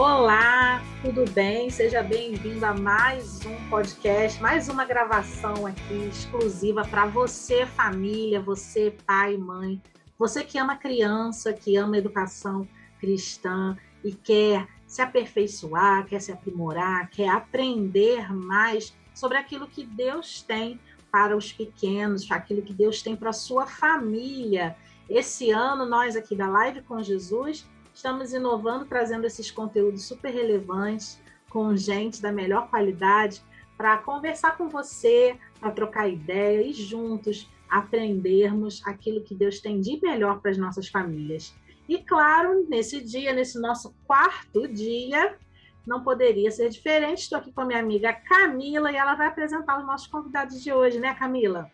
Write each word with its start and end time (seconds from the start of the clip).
Olá, 0.00 0.80
tudo 1.02 1.28
bem? 1.32 1.70
Seja 1.70 2.04
bem-vindo 2.04 2.64
a 2.64 2.72
mais 2.72 3.44
um 3.44 3.68
podcast, 3.68 4.40
mais 4.40 4.68
uma 4.68 4.84
gravação 4.84 5.66
aqui 5.66 6.06
exclusiva 6.08 6.82
para 6.82 7.06
você, 7.06 7.66
família, 7.66 8.40
você, 8.40 8.96
pai, 9.04 9.36
mãe, 9.36 9.82
você 10.16 10.44
que 10.44 10.56
ama 10.56 10.76
criança, 10.76 11.52
que 11.52 11.74
ama 11.74 11.98
educação 11.98 12.64
cristã 13.00 13.76
e 14.04 14.12
quer 14.12 14.68
se 14.86 15.02
aperfeiçoar, 15.02 16.06
quer 16.06 16.20
se 16.20 16.30
aprimorar, 16.30 17.10
quer 17.10 17.30
aprender 17.30 18.32
mais 18.32 18.96
sobre 19.12 19.36
aquilo 19.36 19.66
que 19.66 19.84
Deus 19.84 20.42
tem 20.42 20.78
para 21.10 21.36
os 21.36 21.52
pequenos, 21.52 22.30
aquilo 22.30 22.62
que 22.62 22.72
Deus 22.72 23.02
tem 23.02 23.16
para 23.16 23.30
a 23.30 23.32
sua 23.32 23.66
família. 23.66 24.76
Esse 25.10 25.50
ano, 25.50 25.84
nós 25.84 26.14
aqui 26.14 26.36
da 26.36 26.46
Live 26.46 26.82
com 26.82 27.02
Jesus 27.02 27.66
Estamos 27.98 28.32
inovando, 28.32 28.84
trazendo 28.84 29.26
esses 29.26 29.50
conteúdos 29.50 30.04
super 30.04 30.32
relevantes, 30.32 31.20
com 31.50 31.74
gente 31.74 32.22
da 32.22 32.30
melhor 32.30 32.70
qualidade, 32.70 33.42
para 33.76 33.98
conversar 33.98 34.56
com 34.56 34.68
você, 34.68 35.36
para 35.58 35.72
trocar 35.72 36.08
ideia 36.08 36.64
e 36.64 36.72
juntos 36.72 37.50
aprendermos 37.68 38.86
aquilo 38.86 39.24
que 39.24 39.34
Deus 39.34 39.58
tem 39.58 39.80
de 39.80 40.00
melhor 40.00 40.40
para 40.40 40.52
as 40.52 40.56
nossas 40.56 40.86
famílias. 40.86 41.52
E 41.88 41.98
claro, 41.98 42.64
nesse 42.68 43.00
dia, 43.00 43.32
nesse 43.32 43.60
nosso 43.60 43.92
quarto 44.06 44.68
dia, 44.68 45.36
não 45.84 46.04
poderia 46.04 46.52
ser 46.52 46.68
diferente. 46.68 47.22
Estou 47.22 47.40
aqui 47.40 47.50
com 47.50 47.62
a 47.62 47.64
minha 47.64 47.80
amiga 47.80 48.12
Camila 48.12 48.92
e 48.92 48.96
ela 48.96 49.16
vai 49.16 49.26
apresentar 49.26 49.76
os 49.76 49.84
nossos 49.84 50.06
convidados 50.06 50.62
de 50.62 50.72
hoje, 50.72 51.00
né, 51.00 51.16
Camila? 51.16 51.68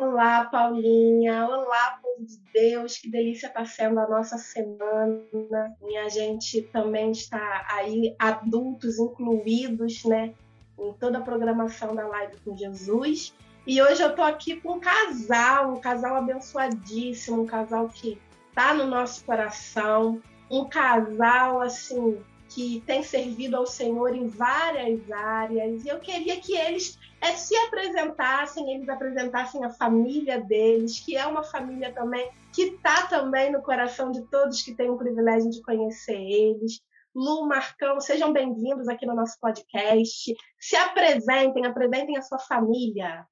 Olá, 0.00 0.46
Paulinha. 0.46 1.46
Olá, 1.46 2.00
povo 2.00 2.24
de 2.24 2.38
Deus. 2.54 2.96
Que 2.96 3.10
delícia 3.10 3.48
está 3.48 3.66
sendo 3.66 4.00
a 4.00 4.08
nossa 4.08 4.38
semana. 4.38 5.76
E 5.90 5.94
a 5.98 6.08
gente 6.08 6.62
também 6.72 7.10
está 7.10 7.66
aí, 7.68 8.16
adultos 8.18 8.98
incluídos, 8.98 10.02
né? 10.06 10.32
Em 10.78 10.94
toda 10.94 11.18
a 11.18 11.20
programação 11.20 11.94
da 11.94 12.08
Live 12.08 12.38
com 12.42 12.56
Jesus. 12.56 13.34
E 13.66 13.82
hoje 13.82 14.00
eu 14.00 14.14
tô 14.14 14.22
aqui 14.22 14.58
com 14.58 14.76
um 14.76 14.80
casal, 14.80 15.74
um 15.74 15.80
casal 15.82 16.16
abençoadíssimo, 16.16 17.42
um 17.42 17.46
casal 17.46 17.86
que 17.90 18.18
tá 18.54 18.72
no 18.72 18.86
nosso 18.86 19.22
coração, 19.26 20.22
um 20.50 20.64
casal 20.64 21.60
assim 21.60 22.18
que 22.48 22.82
tem 22.86 23.02
servido 23.02 23.54
ao 23.54 23.66
Senhor 23.66 24.16
em 24.16 24.26
várias 24.26 25.10
áreas. 25.12 25.84
E 25.84 25.88
eu 25.88 26.00
queria 26.00 26.40
que 26.40 26.56
eles 26.56 26.98
é, 27.20 27.36
se 27.36 27.54
apresentassem, 27.56 28.74
eles 28.74 28.88
apresentassem 28.88 29.64
a 29.64 29.70
família 29.70 30.40
deles, 30.40 31.00
que 31.00 31.16
é 31.16 31.26
uma 31.26 31.42
família 31.42 31.92
também 31.92 32.30
que 32.52 32.62
está 32.62 33.06
também 33.06 33.52
no 33.52 33.62
coração 33.62 34.10
de 34.10 34.22
todos 34.28 34.62
que 34.62 34.74
têm 34.74 34.90
o 34.90 34.96
privilégio 34.96 35.50
de 35.50 35.62
conhecer 35.62 36.16
eles. 36.16 36.80
Lu, 37.14 37.46
Marcão, 37.46 38.00
sejam 38.00 38.32
bem-vindos 38.32 38.88
aqui 38.88 39.04
no 39.04 39.14
nosso 39.14 39.38
podcast. 39.40 40.34
Se 40.58 40.76
apresentem, 40.76 41.66
apresentem 41.66 42.16
a 42.16 42.22
sua 42.22 42.38
família. 42.38 43.26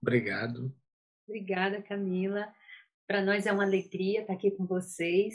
Obrigado. 0.00 0.72
Obrigada, 1.26 1.82
Camila. 1.82 2.46
Para 3.06 3.22
nós 3.22 3.46
é 3.46 3.52
uma 3.52 3.64
alegria 3.64 4.20
estar 4.20 4.34
aqui 4.34 4.50
com 4.50 4.66
vocês. 4.66 5.34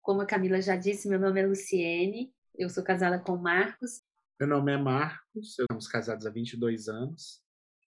Como 0.00 0.20
a 0.20 0.26
Camila 0.26 0.60
já 0.60 0.76
disse, 0.76 1.08
meu 1.08 1.18
nome 1.18 1.40
é 1.40 1.46
Luciene, 1.46 2.32
eu 2.56 2.68
sou 2.68 2.84
casada 2.84 3.18
com 3.18 3.36
Marcos. 3.36 4.02
Meu 4.44 4.58
nome 4.58 4.72
é 4.72 4.76
Marcos, 4.76 5.58
estamos 5.58 5.88
casados 5.88 6.26
há 6.26 6.30
22 6.30 6.86
anos 6.86 7.40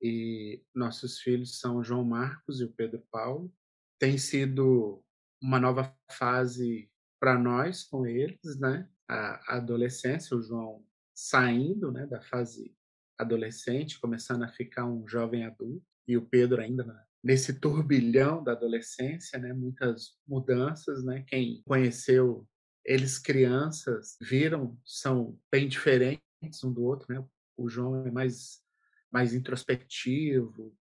e 0.01 0.63
nossos 0.73 1.19
filhos 1.19 1.59
são 1.59 1.83
João 1.83 2.05
Marcos 2.05 2.61
e 2.61 2.63
o 2.63 2.71
Pedro 2.71 3.05
Paulo. 3.11 3.53
Tem 3.99 4.17
sido 4.17 5.03
uma 5.41 5.59
nova 5.59 5.93
fase 6.09 6.89
para 7.19 7.37
nós 7.37 7.83
com 7.83 8.07
eles, 8.07 8.57
né? 8.57 8.87
A 9.05 9.57
adolescência, 9.57 10.37
o 10.37 10.41
João 10.41 10.81
saindo, 11.13 11.91
né, 11.91 12.05
da 12.05 12.21
fase 12.21 12.73
adolescente, 13.19 13.99
começando 13.99 14.43
a 14.43 14.47
ficar 14.47 14.85
um 14.85 15.05
jovem 15.05 15.45
adulto 15.45 15.85
e 16.07 16.15
o 16.15 16.25
Pedro 16.25 16.61
ainda 16.61 17.05
nesse 17.21 17.59
turbilhão 17.59 18.41
da 18.41 18.53
adolescência, 18.53 19.37
né? 19.37 19.51
Muitas 19.51 20.17
mudanças, 20.25 21.03
né? 21.03 21.25
Quem 21.27 21.61
conheceu 21.65 22.47
eles 22.85 23.19
crianças 23.19 24.15
viram 24.21 24.79
são 24.85 25.37
bem 25.51 25.67
diferentes 25.67 26.24
um 26.63 26.71
do 26.71 26.83
outro, 26.83 27.13
né? 27.13 27.25
O 27.57 27.69
João 27.69 28.05
é 28.05 28.11
mais 28.11 28.63
mais 29.11 29.33
introspectivo, 29.33 30.75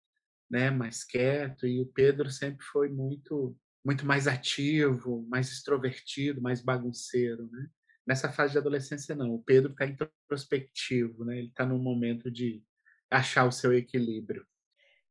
né, 0.50 0.70
mais 0.70 1.04
quieto 1.04 1.68
e 1.68 1.82
o 1.82 1.86
Pedro 1.86 2.30
sempre 2.30 2.64
foi 2.64 2.88
muito 2.88 3.58
muito 3.84 4.06
mais 4.06 4.28
ativo, 4.28 5.26
mais 5.28 5.52
extrovertido, 5.52 6.42
mais 6.42 6.62
bagunceiro, 6.62 7.50
né? 7.52 7.68
Nessa 8.06 8.32
fase 8.32 8.54
de 8.54 8.60
adolescência 8.60 9.16
não, 9.16 9.34
o 9.34 9.44
Pedro 9.44 9.72
está 9.72 9.86
introspectivo, 9.86 11.26
né? 11.26 11.40
Ele 11.40 11.48
está 11.48 11.66
num 11.66 11.80
momento 11.80 12.30
de 12.30 12.64
achar 13.10 13.46
o 13.46 13.52
seu 13.52 13.74
equilíbrio. 13.74 14.46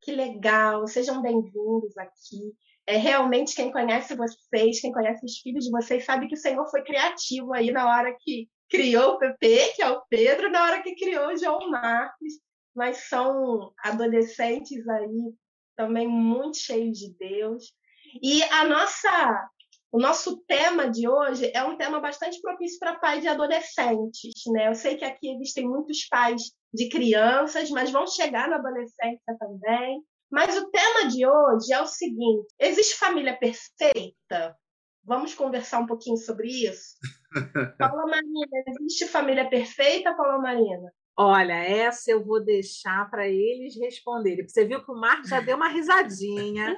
Que 0.00 0.12
legal, 0.12 0.86
sejam 0.86 1.20
bem-vindos 1.20 1.96
aqui. 1.98 2.54
É, 2.86 2.96
realmente, 2.96 3.54
quem 3.54 3.70
conhece 3.70 4.14
vocês, 4.14 4.80
quem 4.80 4.92
conhece 4.92 5.24
os 5.24 5.38
filhos 5.38 5.64
de 5.64 5.70
vocês, 5.70 6.04
sabe 6.04 6.26
que 6.26 6.34
o 6.34 6.38
Senhor 6.38 6.66
foi 6.70 6.82
criativo 6.82 7.52
aí 7.52 7.70
na 7.70 7.86
hora 7.86 8.16
que 8.18 8.48
criou 8.70 9.14
o 9.14 9.18
PP, 9.18 9.72
que 9.74 9.82
é 9.82 9.90
o 9.90 10.02
Pedro, 10.08 10.50
na 10.50 10.64
hora 10.64 10.82
que 10.82 10.94
criou 10.94 11.28
o 11.28 11.36
João 11.36 11.68
Marcos. 11.70 12.34
Mas 12.74 13.08
são 13.08 13.72
adolescentes 13.82 14.88
aí 14.88 15.34
também 15.76 16.06
muito 16.06 16.58
cheios 16.58 16.98
de 16.98 17.14
Deus. 17.18 17.74
E 18.22 18.42
a 18.44 18.64
nossa, 18.64 19.50
o 19.90 19.98
nosso 19.98 20.38
tema 20.46 20.88
de 20.88 21.08
hoje 21.08 21.50
é 21.54 21.64
um 21.64 21.76
tema 21.76 22.00
bastante 22.00 22.40
propício 22.40 22.78
para 22.78 22.98
pais 22.98 23.22
de 23.22 23.28
adolescentes, 23.28 24.32
né? 24.52 24.68
Eu 24.68 24.74
sei 24.74 24.96
que 24.96 25.04
aqui 25.04 25.32
existem 25.32 25.68
muitos 25.68 26.06
pais 26.08 26.42
de 26.72 26.88
crianças, 26.88 27.70
mas 27.70 27.90
vão 27.90 28.06
chegar 28.06 28.48
na 28.48 28.56
adolescência 28.56 29.36
também. 29.38 30.02
Mas 30.30 30.56
o 30.56 30.70
tema 30.70 31.08
de 31.08 31.26
hoje 31.26 31.72
é 31.72 31.80
o 31.80 31.86
seguinte: 31.86 32.46
existe 32.58 32.96
família 32.96 33.36
perfeita? 33.36 34.56
Vamos 35.04 35.34
conversar 35.34 35.80
um 35.80 35.86
pouquinho 35.86 36.16
sobre 36.16 36.48
isso? 36.48 36.96
Paula 37.78 38.06
Marina, 38.06 38.46
existe 38.68 39.06
família 39.06 39.48
perfeita, 39.48 40.14
Paula 40.14 40.38
Marina? 40.38 40.92
Olha, 41.22 41.52
essa 41.52 42.10
eu 42.10 42.24
vou 42.24 42.42
deixar 42.42 43.10
para 43.10 43.28
eles 43.28 43.78
responderem. 43.78 44.48
Você 44.48 44.64
viu 44.64 44.82
que 44.82 44.90
o 44.90 44.98
Marcos 44.98 45.28
já 45.28 45.38
deu 45.38 45.54
uma 45.54 45.68
risadinha, 45.68 46.74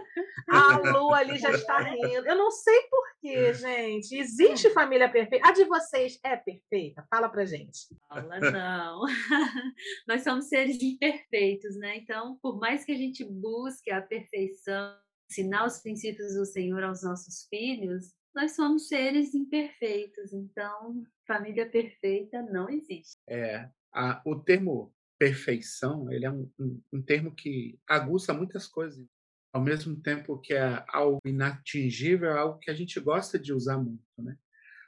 a 0.51 0.79
Lu 0.79 1.15
ali 1.15 1.39
já 1.39 1.53
está 1.53 1.79
rindo. 1.79 2.27
Eu 2.27 2.35
não 2.35 2.51
sei 2.51 2.83
porquê, 2.91 3.55
gente. 3.55 4.17
Existe 4.17 4.71
família 4.71 5.09
perfeita? 5.09 5.49
A 5.49 5.53
de 5.53 5.65
vocês 5.65 6.19
é 6.25 6.37
perfeita? 6.37 7.07
Fala 7.09 7.29
para 7.29 7.45
gente. 7.45 7.87
Fala, 8.09 8.41
não. 8.41 9.03
Nós 10.09 10.25
somos 10.25 10.49
seres 10.49 10.83
imperfeitos, 10.83 11.77
né? 11.77 11.99
Então, 11.99 12.37
por 12.43 12.59
mais 12.59 12.85
que 12.85 12.91
a 12.91 12.97
gente 12.97 13.25
busque 13.25 13.93
a 13.93 14.03
perfeição, 14.03 14.97
ensinar 15.33 15.67
os 15.67 15.79
princípios 15.79 16.35
do 16.35 16.45
Senhor 16.45 16.83
aos 16.85 17.03
nossos 17.03 17.47
filhos, 17.49 18.13
nós 18.35 18.55
somos 18.55 18.89
seres 18.89 19.35
imperfeitos. 19.35 20.33
Então, 20.33 21.05
família 21.27 21.69
perfeita 21.69 22.43
não 22.43 22.69
existe. 22.69 23.17
É, 23.29 23.69
a, 23.93 24.23
o 24.27 24.39
termo 24.39 24.95
perfeição 25.19 26.11
ele 26.11 26.27
é 26.27 26.31
um, 26.31 26.51
um, 26.59 26.83
um, 26.95 27.03
termo 27.03 27.35
que 27.35 27.79
aguça 27.89 28.35
muitas 28.35 28.67
coisas. 28.67 29.07
Ao 29.55 29.63
mesmo 29.63 30.01
tempo 30.01 30.39
que 30.39 30.55
é 30.55 30.85
algo 30.89 31.21
inatingível, 31.25 32.31
é 32.31 32.39
algo 32.39 32.59
que 32.59 32.71
a 32.71 32.75
gente 32.75 32.99
gosta 33.01 33.39
de 33.39 33.53
usar 33.53 33.79
muito, 33.79 34.03
né? 34.19 34.37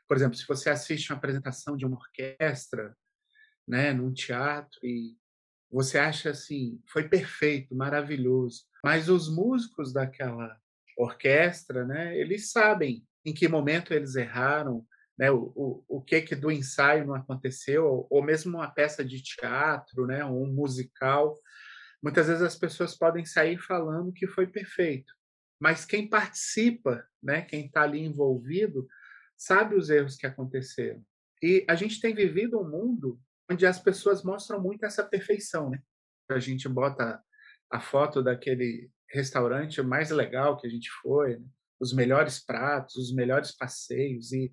Por 0.07 0.17
exemplo, 0.17 0.37
se 0.37 0.47
você 0.47 0.69
assiste 0.69 1.11
uma 1.11 1.19
apresentação 1.19 1.77
de 1.77 1.87
uma 1.87 1.97
orquestra, 1.97 2.95
né, 3.67 3.93
num 3.95 4.13
teatro 4.13 4.79
e 4.83 5.17
você 5.75 5.99
acha 5.99 6.31
assim, 6.31 6.81
foi 6.87 7.09
perfeito, 7.09 7.75
maravilhoso, 7.75 8.63
mas 8.83 9.09
os 9.09 9.29
músicos 9.29 9.93
daquela 9.93 10.57
orquestra, 10.97 11.85
né, 11.85 12.17
eles 12.17 12.53
sabem 12.53 13.05
em 13.25 13.35
que 13.35 13.49
momento 13.49 13.93
eles 13.93 14.15
erraram, 14.15 14.87
né, 15.19 15.33
o, 15.33 15.53
o, 15.57 15.85
o 15.89 16.01
que 16.01 16.21
que 16.21 16.37
do 16.37 16.49
ensaio 16.49 17.05
não 17.05 17.17
aconteceu, 17.17 17.87
ou, 17.87 18.07
ou 18.09 18.23
mesmo 18.23 18.57
uma 18.57 18.71
peça 18.71 19.05
de 19.05 19.21
teatro, 19.21 20.07
né, 20.07 20.25
um 20.25 20.47
musical, 20.47 21.41
muitas 22.01 22.29
vezes 22.29 22.43
as 22.43 22.57
pessoas 22.57 22.97
podem 22.97 23.25
sair 23.25 23.59
falando 23.59 24.13
que 24.13 24.29
foi 24.29 24.47
perfeito, 24.47 25.13
mas 25.59 25.85
quem 25.85 26.09
participa, 26.09 27.05
né, 27.21 27.43
quem 27.43 27.67
está 27.67 27.83
ali 27.83 27.99
envolvido, 27.99 28.87
sabe 29.37 29.75
os 29.75 29.91
erros 29.91 30.15
que 30.15 30.27
aconteceram. 30.27 31.05
E 31.43 31.65
a 31.69 31.75
gente 31.75 32.01
tem 32.01 32.15
vivido 32.15 32.61
um 32.61 32.71
mundo 32.71 33.21
onde 33.51 33.67
as 33.67 33.79
pessoas 33.79 34.23
mostram 34.23 34.61
muito 34.61 34.85
essa 34.85 35.05
perfeição, 35.05 35.71
né? 35.71 35.79
A 36.31 36.39
gente 36.39 36.69
bota 36.69 37.23
a 37.71 37.81
foto 37.81 38.23
daquele 38.23 38.91
restaurante 39.11 39.83
mais 39.83 40.11
legal 40.11 40.57
que 40.57 40.67
a 40.67 40.71
gente 40.71 40.91
foi, 41.03 41.39
né? 41.39 41.47
os 41.81 41.93
melhores 41.93 42.43
pratos, 42.43 42.97
os 42.97 43.15
melhores 43.15 43.55
passeios 43.57 44.33
e 44.33 44.51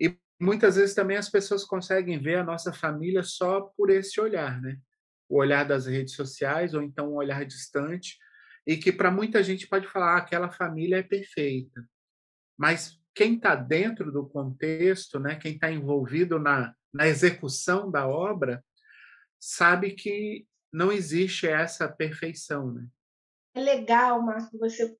e 0.00 0.16
muitas 0.40 0.76
vezes 0.76 0.94
também 0.94 1.16
as 1.16 1.28
pessoas 1.28 1.64
conseguem 1.64 2.20
ver 2.20 2.36
a 2.36 2.44
nossa 2.44 2.72
família 2.72 3.22
só 3.24 3.62
por 3.76 3.90
esse 3.90 4.20
olhar, 4.20 4.60
né? 4.60 4.78
O 5.28 5.38
olhar 5.38 5.64
das 5.64 5.86
redes 5.86 6.14
sociais 6.14 6.72
ou 6.72 6.82
então 6.82 7.12
um 7.12 7.16
olhar 7.16 7.44
distante 7.44 8.16
e 8.66 8.76
que 8.76 8.92
para 8.92 9.10
muita 9.10 9.42
gente 9.42 9.66
pode 9.66 9.88
falar 9.88 10.14
ah, 10.14 10.18
aquela 10.18 10.50
família 10.50 10.98
é 10.98 11.02
perfeita. 11.02 11.84
Mas 12.56 13.00
quem 13.14 13.34
está 13.34 13.56
dentro 13.56 14.12
do 14.12 14.28
contexto, 14.28 15.18
né? 15.18 15.34
Quem 15.34 15.54
está 15.54 15.72
envolvido 15.72 16.38
na 16.38 16.72
na 16.92 17.06
execução 17.06 17.90
da 17.90 18.08
obra, 18.08 18.64
sabe 19.38 19.92
que 19.92 20.46
não 20.72 20.92
existe 20.92 21.46
essa 21.46 21.88
perfeição, 21.88 22.72
né? 22.72 22.86
É 23.54 23.60
legal, 23.60 24.22
Marco, 24.22 24.58
você 24.58 24.96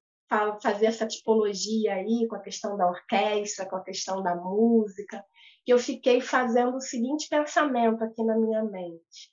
fazer 0.63 0.87
essa 0.87 1.07
tipologia 1.07 1.95
aí 1.95 2.27
com 2.29 2.37
a 2.37 2.41
questão 2.41 2.77
da 2.77 2.87
orquestra, 2.87 3.67
com 3.67 3.77
a 3.77 3.85
questão 3.85 4.23
da 4.23 4.35
música, 4.35 5.25
que 5.65 5.73
eu 5.73 5.79
fiquei 5.79 6.21
fazendo 6.21 6.77
o 6.77 6.81
seguinte 6.81 7.29
pensamento 7.29 8.03
aqui 8.03 8.23
na 8.23 8.37
minha 8.37 8.63
mente. 8.65 9.33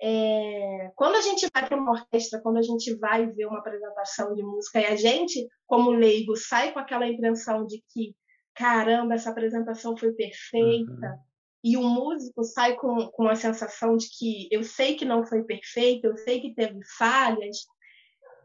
É, 0.00 0.90
quando 0.96 1.16
a 1.16 1.20
gente 1.20 1.48
vai 1.54 1.66
para 1.66 1.76
uma 1.76 1.92
orquestra, 1.92 2.40
quando 2.40 2.58
a 2.58 2.62
gente 2.62 2.94
vai 2.96 3.26
ver 3.26 3.46
uma 3.46 3.58
apresentação 3.58 4.34
de 4.34 4.42
música 4.42 4.80
e 4.80 4.86
a 4.86 4.96
gente, 4.96 5.46
como 5.66 5.90
leigo, 5.90 6.34
sai 6.34 6.72
com 6.72 6.78
aquela 6.78 7.06
impressão 7.06 7.64
de 7.66 7.82
que, 7.88 8.16
caramba, 8.54 9.14
essa 9.14 9.30
apresentação 9.30 9.96
foi 9.96 10.12
perfeita, 10.12 10.90
uhum. 10.90 11.18
E 11.62 11.76
o 11.76 11.82
músico 11.82 12.42
sai 12.42 12.74
com, 12.74 13.06
com 13.08 13.28
a 13.28 13.34
sensação 13.34 13.96
de 13.96 14.08
que 14.08 14.48
eu 14.50 14.62
sei 14.64 14.96
que 14.96 15.04
não 15.04 15.24
foi 15.24 15.44
perfeito, 15.44 16.06
eu 16.06 16.16
sei 16.16 16.40
que 16.40 16.54
teve 16.54 16.80
falhas, 16.98 17.66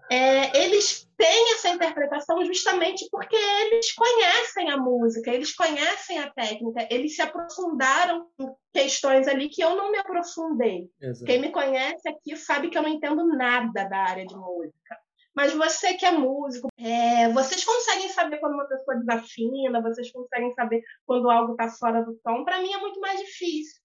é, 0.09 0.63
eles 0.63 1.07
têm 1.17 1.53
essa 1.53 1.69
interpretação 1.69 2.43
justamente 2.45 3.07
porque 3.11 3.35
eles 3.35 3.91
conhecem 3.91 4.69
a 4.69 4.77
música, 4.77 5.31
eles 5.31 5.53
conhecem 5.53 6.19
a 6.19 6.31
técnica, 6.31 6.87
eles 6.89 7.15
se 7.15 7.21
aprofundaram 7.21 8.27
em 8.39 8.47
questões 8.73 9.27
ali 9.27 9.49
que 9.49 9.61
eu 9.61 9.75
não 9.75 9.91
me 9.91 9.97
aprofundei. 9.97 10.89
Exato. 11.01 11.25
Quem 11.25 11.41
me 11.41 11.51
conhece 11.51 12.07
aqui 12.07 12.37
sabe 12.37 12.69
que 12.69 12.77
eu 12.77 12.81
não 12.81 12.89
entendo 12.89 13.27
nada 13.27 13.83
da 13.83 13.97
área 13.97 14.25
de 14.25 14.35
música. 14.35 14.97
Mas 15.37 15.53
você 15.53 15.93
que 15.93 16.03
é 16.03 16.11
músico, 16.11 16.67
é, 16.79 17.31
vocês 17.31 17.63
conseguem 17.63 18.09
saber 18.09 18.39
quando 18.39 18.53
uma 18.55 18.67
pessoa 18.67 18.97
desafina, 18.97 19.83
vocês 19.83 20.11
conseguem 20.11 20.51
saber 20.55 20.81
quando 21.05 21.29
algo 21.29 21.51
está 21.51 21.69
fora 21.69 22.03
do 22.03 22.15
tom. 22.23 22.43
Para 22.43 22.59
mim 22.59 22.73
é 22.73 22.79
muito 22.79 22.99
mais 22.99 23.19
difícil. 23.19 23.79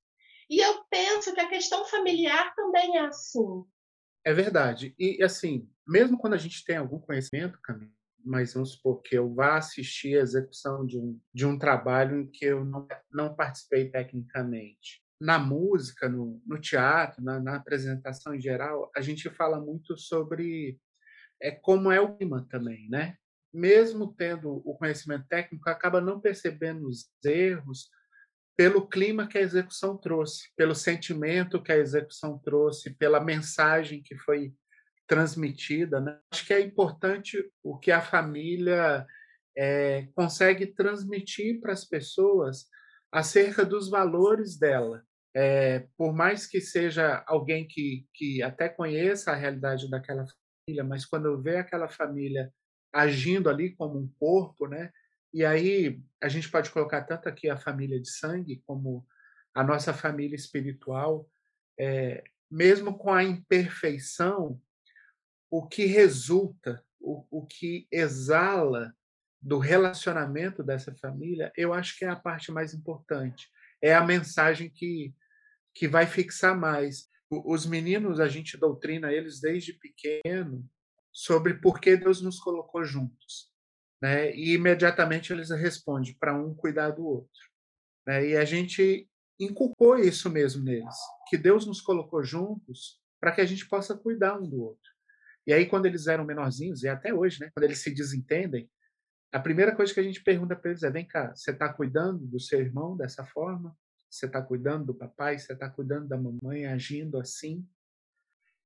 E 0.49 0.59
eu 0.59 0.83
penso 0.89 1.35
que 1.35 1.41
a 1.43 1.49
questão 1.51 1.85
familiar 1.85 2.55
também 2.55 2.97
é 2.97 3.05
assim. 3.05 3.65
É 4.25 4.33
verdade. 4.33 4.95
E, 4.99 5.23
assim, 5.23 5.69
mesmo 5.87 6.17
quando 6.17 6.33
a 6.33 6.39
gente 6.39 6.65
tem 6.65 6.79
algum 6.79 6.99
conhecimento, 6.99 7.61
Camila, 7.61 7.93
mas 8.25 8.55
vamos 8.55 8.73
supor 8.73 9.03
que 9.03 9.15
eu 9.15 9.35
vá 9.35 9.59
assistir 9.59 10.17
a 10.17 10.23
execução 10.23 10.87
de 10.87 10.99
um, 10.99 11.21
de 11.35 11.45
um 11.45 11.59
trabalho 11.59 12.19
em 12.19 12.31
que 12.31 12.47
eu 12.47 12.65
não, 12.65 12.89
não 13.11 13.35
participei 13.35 13.91
tecnicamente. 13.91 15.03
Na 15.21 15.39
música, 15.39 16.09
no, 16.09 16.41
no 16.47 16.59
teatro, 16.59 17.23
na, 17.23 17.39
na 17.39 17.57
apresentação 17.57 18.35
em 18.35 18.41
geral, 18.41 18.91
a 18.97 19.03
gente 19.03 19.29
fala 19.29 19.61
muito 19.61 19.99
sobre 19.99 20.81
é, 21.43 21.51
como 21.51 21.91
é 21.91 22.01
o 22.01 22.17
clima 22.17 22.47
também, 22.49 22.89
né? 22.89 23.17
Mesmo 23.53 24.15
tendo 24.15 24.63
o 24.65 24.75
conhecimento 24.77 25.27
técnico, 25.29 25.69
acaba 25.69 26.01
não 26.01 26.21
percebendo 26.21 26.89
os 26.89 27.11
erros 27.25 27.91
pelo 28.57 28.87
clima 28.87 29.27
que 29.27 29.37
a 29.37 29.43
execução 29.43 29.97
trouxe, 29.97 30.51
pelo 30.57 30.75
sentimento 30.75 31.63
que 31.63 31.73
a 31.73 31.77
execução 31.77 32.39
trouxe, 32.39 32.95
pela 32.97 33.21
mensagem 33.23 34.03
que 34.03 34.17
foi 34.17 34.55
transmitida. 35.07 36.01
Né? 36.01 36.19
Acho 36.33 36.47
que 36.47 36.55
é 36.55 36.61
importante 36.61 37.51
o 37.63 37.79
que 37.79 37.91
a 37.91 38.01
família 38.01 39.07
é, 39.57 40.07
consegue 40.15 40.67
transmitir 40.67 41.61
para 41.61 41.73
as 41.73 41.85
pessoas 41.85 42.67
acerca 43.11 43.65
dos 43.65 43.91
valores 43.91 44.59
dela. 44.59 45.03
É, 45.35 45.87
por 45.97 46.13
mais 46.13 46.47
que 46.47 46.61
seja 46.61 47.25
alguém 47.27 47.67
que, 47.67 48.07
que 48.15 48.43
até 48.43 48.69
conheça 48.69 49.33
a 49.33 49.37
realidade 49.37 49.91
daquela 49.91 50.25
família, 50.63 50.85
mas 50.85 51.05
quando 51.05 51.41
vê 51.41 51.57
aquela 51.57 51.89
família 51.89 52.53
agindo 52.93 53.49
ali 53.49 53.75
como 53.75 53.99
um 53.99 54.09
corpo, 54.19 54.67
né? 54.67 54.91
E 55.33 55.45
aí 55.45 56.03
a 56.21 56.29
gente 56.29 56.51
pode 56.51 56.71
colocar 56.71 57.03
tanto 57.03 57.29
aqui 57.29 57.49
a 57.49 57.57
família 57.57 58.01
de 58.01 58.09
sangue 58.09 58.63
como 58.67 59.07
a 59.55 59.65
nossa 59.65 59.93
família 59.93 60.37
espiritual, 60.37 61.29
é, 61.79 62.23
mesmo 62.51 62.97
com 62.97 63.13
a 63.13 63.25
imperfeição, 63.25 64.61
o 65.51 65.67
que 65.67 65.87
resulta, 65.87 66.83
o, 67.01 67.27
o 67.31 67.47
que 67.47 67.87
exala 67.91 68.95
do 69.41 69.59
relacionamento 69.59 70.63
dessa 70.63 70.95
família, 70.95 71.53
eu 71.57 71.73
acho 71.73 71.99
que 71.99 72.05
é 72.05 72.09
a 72.09 72.17
parte 72.17 72.53
mais 72.53 72.73
importante. 72.73 73.51
É 73.81 73.95
a 73.95 74.05
mensagem 74.05 74.71
que, 74.71 75.13
que 75.75 75.89
vai 75.89 76.07
fixar 76.07 76.57
mais. 76.57 77.09
Os 77.33 77.65
meninos, 77.65 78.21
a 78.21 78.29
gente 78.29 78.59
doutrina 78.59 79.13
eles 79.13 79.41
desde 79.41 79.73
pequeno 79.73 80.69
sobre 81.11 81.55
por 81.55 81.81
que 81.81 81.97
Deus 81.97 82.21
nos 82.21 82.39
colocou 82.39 82.85
juntos 82.85 83.53
né? 84.03 84.35
E 84.35 84.55
imediatamente 84.55 85.33
eles 85.33 85.51
respondem 85.51 86.13
para 86.19 86.35
um 86.35 86.53
cuidar 86.53 86.91
do 86.91 87.07
outro, 87.07 87.41
né? 88.05 88.27
E 88.27 88.37
a 88.37 88.45
gente 88.45 89.09
inculcou 89.39 89.97
isso 89.97 90.29
mesmo 90.29 90.65
neles, 90.65 90.97
que 91.29 91.39
Deus 91.39 91.65
nos 91.65 91.81
colocou 91.81 92.25
juntos 92.25 93.01
para 93.21 93.31
que 93.31 93.41
a 93.41 93.47
gente 93.47 93.69
possa 93.69 93.97
cuidar 93.97 94.37
um 94.37 94.49
do 94.49 94.61
outro. 94.61 94.91
E 95.47 95.53
aí 95.53 95.67
quando 95.67 95.87
eles 95.87 96.09
eram 96.09 96.25
menorzinhos 96.25 96.83
e 96.83 96.89
até 96.89 97.15
hoje, 97.15 97.41
né? 97.41 97.51
Quando 97.55 97.65
eles 97.65 97.79
se 97.79 97.95
desentendem, 97.95 98.69
a 99.33 99.39
primeira 99.39 99.75
coisa 99.75 99.95
que 99.95 100.01
a 100.01 100.03
gente 100.03 100.23
pergunta 100.23 100.57
para 100.57 100.73
eles 100.73 100.83
é: 100.83 100.91
vem 100.91 101.07
cá, 101.07 101.33
você 101.35 101.53
está 101.53 101.73
cuidando 101.73 102.27
do 102.27 102.41
seu 102.41 102.61
irmão 102.61 102.97
dessa 102.97 103.25
forma? 103.25 103.77
Você 104.13 104.27
está 104.27 104.43
cuidando 104.43 104.85
do 104.85 104.95
papai? 104.95 105.39
Você 105.39 105.55
está 105.55 105.71
cuidando 105.71 106.07
da 106.07 106.19
mamãe 106.19 106.67
agindo 106.67 107.19
assim? 107.19 107.67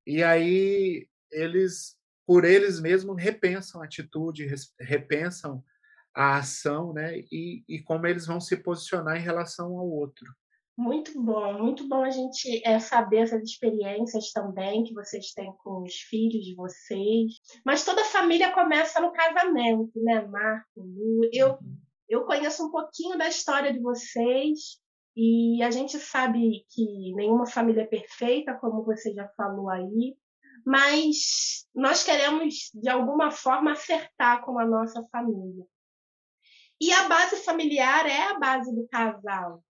E 0.04 0.20
aí 0.20 1.08
eles 1.30 1.96
por 2.26 2.44
eles 2.44 2.80
mesmos 2.80 3.22
repensam 3.22 3.80
a 3.80 3.84
atitude, 3.84 4.52
repensam 4.80 5.62
a 6.12 6.38
ação, 6.38 6.92
né? 6.92 7.20
E, 7.30 7.62
e 7.68 7.80
como 7.80 8.08
eles 8.08 8.26
vão 8.26 8.40
se 8.40 8.56
posicionar 8.56 9.16
em 9.16 9.22
relação 9.22 9.78
ao 9.78 9.88
outro. 9.88 10.26
Muito 10.76 11.22
bom, 11.22 11.62
muito 11.62 11.86
bom 11.88 12.02
a 12.02 12.10
gente 12.10 12.60
é, 12.66 12.80
saber 12.80 13.18
essas 13.18 13.42
experiências 13.44 14.32
também 14.32 14.82
que 14.82 14.92
vocês 14.92 15.32
têm 15.32 15.52
com 15.62 15.84
os 15.84 15.94
filhos 15.94 16.44
de 16.44 16.56
vocês. 16.56 17.34
Mas 17.64 17.84
toda 17.84 18.04
família 18.04 18.52
começa 18.52 19.00
no 19.00 19.12
casamento, 19.12 19.92
né, 20.02 20.26
Marco, 20.26 20.80
Lu? 20.80 21.30
Eu, 21.32 21.52
uhum. 21.52 21.78
eu 22.08 22.24
conheço 22.24 22.66
um 22.66 22.70
pouquinho 22.72 23.16
da 23.16 23.28
história 23.28 23.72
de 23.72 23.78
vocês 23.78 24.84
e 25.16 25.62
a 25.62 25.70
gente 25.70 25.98
sabe 25.98 26.64
que 26.70 27.14
nenhuma 27.14 27.46
família 27.46 27.82
é 27.82 27.86
perfeita, 27.86 28.54
como 28.54 28.84
você 28.84 29.12
já 29.14 29.26
falou 29.36 29.70
aí 29.70 30.16
mas 30.66 31.64
nós 31.72 32.02
queremos, 32.02 32.72
de 32.74 32.88
alguma 32.88 33.30
forma, 33.30 33.70
acertar 33.70 34.44
com 34.44 34.58
a 34.58 34.66
nossa 34.66 35.00
família. 35.12 35.64
E 36.80 36.92
a 36.92 37.06
base 37.08 37.36
familiar 37.36 38.04
é 38.04 38.22
a 38.22 38.38
base 38.38 38.74
do 38.74 38.86
casal. 38.88 39.62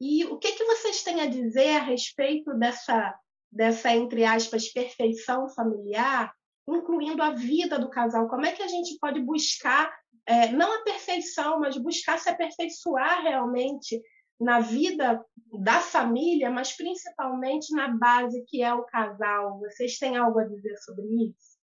E 0.00 0.24
o 0.26 0.38
que, 0.38 0.52
que 0.52 0.64
vocês 0.64 1.02
têm 1.02 1.20
a 1.20 1.26
dizer 1.26 1.76
a 1.76 1.82
respeito 1.82 2.54
dessa, 2.54 3.12
dessa, 3.50 3.92
entre 3.92 4.24
aspas, 4.24 4.72
perfeição 4.72 5.48
familiar, 5.48 6.32
incluindo 6.68 7.24
a 7.24 7.30
vida 7.32 7.76
do 7.76 7.90
casal? 7.90 8.28
Como 8.28 8.46
é 8.46 8.52
que 8.52 8.62
a 8.62 8.68
gente 8.68 8.96
pode 9.00 9.18
buscar, 9.20 9.92
é, 10.24 10.52
não 10.52 10.72
a 10.72 10.84
perfeição, 10.84 11.58
mas 11.58 11.76
buscar 11.76 12.20
se 12.20 12.28
aperfeiçoar 12.28 13.22
realmente 13.22 14.00
na 14.40 14.60
vida 14.60 15.24
da 15.62 15.80
família, 15.80 16.50
mas 16.50 16.76
principalmente 16.76 17.74
na 17.74 17.88
base 17.88 18.44
que 18.46 18.62
é 18.62 18.72
o 18.72 18.84
casal. 18.84 19.58
Vocês 19.60 19.98
têm 19.98 20.16
algo 20.16 20.38
a 20.38 20.44
dizer 20.44 20.76
sobre 20.78 21.06
isso? 21.06 21.56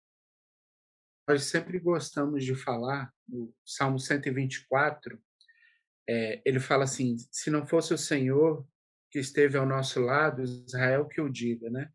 Nós 1.28 1.44
sempre 1.44 1.78
gostamos 1.78 2.44
de 2.44 2.54
falar, 2.54 3.12
no 3.28 3.54
Salmo 3.64 3.98
124, 3.98 5.20
é, 6.08 6.42
ele 6.44 6.58
fala 6.58 6.84
assim: 6.84 7.16
se 7.30 7.50
não 7.50 7.66
fosse 7.66 7.94
o 7.94 7.98
Senhor 7.98 8.66
que 9.10 9.18
esteve 9.18 9.56
ao 9.56 9.66
nosso 9.66 10.00
lado, 10.00 10.42
Israel 10.42 11.06
que 11.06 11.20
o 11.20 11.28
diga, 11.28 11.70
né? 11.70 11.90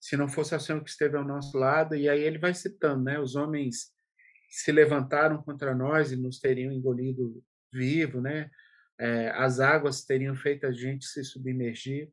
Se 0.00 0.16
não 0.16 0.28
fosse 0.28 0.54
o 0.54 0.60
Senhor 0.60 0.82
que 0.82 0.90
esteve 0.90 1.16
ao 1.16 1.24
nosso 1.24 1.56
lado, 1.56 1.94
e 1.94 2.08
aí 2.08 2.20
ele 2.20 2.38
vai 2.38 2.52
citando, 2.52 3.04
né? 3.04 3.18
Os 3.18 3.36
homens 3.36 3.92
se 4.50 4.70
levantaram 4.70 5.42
contra 5.42 5.74
nós 5.74 6.12
e 6.12 6.16
nos 6.16 6.38
teriam 6.38 6.72
engolido 6.72 7.42
vivo, 7.72 8.20
né? 8.20 8.50
É, 8.98 9.30
as 9.30 9.60
águas 9.60 10.04
teriam 10.04 10.34
feito 10.34 10.66
a 10.66 10.72
gente 10.72 11.04
se 11.06 11.24
submergir. 11.24 12.10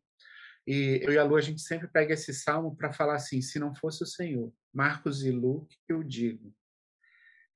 E 0.65 0.99
eu 1.03 1.11
e 1.11 1.17
a 1.17 1.23
Lu, 1.23 1.35
a 1.35 1.41
gente 1.41 1.61
sempre 1.61 1.87
pega 1.87 2.13
esse 2.13 2.33
salmo 2.33 2.75
para 2.75 2.93
falar 2.93 3.15
assim: 3.15 3.41
se 3.41 3.59
não 3.59 3.73
fosse 3.73 4.03
o 4.03 4.07
Senhor, 4.07 4.53
Marcos 4.73 5.23
e 5.23 5.31
Lu, 5.31 5.67
que 5.67 5.93
eu 5.93 6.03
digo. 6.03 6.53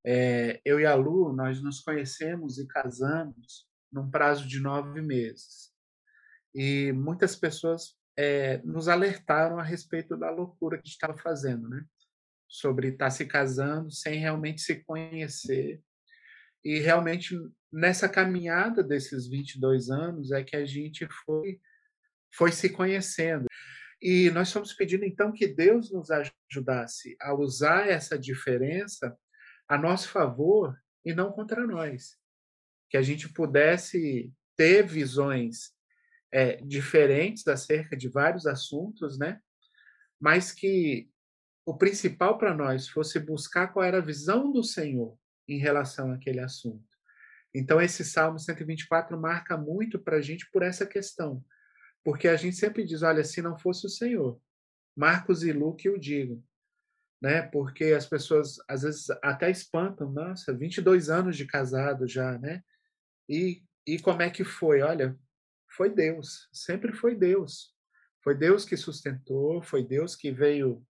É, 0.05 0.61
eu 0.63 0.79
e 0.79 0.85
a 0.85 0.93
Lu, 0.95 1.33
nós 1.33 1.61
nos 1.61 1.79
conhecemos 1.79 2.59
e 2.59 2.67
casamos 2.67 3.67
num 3.91 4.09
prazo 4.09 4.47
de 4.47 4.59
nove 4.59 5.01
meses. 5.01 5.71
E 6.53 6.91
muitas 6.93 7.35
pessoas 7.35 7.95
é, 8.17 8.59
nos 8.59 8.87
alertaram 8.87 9.59
a 9.59 9.63
respeito 9.63 10.15
da 10.15 10.29
loucura 10.29 10.81
que 10.81 10.87
estava 10.87 11.17
fazendo, 11.17 11.67
né? 11.67 11.83
Sobre 12.47 12.89
estar 12.89 13.05
tá 13.05 13.11
se 13.11 13.25
casando 13.25 13.91
sem 13.91 14.19
realmente 14.19 14.61
se 14.61 14.83
conhecer. 14.83 15.81
E 16.65 16.79
realmente 16.79 17.37
nessa 17.71 18.09
caminhada 18.09 18.83
desses 18.83 19.27
22 19.27 19.91
anos 19.91 20.31
é 20.31 20.43
que 20.43 20.55
a 20.55 20.65
gente 20.65 21.07
foi, 21.23 21.61
foi 22.33 22.51
se 22.51 22.69
conhecendo. 22.69 23.45
E 24.01 24.31
nós 24.31 24.47
estamos 24.47 24.73
pedindo, 24.73 25.05
então, 25.05 25.31
que 25.31 25.47
Deus 25.47 25.91
nos 25.91 26.09
ajudasse 26.09 27.15
a 27.21 27.35
usar 27.35 27.87
essa 27.87 28.17
diferença 28.17 29.15
a 29.67 29.77
nosso 29.77 30.09
favor 30.09 30.75
e 31.05 31.13
não 31.13 31.31
contra 31.31 31.67
nós. 31.67 32.17
Que 32.89 32.97
a 32.97 33.01
gente 33.03 33.29
pudesse 33.29 34.33
ter 34.57 34.87
visões 34.87 35.71
é, 36.31 36.55
diferentes 36.57 37.47
acerca 37.47 37.95
de 37.95 38.09
vários 38.09 38.47
assuntos, 38.47 39.19
né? 39.19 39.39
Mas 40.19 40.51
que 40.51 41.09
o 41.63 41.77
principal 41.77 42.37
para 42.37 42.55
nós 42.55 42.87
fosse 42.87 43.19
buscar 43.19 43.67
qual 43.67 43.85
era 43.85 43.99
a 43.99 44.05
visão 44.05 44.51
do 44.51 44.63
Senhor 44.63 45.17
em 45.47 45.57
relação 45.57 46.11
àquele 46.11 46.39
assunto. 46.39 46.95
Então, 47.53 47.81
esse 47.81 48.03
Salmo 48.03 48.37
124 48.37 49.17
marca 49.19 49.57
muito 49.57 49.97
para 49.97 50.17
a 50.17 50.21
gente 50.21 50.49
por 50.51 50.61
essa 50.61 50.85
questão. 50.85 51.43
Porque 52.03 52.27
a 52.27 52.35
gente 52.35 52.55
sempre 52.55 52.83
diz: 52.83 53.01
olha, 53.01 53.23
se 53.23 53.41
não 53.41 53.57
fosse 53.57 53.85
o 53.85 53.89
Senhor, 53.89 54.39
Marcos 54.95 55.43
e 55.43 55.51
Luke 55.51 55.89
o 55.89 55.99
digam. 55.99 56.43
Né? 57.21 57.41
Porque 57.43 57.85
as 57.85 58.05
pessoas 58.05 58.57
às 58.67 58.83
vezes 58.83 59.09
até 59.23 59.49
espantam, 59.49 60.11
nossa, 60.11 60.53
22 60.53 61.09
anos 61.09 61.37
de 61.37 61.45
casado 61.45 62.07
já, 62.07 62.37
né? 62.37 62.61
E, 63.27 63.63
e 63.87 63.97
como 63.99 64.21
é 64.21 64.29
que 64.29 64.43
foi? 64.43 64.81
Olha, 64.81 65.17
foi 65.69 65.89
Deus, 65.89 66.47
sempre 66.53 66.93
foi 66.93 67.15
Deus. 67.15 67.73
Foi 68.23 68.35
Deus 68.35 68.65
que 68.65 68.75
sustentou, 68.75 69.61
foi 69.61 69.85
Deus 69.85 70.15
que 70.15 70.31
veio 70.31 70.85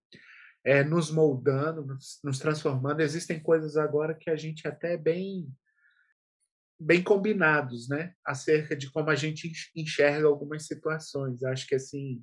é, 0.65 0.83
nos 0.83 1.11
moldando, 1.11 1.85
nos, 1.85 2.19
nos, 2.23 2.39
transformando. 2.39 3.01
Existem 3.01 3.39
coisas 3.39 3.77
agora 3.77 4.15
que 4.15 4.29
a 4.29 4.35
gente 4.35 4.67
até 4.67 4.93
é 4.93 4.97
bem 4.97 5.47
bem 6.77 7.01
combinados, 7.01 7.87
né, 7.87 8.13
acerca 8.25 8.75
de 8.75 8.91
como 8.91 9.09
a 9.09 9.15
gente 9.15 9.49
enxerga 9.73 10.27
algumas 10.27 10.67
situações. 10.67 11.41
Acho 11.41 11.65
que 11.65 11.75
assim 11.75 12.21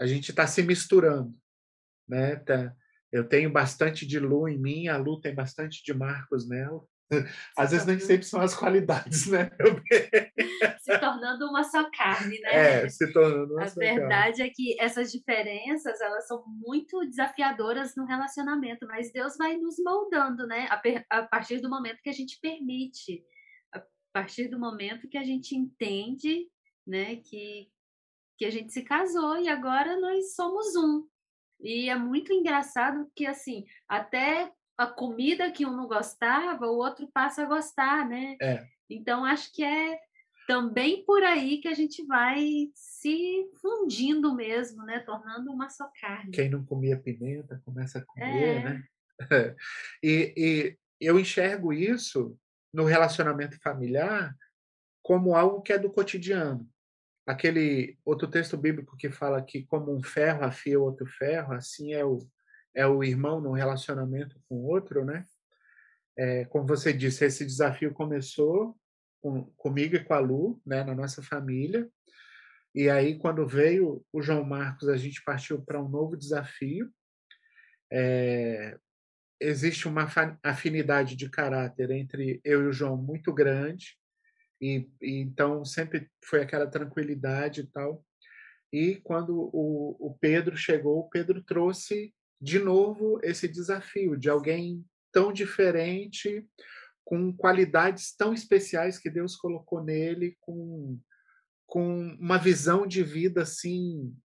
a 0.00 0.06
gente 0.06 0.30
está 0.30 0.44
se 0.46 0.60
misturando, 0.62 1.32
né? 2.08 2.34
Tá, 2.36 2.74
eu 3.12 3.28
tenho 3.28 3.52
bastante 3.52 4.06
de 4.06 4.18
Lu 4.18 4.48
em 4.48 4.58
mim, 4.58 4.88
a 4.88 4.96
Lu 4.96 5.20
tem 5.20 5.34
bastante 5.34 5.84
de 5.84 5.94
Marcos 5.94 6.48
nela. 6.48 6.84
Às 7.56 7.72
vezes 7.72 7.86
nem 7.86 7.98
sempre 8.00 8.26
são 8.26 8.40
as 8.40 8.54
qualidades, 8.54 9.26
né? 9.26 9.50
se 10.80 10.98
tornando 10.98 11.46
uma 11.46 11.64
só 11.64 11.88
carne, 11.90 12.38
né? 12.40 12.84
É, 12.84 12.88
se 12.88 13.12
tornando 13.12 13.54
uma 13.54 13.64
a 13.64 13.68
só 13.68 13.80
verdade 13.80 14.38
carne. 14.38 14.50
é 14.50 14.52
que 14.54 14.80
essas 14.80 15.10
diferenças, 15.12 16.00
elas 16.00 16.26
são 16.26 16.44
muito 16.46 17.00
desafiadoras 17.08 17.94
no 17.96 18.04
relacionamento, 18.04 18.86
mas 18.86 19.12
Deus 19.12 19.36
vai 19.36 19.56
nos 19.56 19.76
moldando, 19.78 20.46
né? 20.46 20.68
A, 20.70 21.18
a 21.18 21.22
partir 21.22 21.60
do 21.60 21.70
momento 21.70 22.02
que 22.02 22.10
a 22.10 22.14
gente 22.14 22.38
permite, 22.40 23.22
a 23.74 23.82
partir 24.12 24.48
do 24.48 24.58
momento 24.58 25.08
que 25.08 25.18
a 25.18 25.24
gente 25.24 25.56
entende, 25.56 26.48
né, 26.86 27.16
que, 27.16 27.68
que 28.36 28.44
a 28.44 28.50
gente 28.50 28.72
se 28.72 28.82
casou 28.82 29.38
e 29.38 29.48
agora 29.48 29.98
nós 30.00 30.34
somos 30.34 30.74
um. 30.76 31.06
E 31.60 31.88
é 31.88 31.96
muito 31.96 32.32
engraçado 32.32 33.10
que, 33.14 33.26
assim, 33.26 33.64
até 33.88 34.50
a 34.78 34.86
comida 34.86 35.50
que 35.50 35.66
um 35.66 35.76
não 35.76 35.86
gostava, 35.86 36.66
o 36.66 36.76
outro 36.76 37.06
passa 37.12 37.42
a 37.42 37.46
gostar, 37.46 38.08
né? 38.08 38.36
É. 38.40 38.64
Então, 38.88 39.24
acho 39.24 39.52
que 39.52 39.62
é 39.62 39.98
também 40.50 41.04
por 41.04 41.22
aí 41.22 41.58
que 41.58 41.68
a 41.68 41.74
gente 41.74 42.04
vai 42.04 42.72
se 42.74 43.48
fundindo 43.62 44.34
mesmo, 44.34 44.84
né? 44.84 44.98
Tornando 44.98 45.52
uma 45.52 45.70
só 45.70 45.88
carne. 46.00 46.32
Quem 46.32 46.50
não 46.50 46.64
comia 46.64 46.98
pimenta 46.98 47.62
começa 47.64 48.00
a 48.00 48.04
comer, 48.04 48.56
É. 48.56 48.64
né? 48.64 48.84
E, 50.02 50.34
e 50.36 50.76
eu 51.00 51.20
enxergo 51.20 51.72
isso 51.72 52.36
no 52.74 52.84
relacionamento 52.84 53.60
familiar 53.60 54.34
como 55.04 55.36
algo 55.36 55.62
que 55.62 55.72
é 55.72 55.78
do 55.78 55.88
cotidiano. 55.88 56.68
Aquele 57.24 57.96
outro 58.04 58.26
texto 58.26 58.56
bíblico 58.56 58.96
que 58.96 59.08
fala 59.08 59.40
que 59.40 59.64
como 59.66 59.94
um 59.94 60.02
ferro 60.02 60.42
afia 60.42 60.80
o 60.80 60.82
outro 60.82 61.06
ferro, 61.06 61.52
assim 61.52 61.92
é 61.92 62.04
o, 62.04 62.18
é 62.74 62.84
o 62.88 63.04
irmão 63.04 63.40
no 63.40 63.52
relacionamento 63.52 64.40
com 64.48 64.56
o 64.56 64.66
outro, 64.66 65.04
né? 65.04 65.24
É, 66.18 66.44
como 66.46 66.66
você 66.66 66.92
disse, 66.92 67.24
esse 67.24 67.46
desafio 67.46 67.92
começou 67.92 68.76
com, 69.20 69.44
comigo 69.56 69.96
e 69.96 70.04
com 70.04 70.14
a 70.14 70.18
Lu, 70.18 70.60
né, 70.64 70.82
na 70.84 70.94
nossa 70.94 71.22
família. 71.22 71.88
E 72.74 72.88
aí, 72.88 73.18
quando 73.18 73.46
veio 73.46 74.04
o 74.12 74.22
João 74.22 74.44
Marcos, 74.44 74.88
a 74.88 74.96
gente 74.96 75.22
partiu 75.22 75.60
para 75.62 75.82
um 75.82 75.88
novo 75.88 76.16
desafio. 76.16 76.90
É, 77.92 78.78
existe 79.40 79.88
uma 79.88 80.06
afinidade 80.42 81.16
de 81.16 81.28
caráter 81.28 81.90
entre 81.90 82.40
eu 82.44 82.62
e 82.62 82.66
o 82.66 82.72
João 82.72 82.96
muito 82.96 83.32
grande, 83.32 83.96
e, 84.60 84.88
e 85.00 85.16
então 85.20 85.64
sempre 85.64 86.08
foi 86.22 86.42
aquela 86.42 86.66
tranquilidade 86.66 87.62
e 87.62 87.66
tal. 87.66 88.04
E 88.72 88.96
quando 88.96 89.50
o, 89.52 89.96
o 89.98 90.16
Pedro 90.20 90.56
chegou, 90.56 90.98
o 91.00 91.08
Pedro 91.08 91.42
trouxe 91.42 92.14
de 92.40 92.58
novo 92.58 93.18
esse 93.22 93.48
desafio 93.48 94.16
de 94.16 94.28
alguém 94.28 94.84
tão 95.10 95.32
diferente, 95.32 96.46
com 97.04 97.36
qualidades 97.36 98.14
tão 98.14 98.32
especiais 98.32 98.98
que 98.98 99.10
Deus 99.10 99.36
colocou 99.36 99.82
nele, 99.82 100.36
com, 100.40 100.98
com 101.66 102.14
uma 102.20 102.38
visão 102.38 102.86
de 102.86 103.02
vida 103.02 103.42
assim, 103.42 104.16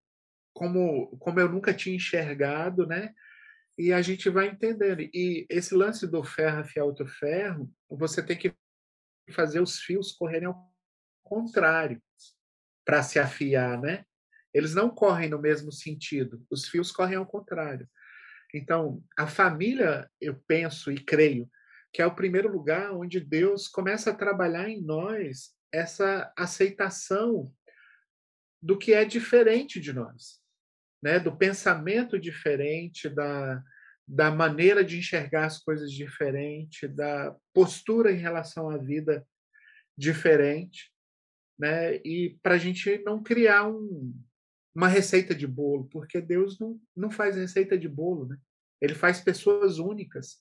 como, 0.54 1.16
como 1.18 1.40
eu 1.40 1.50
nunca 1.50 1.74
tinha 1.74 1.96
enxergado, 1.96 2.86
né? 2.86 3.14
E 3.78 3.92
a 3.92 4.02
gente 4.02 4.30
vai 4.30 4.48
entendendo. 4.48 5.02
E 5.02 5.46
esse 5.50 5.76
lance 5.76 6.08
do 6.08 6.24
ferro 6.24 6.60
afiar 6.60 6.86
outro 6.86 7.06
ferro, 7.06 7.72
você 7.90 8.24
tem 8.24 8.38
que 8.38 8.54
fazer 9.32 9.60
os 9.60 9.80
fios 9.80 10.12
correrem 10.12 10.48
ao 10.48 10.74
contrário 11.24 12.02
para 12.86 13.04
se 13.04 13.20
afiar, 13.20 13.82
né? 13.82 14.06
Eles 14.54 14.74
não 14.74 14.90
correm 14.90 15.30
no 15.30 15.42
mesmo 15.42 15.72
sentido, 15.72 16.46
os 16.50 16.68
fios 16.68 16.92
correm 16.92 17.18
ao 17.18 17.26
contrário. 17.26 17.90
Então, 18.54 19.04
a 19.18 19.28
família, 19.28 20.10
eu 20.22 20.42
penso 20.48 20.90
e 20.92 21.04
creio, 21.04 21.50
que 21.96 22.02
é 22.02 22.06
o 22.06 22.14
primeiro 22.14 22.52
lugar 22.52 22.94
onde 22.94 23.22
Deus 23.22 23.70
começa 23.70 24.12
a 24.12 24.14
trabalhar 24.14 24.68
em 24.68 24.82
nós 24.82 25.56
essa 25.72 26.30
aceitação 26.38 27.50
do 28.62 28.78
que 28.78 28.94
é 28.94 29.06
diferente 29.06 29.80
de 29.80 29.94
nós, 29.94 30.42
né? 31.02 31.20
Do 31.20 31.38
pensamento 31.38 32.20
diferente, 32.20 33.08
da 33.08 33.64
da 34.08 34.30
maneira 34.30 34.84
de 34.84 35.00
enxergar 35.00 35.46
as 35.46 35.58
coisas 35.58 35.90
diferente, 35.90 36.88
da 36.88 37.36
postura 37.54 38.12
em 38.12 38.18
relação 38.18 38.70
à 38.70 38.78
vida 38.78 39.26
diferente, 39.98 40.92
né? 41.58 41.96
E 42.04 42.38
para 42.44 42.56
a 42.56 42.58
gente 42.58 43.02
não 43.06 43.24
criar 43.24 43.70
um, 43.70 44.14
uma 44.76 44.90
receita 44.90 45.34
de 45.34 45.48
bolo, 45.48 45.86
porque 45.86 46.20
Deus 46.20 46.60
não, 46.60 46.78
não 46.94 47.10
faz 47.10 47.38
receita 47.38 47.78
de 47.78 47.88
bolo, 47.88 48.28
né? 48.28 48.38
Ele 48.82 48.94
faz 48.94 49.22
pessoas 49.22 49.80
únicas, 49.80 50.38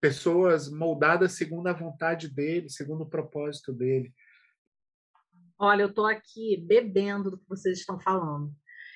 pessoas 0.00 0.70
moldadas 0.70 1.32
segundo 1.32 1.66
a 1.66 1.72
vontade 1.72 2.28
dele, 2.28 2.68
segundo 2.68 3.02
o 3.02 3.08
propósito 3.08 3.72
dele. 3.72 4.12
Olha, 5.58 5.82
eu 5.82 5.88
estou 5.88 6.06
aqui 6.06 6.56
bebendo 6.66 7.30
do 7.30 7.38
que 7.38 7.48
vocês 7.48 7.78
estão 7.78 8.00
falando. 8.00 8.50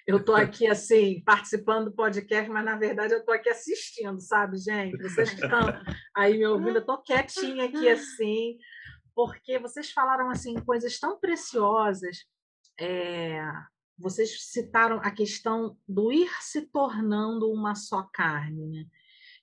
Eu 0.06 0.16
estou 0.16 0.34
aqui, 0.36 0.66
assim, 0.66 1.22
participando 1.24 1.86
do 1.86 1.94
podcast, 1.94 2.50
mas, 2.50 2.64
na 2.64 2.76
verdade, 2.76 3.12
eu 3.12 3.20
estou 3.20 3.34
aqui 3.34 3.50
assistindo, 3.50 4.18
sabe, 4.20 4.56
gente? 4.56 4.96
Vocês 5.02 5.34
que 5.34 5.44
estão 5.44 5.60
aí 6.16 6.38
me 6.38 6.46
ouvindo, 6.46 6.76
eu 6.76 6.80
estou 6.80 7.02
quietinha 7.02 7.66
aqui, 7.66 7.88
assim, 7.88 8.56
porque 9.14 9.58
vocês 9.58 9.90
falaram, 9.92 10.30
assim, 10.30 10.54
coisas 10.54 10.98
tão 10.98 11.20
preciosas. 11.20 12.24
É, 12.80 13.40
vocês 13.98 14.50
citaram 14.50 14.96
a 14.96 15.10
questão 15.10 15.76
do 15.86 16.10
ir 16.10 16.30
se 16.40 16.62
tornando 16.62 17.50
uma 17.52 17.74
só 17.74 18.08
carne, 18.12 18.66
né? 18.66 18.86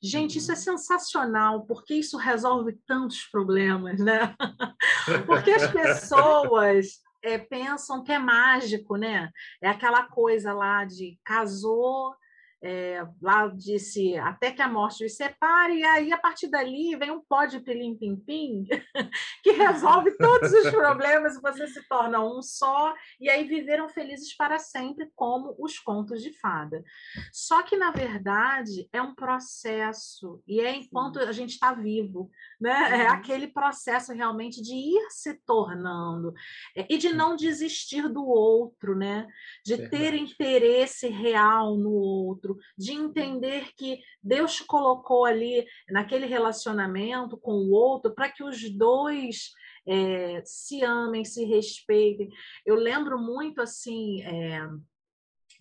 Gente, 0.03 0.39
isso 0.39 0.51
é 0.51 0.55
sensacional, 0.55 1.65
porque 1.65 1.93
isso 1.93 2.17
resolve 2.17 2.73
tantos 2.87 3.23
problemas, 3.25 3.99
né? 3.99 4.35
Porque 5.27 5.51
as 5.51 5.71
pessoas 5.71 7.01
é, 7.23 7.37
pensam 7.37 8.03
que 8.03 8.11
é 8.11 8.17
mágico, 8.17 8.95
né? 8.95 9.29
É 9.61 9.69
aquela 9.69 10.03
coisa 10.03 10.53
lá 10.53 10.85
de 10.85 11.19
casou, 11.23 12.15
é, 12.63 13.03
lá 13.21 13.47
disse 13.47 14.15
até 14.17 14.51
que 14.51 14.61
a 14.61 14.67
morte 14.67 15.03
os 15.03 15.15
separe, 15.15 15.79
e 15.79 15.83
aí 15.83 16.11
a 16.11 16.17
partir 16.17 16.47
dali 16.47 16.95
vem 16.95 17.11
um 17.11 17.21
pó 17.21 17.45
de 17.45 17.59
pilim-pim-pim 17.59 18.65
que 19.43 19.51
resolve 19.51 20.11
todos 20.17 20.51
os 20.51 20.69
problemas 20.69 21.35
e 21.35 21.41
você 21.41 21.67
se 21.67 21.87
torna 21.87 22.23
um 22.23 22.41
só, 22.41 22.93
e 23.19 23.29
aí 23.29 23.45
viveram 23.45 23.89
felizes 23.89 24.35
para 24.35 24.59
sempre, 24.59 25.09
como 25.15 25.55
os 25.57 25.79
contos 25.79 26.21
de 26.21 26.31
fada. 26.39 26.83
Só 27.31 27.63
que, 27.63 27.75
na 27.75 27.91
verdade, 27.91 28.87
é 28.93 29.01
um 29.01 29.15
processo, 29.15 30.41
e 30.47 30.59
é 30.61 30.75
enquanto 30.75 31.19
a 31.19 31.31
gente 31.31 31.51
está 31.51 31.73
vivo, 31.73 32.29
né? 32.59 33.01
É 33.01 33.07
aquele 33.07 33.47
processo 33.47 34.13
realmente 34.13 34.61
de 34.61 34.75
ir 34.75 35.09
se 35.09 35.33
tornando 35.45 36.33
é, 36.75 36.85
e 36.89 36.97
de 36.97 37.09
não 37.09 37.35
desistir 37.35 38.07
do 38.07 38.25
outro, 38.25 38.95
né? 38.95 39.27
De 39.65 39.89
ter 39.89 40.13
interesse 40.13 41.07
real 41.07 41.75
no 41.75 41.91
outro, 41.91 42.50
de 42.77 42.93
entender 42.93 43.73
que 43.75 43.99
Deus 44.21 44.55
te 44.55 44.65
colocou 44.65 45.25
ali 45.25 45.65
naquele 45.89 46.25
relacionamento 46.25 47.37
com 47.37 47.53
o 47.53 47.71
outro 47.71 48.13
para 48.13 48.29
que 48.29 48.43
os 48.43 48.69
dois 48.69 49.51
é, 49.85 50.41
se 50.45 50.83
amem, 50.83 51.25
se 51.25 51.45
respeitem. 51.45 52.29
Eu 52.65 52.75
lembro 52.75 53.19
muito 53.19 53.61
assim. 53.61 54.21
É, 54.23 54.67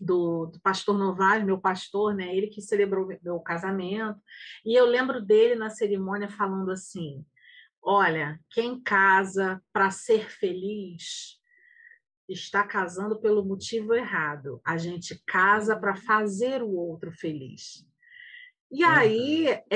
do, 0.00 0.46
do, 0.46 0.58
pastor 0.60 0.96
Novaes, 0.96 1.44
meu 1.44 1.60
pastor, 1.60 2.14
né? 2.14 2.34
Ele 2.34 2.46
que 2.46 2.62
celebrou 2.62 3.06
meu 3.22 3.38
casamento. 3.40 4.18
E 4.64 4.74
eu 4.74 4.86
lembro 4.86 5.20
dele 5.20 5.54
na 5.54 5.68
cerimônia 5.68 6.28
falando 6.28 6.70
assim: 6.70 7.22
Olha, 7.82 8.40
quem 8.50 8.80
casa 8.80 9.62
para 9.72 9.90
ser 9.90 10.30
feliz 10.30 11.39
está 12.32 12.62
casando 12.62 13.20
pelo 13.20 13.44
motivo 13.44 13.94
errado. 13.94 14.60
A 14.64 14.76
gente 14.76 15.20
casa 15.26 15.76
para 15.78 15.94
fazer 15.94 16.62
o 16.62 16.74
outro 16.74 17.10
feliz. 17.12 17.84
E 18.72 18.84
aí 18.84 19.48
é, 19.48 19.66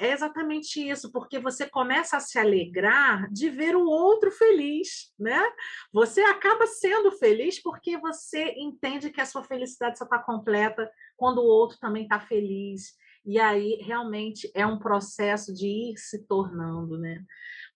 é, 0.00 0.12
exatamente 0.12 0.88
isso, 0.88 1.10
porque 1.10 1.40
você 1.40 1.68
começa 1.68 2.16
a 2.16 2.20
se 2.20 2.38
alegrar 2.38 3.28
de 3.32 3.50
ver 3.50 3.74
o 3.74 3.84
outro 3.84 4.30
feliz, 4.30 5.12
né? 5.18 5.42
Você 5.92 6.20
acaba 6.20 6.64
sendo 6.64 7.10
feliz 7.10 7.60
porque 7.60 7.98
você 7.98 8.54
entende 8.56 9.10
que 9.10 9.20
a 9.20 9.26
sua 9.26 9.42
felicidade 9.42 9.98
só 9.98 10.04
está 10.04 10.20
completa 10.20 10.88
quando 11.16 11.38
o 11.38 11.46
outro 11.46 11.78
também 11.80 12.04
está 12.04 12.20
feliz. 12.20 12.94
E 13.26 13.40
aí 13.40 13.78
realmente 13.82 14.50
é 14.54 14.66
um 14.66 14.78
processo 14.78 15.52
de 15.52 15.66
ir 15.66 15.96
se 15.96 16.26
tornando, 16.26 16.98
né? 16.98 17.24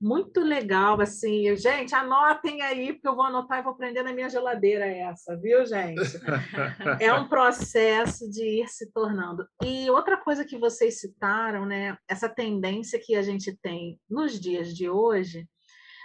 Muito 0.00 0.40
legal, 0.40 1.00
assim, 1.00 1.56
gente, 1.56 1.92
anotem 1.92 2.62
aí, 2.62 2.92
porque 2.92 3.08
eu 3.08 3.16
vou 3.16 3.24
anotar 3.24 3.58
e 3.58 3.62
vou 3.62 3.74
prender 3.74 4.04
na 4.04 4.12
minha 4.12 4.28
geladeira 4.28 4.86
essa, 4.86 5.36
viu, 5.36 5.66
gente? 5.66 6.00
é 7.00 7.12
um 7.12 7.28
processo 7.28 8.30
de 8.30 8.62
ir 8.62 8.68
se 8.68 8.92
tornando. 8.92 9.44
E 9.64 9.90
outra 9.90 10.16
coisa 10.16 10.44
que 10.44 10.56
vocês 10.56 11.00
citaram, 11.00 11.66
né, 11.66 11.96
essa 12.06 12.28
tendência 12.28 13.00
que 13.02 13.16
a 13.16 13.22
gente 13.22 13.56
tem 13.60 13.98
nos 14.08 14.38
dias 14.38 14.72
de 14.72 14.88
hoje, 14.88 15.48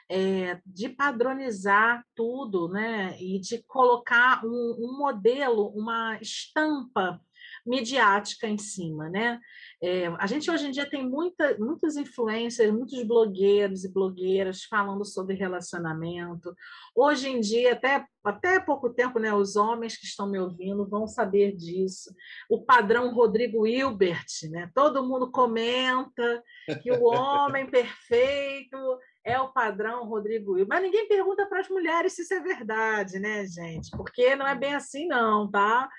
é, 0.09 0.59
de 0.65 0.89
padronizar 0.89 2.03
tudo, 2.15 2.69
né, 2.69 3.15
e 3.19 3.39
de 3.39 3.63
colocar 3.67 4.43
um, 4.43 4.75
um 4.79 4.97
modelo, 4.97 5.67
uma 5.75 6.17
estampa 6.19 7.21
midiática 7.65 8.47
em 8.47 8.57
cima, 8.57 9.09
né? 9.09 9.39
É, 9.81 10.07
a 10.19 10.27
gente 10.27 10.49
hoje 10.49 10.67
em 10.67 10.71
dia 10.71 10.89
tem 10.89 11.07
muita, 11.07 11.57
muitos 11.57 11.95
influencers, 11.95 12.71
muitos 12.71 13.01
blogueiros 13.03 13.83
e 13.83 13.91
blogueiras 13.91 14.63
falando 14.63 15.05
sobre 15.05 15.35
relacionamento. 15.35 16.53
Hoje 16.95 17.29
em 17.29 17.39
dia, 17.39 17.73
até, 17.73 18.05
até 18.23 18.59
pouco 18.59 18.89
tempo, 18.89 19.19
né, 19.19 19.33
os 19.33 19.55
homens 19.55 19.97
que 19.97 20.05
estão 20.05 20.29
me 20.29 20.39
ouvindo 20.39 20.87
vão 20.87 21.07
saber 21.07 21.55
disso. 21.55 22.13
O 22.49 22.63
padrão 22.63 23.13
Rodrigo 23.13 23.65
Hilbert, 23.65 24.25
né? 24.49 24.69
Todo 24.73 25.05
mundo 25.05 25.31
comenta 25.31 26.43
que 26.81 26.91
o 26.91 27.03
homem 27.05 27.65
perfeito 27.69 28.77
é 29.25 29.39
o 29.39 29.51
padrão 29.53 30.05
Rodrigo 30.05 30.57
Hilbert. 30.57 30.67
Mas 30.67 30.83
ninguém 30.83 31.07
pergunta 31.07 31.45
para 31.45 31.61
as 31.61 31.69
mulheres 31.69 32.13
se 32.13 32.23
isso 32.23 32.33
é 32.33 32.39
verdade, 32.41 33.19
né, 33.19 33.45
gente? 33.45 33.89
Porque 33.91 34.35
não 34.35 34.47
é 34.47 34.55
bem 34.55 34.75
assim, 34.75 35.07
não, 35.07 35.49
tá? 35.49 35.89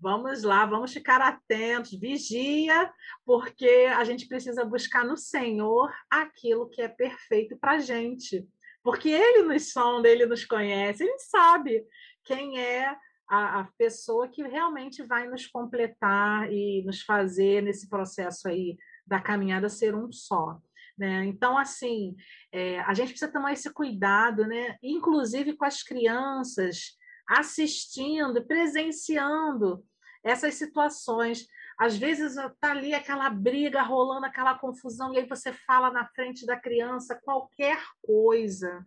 Vamos 0.00 0.42
lá, 0.42 0.64
vamos 0.64 0.94
ficar 0.94 1.20
atentos, 1.20 1.92
vigia, 1.92 2.90
porque 3.22 3.86
a 3.94 4.02
gente 4.02 4.26
precisa 4.26 4.64
buscar 4.64 5.04
no 5.04 5.14
Senhor 5.14 5.92
aquilo 6.08 6.70
que 6.70 6.80
é 6.80 6.88
perfeito 6.88 7.58
para 7.58 7.72
a 7.72 7.78
gente. 7.78 8.48
Porque 8.82 9.10
Ele 9.10 9.42
nos 9.42 9.72
sonda, 9.72 10.08
Ele 10.08 10.24
nos 10.24 10.46
conhece, 10.46 11.04
Ele 11.04 11.18
sabe 11.18 11.84
quem 12.24 12.58
é 12.58 12.96
a, 13.28 13.60
a, 13.60 13.64
pessoa 13.76 14.26
que 14.26 14.42
realmente 14.42 15.02
vai 15.02 15.28
nos 15.28 15.46
completar 15.46 16.50
e 16.50 16.82
nos 16.82 17.02
fazer 17.02 17.62
nesse 17.62 17.86
processo 17.86 18.48
aí 18.48 18.78
da 19.06 19.20
caminhada 19.20 19.68
ser 19.68 19.94
um 19.94 20.10
só. 20.10 20.58
Né? 20.96 21.26
Então, 21.26 21.58
assim, 21.58 22.16
é, 22.50 22.80
a 22.80 22.94
gente 22.94 23.10
precisa 23.10 23.30
tomar 23.30 23.52
esse 23.52 23.70
cuidado, 23.70 24.46
né? 24.46 24.78
inclusive 24.82 25.56
com 25.56 25.66
as 25.66 25.82
crianças, 25.82 26.96
assistindo, 27.28 28.46
presenciando 28.46 29.84
essas 30.22 30.54
situações. 30.54 31.46
Às 31.78 31.96
vezes 31.96 32.36
está 32.36 32.72
ali 32.72 32.94
aquela 32.94 33.30
briga 33.30 33.82
rolando, 33.82 34.26
aquela 34.26 34.58
confusão, 34.58 35.14
e 35.14 35.18
aí 35.18 35.26
você 35.26 35.52
fala 35.52 35.90
na 35.90 36.06
frente 36.08 36.44
da 36.44 36.56
criança 36.56 37.20
qualquer 37.22 37.82
coisa. 38.02 38.86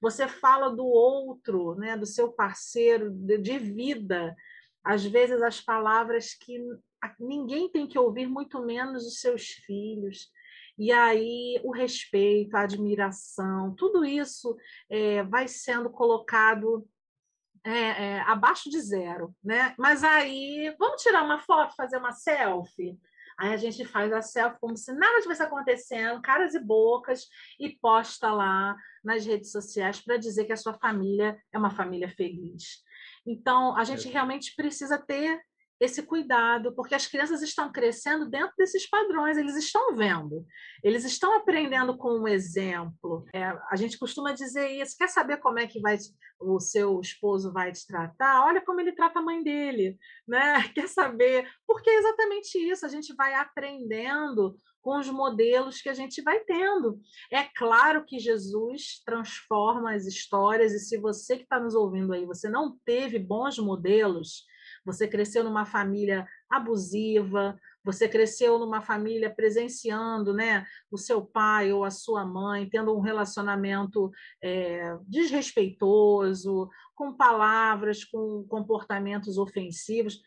Você 0.00 0.26
fala 0.26 0.68
do 0.68 0.84
outro, 0.84 1.76
né, 1.76 1.96
do 1.96 2.06
seu 2.06 2.32
parceiro 2.32 3.10
de, 3.10 3.38
de 3.38 3.58
vida. 3.58 4.34
Às 4.82 5.04
vezes 5.04 5.40
as 5.40 5.60
palavras 5.60 6.34
que 6.34 6.58
ninguém 7.20 7.68
tem 7.70 7.86
que 7.86 7.98
ouvir, 7.98 8.26
muito 8.26 8.60
menos 8.64 9.06
os 9.06 9.20
seus 9.20 9.46
filhos. 9.48 10.28
E 10.76 10.90
aí 10.90 11.60
o 11.62 11.70
respeito, 11.70 12.56
a 12.56 12.62
admiração, 12.62 13.74
tudo 13.76 14.04
isso 14.04 14.56
é, 14.90 15.22
vai 15.22 15.46
sendo 15.46 15.90
colocado 15.90 16.84
é, 17.64 17.70
é, 17.70 18.20
abaixo 18.22 18.68
de 18.68 18.80
zero, 18.80 19.34
né? 19.42 19.74
Mas 19.78 20.02
aí, 20.02 20.74
vamos 20.78 21.02
tirar 21.02 21.22
uma 21.22 21.38
foto, 21.38 21.76
fazer 21.76 21.96
uma 21.96 22.12
selfie? 22.12 22.98
Aí 23.38 23.52
a 23.52 23.56
gente 23.56 23.84
faz 23.84 24.12
a 24.12 24.20
selfie 24.20 24.60
como 24.60 24.76
se 24.76 24.92
nada 24.92 25.20
tivesse 25.20 25.42
acontecendo, 25.42 26.20
caras 26.20 26.54
e 26.54 26.60
bocas, 26.60 27.26
e 27.58 27.70
posta 27.70 28.30
lá 28.30 28.76
nas 29.02 29.24
redes 29.24 29.50
sociais 29.50 30.00
para 30.00 30.16
dizer 30.16 30.44
que 30.44 30.52
a 30.52 30.56
sua 30.56 30.74
família 30.74 31.40
é 31.52 31.58
uma 31.58 31.70
família 31.70 32.08
feliz. 32.08 32.82
Então, 33.26 33.76
a 33.76 33.84
gente 33.84 34.08
realmente 34.08 34.54
precisa 34.54 34.98
ter 34.98 35.40
esse 35.82 36.00
cuidado, 36.04 36.72
porque 36.76 36.94
as 36.94 37.08
crianças 37.08 37.42
estão 37.42 37.72
crescendo 37.72 38.30
dentro 38.30 38.54
desses 38.56 38.88
padrões, 38.88 39.36
eles 39.36 39.56
estão 39.56 39.96
vendo, 39.96 40.46
eles 40.80 41.04
estão 41.04 41.36
aprendendo 41.36 41.96
com 41.96 42.20
um 42.20 42.28
exemplo. 42.28 43.24
É, 43.34 43.46
a 43.68 43.74
gente 43.74 43.98
costuma 43.98 44.30
dizer 44.30 44.68
isso, 44.68 44.96
quer 44.96 45.08
saber 45.08 45.38
como 45.38 45.58
é 45.58 45.66
que 45.66 45.80
vai 45.80 45.98
o 46.38 46.60
seu 46.60 47.00
esposo 47.00 47.52
vai 47.52 47.72
te 47.72 47.84
tratar? 47.84 48.44
Olha 48.44 48.60
como 48.60 48.80
ele 48.80 48.92
trata 48.92 49.18
a 49.18 49.22
mãe 49.22 49.42
dele, 49.42 49.98
né? 50.26 50.62
Quer 50.74 50.88
saber? 50.88 51.48
Porque 51.66 51.90
é 51.90 51.98
exatamente 51.98 52.58
isso, 52.58 52.86
a 52.86 52.88
gente 52.88 53.12
vai 53.14 53.34
aprendendo 53.34 54.56
com 54.80 54.98
os 54.98 55.08
modelos 55.08 55.80
que 55.80 55.88
a 55.88 55.94
gente 55.94 56.22
vai 56.22 56.40
tendo. 56.40 57.00
É 57.30 57.44
claro 57.56 58.04
que 58.04 58.18
Jesus 58.18 59.02
transforma 59.04 59.94
as 59.94 60.06
histórias, 60.06 60.72
e 60.72 60.78
se 60.78 60.96
você 60.98 61.36
que 61.36 61.44
está 61.44 61.58
nos 61.58 61.74
ouvindo 61.74 62.12
aí, 62.12 62.24
você 62.24 62.48
não 62.48 62.76
teve 62.84 63.18
bons 63.18 63.58
modelos, 63.58 64.44
você 64.84 65.06
cresceu 65.06 65.44
numa 65.44 65.64
família 65.64 66.26
abusiva, 66.50 67.58
você 67.84 68.08
cresceu 68.08 68.58
numa 68.58 68.80
família 68.80 69.34
presenciando 69.34 70.32
né, 70.32 70.64
o 70.90 70.96
seu 70.96 71.24
pai 71.24 71.72
ou 71.72 71.84
a 71.84 71.90
sua 71.90 72.24
mãe 72.24 72.68
tendo 72.68 72.96
um 72.96 73.00
relacionamento 73.00 74.10
é, 74.42 74.96
desrespeitoso, 75.06 76.68
com 76.94 77.16
palavras, 77.16 78.04
com 78.04 78.44
comportamentos 78.48 79.38
ofensivos. 79.38 80.20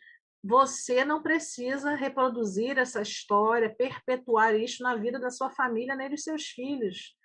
Você 0.44 1.06
não 1.06 1.24
precisa 1.24 1.96
reproduzir 1.96 2.78
essa 2.78 3.02
história, 3.02 3.74
perpetuar 3.74 4.56
isso 4.56 4.84
na 4.84 4.96
vida 4.96 5.20
da 5.20 5.30
sua 5.30 5.50
família 5.50 5.96
nem 5.96 6.10
dos 6.10 6.24
seus 6.24 6.44
filhos. 6.44 7.16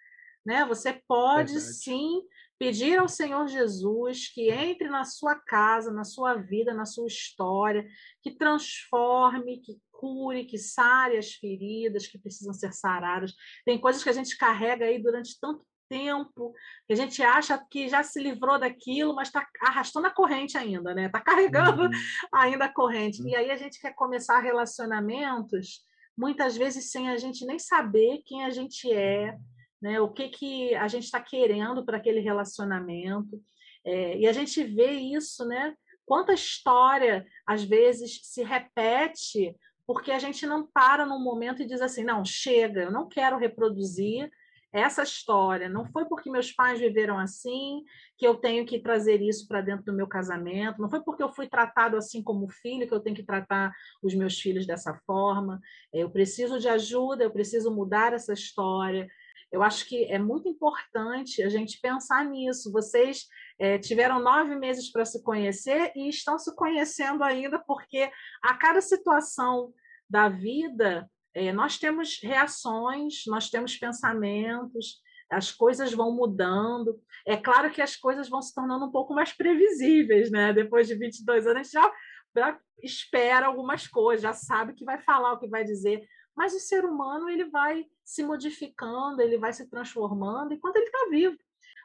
Né? 0.46 0.64
Você 0.64 1.02
pode 1.06 1.52
Verdade. 1.52 1.74
sim 1.74 2.22
pedir 2.60 2.98
ao 2.98 3.08
Senhor 3.08 3.48
Jesus 3.48 4.28
que 4.28 4.50
entre 4.50 4.90
na 4.90 5.02
sua 5.02 5.34
casa, 5.34 5.90
na 5.90 6.04
sua 6.04 6.34
vida, 6.34 6.74
na 6.74 6.84
sua 6.84 7.06
história, 7.06 7.88
que 8.22 8.30
transforme, 8.30 9.62
que 9.62 9.80
cure, 9.90 10.44
que 10.44 10.58
sare 10.58 11.16
as 11.16 11.32
feridas 11.32 12.06
que 12.06 12.18
precisam 12.18 12.52
ser 12.52 12.74
saradas. 12.74 13.32
Tem 13.64 13.80
coisas 13.80 14.02
que 14.02 14.10
a 14.10 14.12
gente 14.12 14.36
carrega 14.36 14.84
aí 14.84 15.02
durante 15.02 15.40
tanto 15.40 15.64
tempo, 15.88 16.52
que 16.86 16.92
a 16.92 16.96
gente 16.96 17.22
acha 17.22 17.58
que 17.70 17.88
já 17.88 18.02
se 18.02 18.22
livrou 18.22 18.58
daquilo, 18.58 19.14
mas 19.14 19.28
está 19.28 19.48
arrastando 19.62 20.08
a 20.08 20.10
corrente 20.10 20.58
ainda, 20.58 20.94
né? 20.94 21.06
Está 21.06 21.20
carregando 21.20 21.84
uhum. 21.84 21.90
ainda 22.30 22.66
a 22.66 22.72
corrente. 22.72 23.22
Uhum. 23.22 23.28
E 23.28 23.36
aí 23.36 23.50
a 23.50 23.56
gente 23.56 23.80
quer 23.80 23.94
começar 23.94 24.38
relacionamentos, 24.38 25.82
muitas 26.14 26.58
vezes 26.58 26.90
sem 26.90 27.08
a 27.08 27.16
gente 27.16 27.46
nem 27.46 27.58
saber 27.58 28.22
quem 28.26 28.44
a 28.44 28.50
gente 28.50 28.92
é, 28.92 29.38
né? 29.80 30.00
O 30.00 30.08
que, 30.08 30.28
que 30.28 30.74
a 30.74 30.88
gente 30.88 31.04
está 31.04 31.20
querendo 31.20 31.84
para 31.84 31.96
aquele 31.96 32.20
relacionamento. 32.20 33.40
É, 33.84 34.18
e 34.18 34.26
a 34.26 34.32
gente 34.32 34.62
vê 34.62 34.92
isso, 34.92 35.46
né? 35.46 35.74
Quanta 36.04 36.32
história 36.32 37.26
às 37.46 37.62
vezes 37.62 38.20
se 38.24 38.42
repete 38.42 39.54
porque 39.86 40.12
a 40.12 40.18
gente 40.18 40.46
não 40.46 40.66
para 40.66 41.04
num 41.04 41.22
momento 41.22 41.62
e 41.62 41.66
diz 41.66 41.80
assim, 41.80 42.04
não, 42.04 42.24
chega, 42.24 42.82
eu 42.82 42.92
não 42.92 43.08
quero 43.08 43.36
reproduzir 43.36 44.30
essa 44.72 45.02
história. 45.02 45.68
Não 45.68 45.84
foi 45.84 46.04
porque 46.04 46.30
meus 46.30 46.52
pais 46.52 46.78
viveram 46.78 47.18
assim 47.18 47.82
que 48.16 48.26
eu 48.26 48.36
tenho 48.36 48.64
que 48.64 48.78
trazer 48.78 49.20
isso 49.20 49.48
para 49.48 49.60
dentro 49.60 49.86
do 49.86 49.92
meu 49.92 50.06
casamento. 50.06 50.80
Não 50.80 50.88
foi 50.88 51.02
porque 51.02 51.22
eu 51.22 51.32
fui 51.32 51.48
tratado 51.48 51.96
assim 51.96 52.22
como 52.22 52.48
filho 52.48 52.86
que 52.86 52.94
eu 52.94 53.00
tenho 53.00 53.16
que 53.16 53.24
tratar 53.24 53.72
os 54.02 54.14
meus 54.14 54.38
filhos 54.40 54.66
dessa 54.66 54.94
forma. 55.06 55.60
Eu 55.92 56.10
preciso 56.10 56.58
de 56.58 56.68
ajuda, 56.68 57.24
eu 57.24 57.30
preciso 57.30 57.74
mudar 57.74 58.12
essa 58.12 58.32
história. 58.32 59.08
Eu 59.52 59.62
acho 59.62 59.86
que 59.88 60.04
é 60.04 60.18
muito 60.18 60.48
importante 60.48 61.42
a 61.42 61.48
gente 61.48 61.80
pensar 61.80 62.24
nisso. 62.24 62.70
Vocês 62.70 63.26
é, 63.58 63.78
tiveram 63.78 64.20
nove 64.20 64.54
meses 64.56 64.90
para 64.90 65.04
se 65.04 65.22
conhecer 65.22 65.92
e 65.96 66.08
estão 66.08 66.38
se 66.38 66.54
conhecendo 66.54 67.24
ainda, 67.24 67.58
porque 67.58 68.10
a 68.42 68.54
cada 68.54 68.80
situação 68.80 69.72
da 70.08 70.28
vida 70.28 71.10
é, 71.34 71.52
nós 71.52 71.78
temos 71.78 72.20
reações, 72.22 73.22
nós 73.26 73.50
temos 73.50 73.76
pensamentos, 73.76 75.00
as 75.30 75.52
coisas 75.52 75.92
vão 75.92 76.12
mudando. 76.12 77.00
É 77.26 77.36
claro 77.36 77.70
que 77.70 77.80
as 77.80 77.96
coisas 77.96 78.28
vão 78.28 78.42
se 78.42 78.54
tornando 78.54 78.86
um 78.86 78.90
pouco 78.90 79.14
mais 79.14 79.32
previsíveis, 79.32 80.30
né? 80.30 80.52
Depois 80.52 80.88
de 80.88 80.94
22 80.94 81.46
anos, 81.46 81.60
a 81.60 81.62
gente 81.62 81.72
já, 81.72 81.92
já 82.36 82.58
espera 82.82 83.46
algumas 83.46 83.86
coisas, 83.86 84.22
já 84.22 84.32
sabe 84.32 84.74
que 84.74 84.84
vai 84.84 85.00
falar, 85.00 85.32
o 85.32 85.38
que 85.38 85.48
vai 85.48 85.64
dizer, 85.64 86.04
mas 86.40 86.54
o 86.54 86.58
ser 86.58 86.86
humano 86.86 87.28
ele 87.28 87.50
vai 87.50 87.84
se 88.02 88.22
modificando, 88.22 89.20
ele 89.20 89.36
vai 89.36 89.52
se 89.52 89.68
transformando 89.68 90.54
enquanto 90.54 90.76
ele 90.76 90.86
está 90.86 91.06
vivo. 91.10 91.36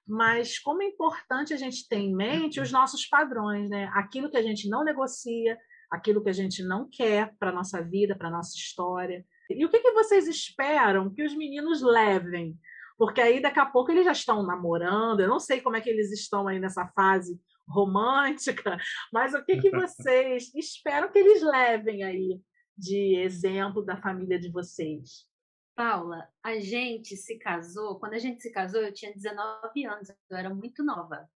Mas 0.07 0.57
como 0.57 0.81
é 0.81 0.85
importante 0.85 1.53
a 1.53 1.57
gente 1.57 1.85
ter 1.89 1.97
em 1.97 2.15
mente 2.15 2.61
os 2.61 2.71
nossos 2.71 3.05
padrões, 3.05 3.69
né? 3.69 3.91
Aquilo 3.93 4.29
que 4.31 4.37
a 4.37 4.41
gente 4.41 4.69
não 4.69 4.85
negocia, 4.85 5.57
aquilo 5.91 6.23
que 6.23 6.29
a 6.29 6.33
gente 6.33 6.63
não 6.63 6.87
quer 6.89 7.35
para 7.37 7.49
a 7.49 7.53
nossa 7.53 7.83
vida, 7.83 8.15
para 8.15 8.29
a 8.29 8.31
nossa 8.31 8.55
história. 8.55 9.25
E 9.49 9.65
o 9.65 9.69
que, 9.69 9.81
que 9.81 9.91
vocês 9.91 10.25
esperam 10.25 11.13
que 11.13 11.25
os 11.25 11.35
meninos 11.35 11.81
levem? 11.81 12.57
Porque 12.97 13.19
aí 13.19 13.41
daqui 13.41 13.59
a 13.59 13.65
pouco 13.65 13.91
eles 13.91 14.05
já 14.05 14.13
estão 14.13 14.41
namorando, 14.41 15.19
eu 15.19 15.27
não 15.27 15.39
sei 15.39 15.59
como 15.59 15.75
é 15.75 15.81
que 15.81 15.89
eles 15.89 16.13
estão 16.13 16.47
aí 16.47 16.61
nessa 16.61 16.87
fase 16.95 17.37
romântica, 17.67 18.77
mas 19.11 19.33
o 19.33 19.43
que, 19.43 19.57
que 19.57 19.69
vocês 19.75 20.55
esperam 20.55 21.11
que 21.11 21.19
eles 21.19 21.41
levem 21.41 22.05
aí 22.05 22.39
de 22.77 23.15
exemplo 23.17 23.83
da 23.83 23.97
família 23.97 24.39
de 24.39 24.51
vocês? 24.51 25.27
Paula, 25.75 26.27
a 26.41 26.57
gente 26.59 27.17
se 27.17 27.37
casou, 27.37 27.99
quando 27.99 28.13
a 28.13 28.19
gente 28.19 28.41
se 28.41 28.51
casou, 28.51 28.81
eu 28.81 28.93
tinha 28.93 29.13
19 29.13 29.85
anos, 29.85 30.09
eu 30.29 30.37
era 30.37 30.53
muito 30.53 30.83
nova. 30.83 31.29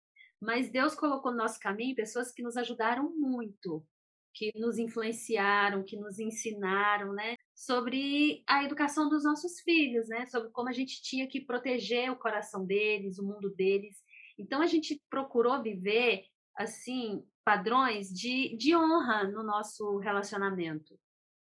Mas 0.41 0.71
Deus 0.71 0.95
colocou 0.95 1.33
no 1.33 1.39
nosso 1.39 1.59
caminho 1.59 1.97
pessoas 1.97 2.31
que 2.31 2.43
nos 2.43 2.57
ajudaram 2.57 3.11
muito, 3.17 3.83
que 4.35 4.53
nos 4.55 4.79
influenciaram, 4.79 5.83
que 5.83 5.97
nos 5.97 6.19
ensinaram, 6.19 7.15
né? 7.15 7.37
Sobre 7.55 8.45
a 8.47 8.63
educação 8.63 9.09
dos 9.09 9.25
nossos 9.25 9.61
filhos, 9.61 10.09
né? 10.09 10.27
Sobre 10.27 10.51
como 10.51 10.69
a 10.69 10.73
gente 10.73 11.03
tinha 11.03 11.27
que 11.27 11.41
proteger 11.41 12.11
o 12.13 12.19
coração 12.19 12.67
deles, 12.67 13.19
o 13.19 13.25
mundo 13.25 13.49
deles. 13.55 13.97
Então 14.39 14.61
a 14.61 14.67
gente 14.67 15.03
procurou 15.09 15.63
viver 15.63 16.27
assim 16.55 17.25
padrões 17.43 18.09
de, 18.09 18.55
de 18.59 18.77
honra 18.77 19.25
no 19.25 19.43
nosso 19.43 19.97
relacionamento. 19.99 20.99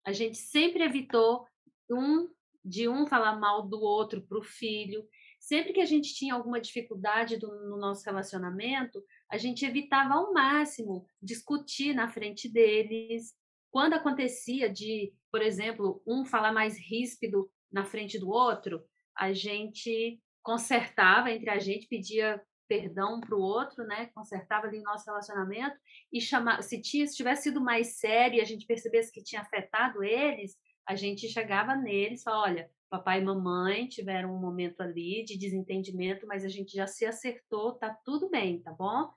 A 0.05 0.13
gente 0.13 0.37
sempre 0.37 0.83
evitou 0.83 1.47
um 1.91 2.29
de 2.65 2.89
um 2.89 3.07
falar 3.07 3.39
mal 3.39 3.67
do 3.67 3.81
outro 3.81 4.23
para 4.23 4.39
o 4.39 4.43
filho. 4.43 5.07
Sempre 5.41 5.73
que 5.73 5.81
a 5.81 5.85
gente 5.85 6.15
tinha 6.15 6.35
alguma 6.35 6.61
dificuldade 6.61 7.37
do, 7.37 7.49
no 7.69 7.77
nosso 7.77 8.05
relacionamento, 8.05 9.03
a 9.29 9.37
gente 9.37 9.67
evitava 9.67 10.15
ao 10.15 10.33
máximo 10.33 11.05
discutir 11.21 11.95
na 11.95 12.09
frente 12.09 12.49
deles. 12.49 13.35
Quando 13.71 13.95
acontecia 13.95 14.71
de, 14.71 15.13
por 15.31 15.43
exemplo, 15.43 16.03
um 16.07 16.25
falar 16.25 16.53
mais 16.53 16.79
ríspido 16.79 17.51
na 17.73 17.85
frente 17.85 18.19
do 18.19 18.31
outro, 18.31 18.85
a 19.17 19.33
gente 19.33 20.21
consertava 20.43 21.31
entre 21.31 21.51
a 21.51 21.59
gente, 21.59 21.89
pedia 21.89 22.41
perdão 22.69 23.21
para 23.21 23.37
o 23.37 23.41
outro, 23.41 23.85
né? 23.85 24.11
Consertava 24.15 24.67
ali 24.67 24.79
o 24.79 24.83
nosso 24.83 25.07
relacionamento 25.07 25.77
e 26.13 26.21
chamar, 26.21 26.63
se, 26.63 26.81
tinha, 26.81 27.07
se 27.07 27.17
tivesse 27.17 27.45
sido 27.45 27.61
mais 27.61 27.99
sério 27.99 28.39
e 28.39 28.41
a 28.41 28.45
gente 28.45 28.67
percebesse 28.67 29.13
que 29.13 29.23
tinha 29.23 29.43
afetado 29.43 30.03
eles, 30.03 30.57
a 30.87 30.95
gente 30.95 31.29
chegava 31.29 31.77
neles 31.77 32.23
falava, 32.23 32.51
olha, 32.51 32.71
papai 32.91 33.21
e 33.21 33.25
mamãe 33.25 33.87
tiveram 33.87 34.35
um 34.35 34.41
momento 34.41 34.81
ali 34.81 35.25
de 35.25 35.39
desentendimento, 35.39 36.27
mas 36.27 36.45
a 36.45 36.49
gente 36.49 36.77
já 36.77 36.87
se 36.87 37.07
acertou, 37.07 37.75
tá 37.75 37.97
tudo 38.05 38.29
bem, 38.29 38.61
tá 38.61 38.73
bom? 38.73 39.11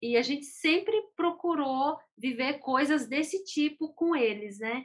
E 0.00 0.16
a 0.16 0.22
gente 0.22 0.44
sempre 0.44 0.94
procurou 1.16 1.98
viver 2.16 2.60
coisas 2.60 3.08
desse 3.08 3.42
tipo 3.44 3.92
com 3.94 4.14
eles, 4.14 4.60
né? 4.60 4.84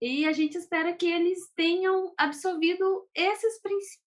E 0.00 0.26
a 0.26 0.32
gente 0.32 0.56
espera 0.56 0.94
que 0.94 1.06
eles 1.06 1.50
tenham 1.54 2.14
absorvido 2.16 3.06
esses 3.14 3.60
princípios, 3.60 4.05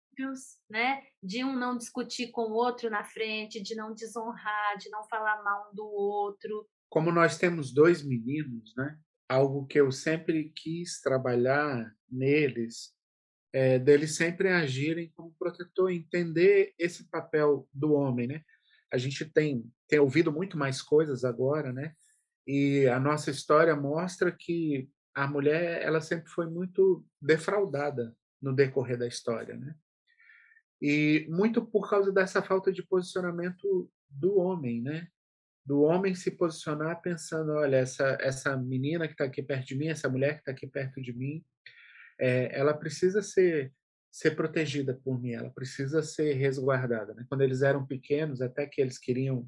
né? 0.69 1.01
De 1.21 1.43
um 1.43 1.55
não 1.57 1.77
discutir 1.77 2.31
com 2.31 2.43
o 2.43 2.53
outro 2.53 2.89
na 2.89 3.03
frente, 3.03 3.61
de 3.61 3.75
não 3.75 3.93
desonrar, 3.93 4.77
de 4.77 4.89
não 4.89 5.03
falar 5.03 5.43
mal 5.43 5.69
um 5.71 5.75
do 5.75 5.85
outro. 5.85 6.67
Como 6.89 7.11
nós 7.11 7.37
temos 7.37 7.73
dois 7.73 8.03
meninos, 8.03 8.73
né? 8.75 8.97
algo 9.31 9.65
que 9.65 9.79
eu 9.79 9.91
sempre 9.91 10.51
quis 10.53 10.99
trabalhar 10.99 11.89
neles, 12.09 12.93
é, 13.53 13.79
deles 13.79 14.15
sempre 14.17 14.49
agirem 14.49 15.11
como 15.15 15.33
protetor, 15.39 15.89
entender 15.89 16.73
esse 16.77 17.09
papel 17.09 17.67
do 17.73 17.93
homem, 17.93 18.27
né? 18.27 18.41
A 18.91 18.97
gente 18.97 19.23
tem, 19.23 19.63
tem 19.87 19.99
ouvido 19.99 20.33
muito 20.33 20.57
mais 20.57 20.81
coisas 20.81 21.23
agora, 21.23 21.71
né? 21.71 21.93
E 22.45 22.87
a 22.87 22.99
nossa 22.99 23.31
história 23.31 23.73
mostra 23.73 24.35
que 24.37 24.89
a 25.15 25.25
mulher 25.27 25.81
ela 25.81 26.01
sempre 26.01 26.29
foi 26.29 26.49
muito 26.49 27.05
defraudada 27.21 28.13
no 28.41 28.53
decorrer 28.53 28.97
da 28.97 29.07
história, 29.07 29.55
né? 29.55 29.73
E 30.81 31.27
muito 31.29 31.65
por 31.65 31.89
causa 31.89 32.11
dessa 32.11 32.41
falta 32.41 32.71
de 32.71 32.83
posicionamento 32.83 33.89
do 34.09 34.37
homem, 34.37 34.81
né? 34.81 35.07
do 35.65 35.81
homem 35.81 36.15
se 36.15 36.31
posicionar 36.31 37.01
pensando, 37.01 37.51
olha, 37.53 37.77
essa 37.77 38.17
essa 38.19 38.57
menina 38.57 39.07
que 39.07 39.13
está 39.13 39.25
aqui 39.25 39.43
perto 39.43 39.67
de 39.67 39.75
mim, 39.75 39.87
essa 39.87 40.09
mulher 40.09 40.33
que 40.33 40.39
está 40.39 40.51
aqui 40.51 40.67
perto 40.67 41.01
de 41.01 41.13
mim, 41.13 41.45
é, 42.19 42.57
ela 42.57 42.73
precisa 42.73 43.21
ser 43.21 43.71
ser 44.11 44.35
protegida 44.35 44.99
por 45.05 45.21
mim, 45.21 45.31
ela 45.31 45.49
precisa 45.49 46.03
ser 46.03 46.33
resguardada. 46.33 47.13
Né? 47.13 47.25
Quando 47.29 47.41
eles 47.41 47.61
eram 47.61 47.85
pequenos, 47.85 48.41
até 48.41 48.65
que 48.65 48.81
eles 48.81 48.97
queriam 48.97 49.47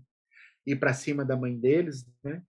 ir 0.66 0.78
para 0.78 0.94
cima 0.94 1.26
da 1.26 1.36
mãe 1.36 1.60
deles, 1.60 2.08
né? 2.24 2.42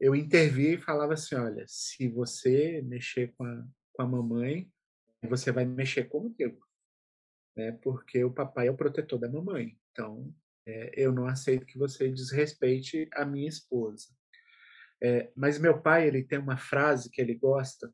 eu 0.00 0.16
intervia 0.16 0.74
e 0.74 0.80
falava 0.80 1.14
assim, 1.14 1.36
olha, 1.36 1.64
se 1.68 2.08
você 2.08 2.82
mexer 2.82 3.32
com 3.36 3.44
a, 3.44 3.64
com 3.92 4.02
a 4.02 4.06
mamãe, 4.08 4.68
você 5.22 5.52
vai 5.52 5.64
mexer 5.64 6.08
comigo, 6.08 6.65
né? 7.56 7.72
porque 7.82 8.22
o 8.22 8.32
papai 8.32 8.68
é 8.68 8.70
o 8.70 8.76
protetor 8.76 9.18
da 9.18 9.28
mamãe. 9.28 9.76
Então, 9.90 10.32
é, 10.66 10.92
eu 10.94 11.12
não 11.12 11.26
aceito 11.26 11.66
que 11.66 11.78
você 11.78 12.10
desrespeite 12.10 13.08
a 13.14 13.24
minha 13.24 13.48
esposa. 13.48 14.06
É, 15.02 15.30
mas 15.36 15.58
meu 15.58 15.80
pai, 15.80 16.06
ele 16.06 16.22
tem 16.22 16.38
uma 16.38 16.56
frase 16.56 17.10
que 17.10 17.20
ele 17.20 17.34
gosta, 17.34 17.92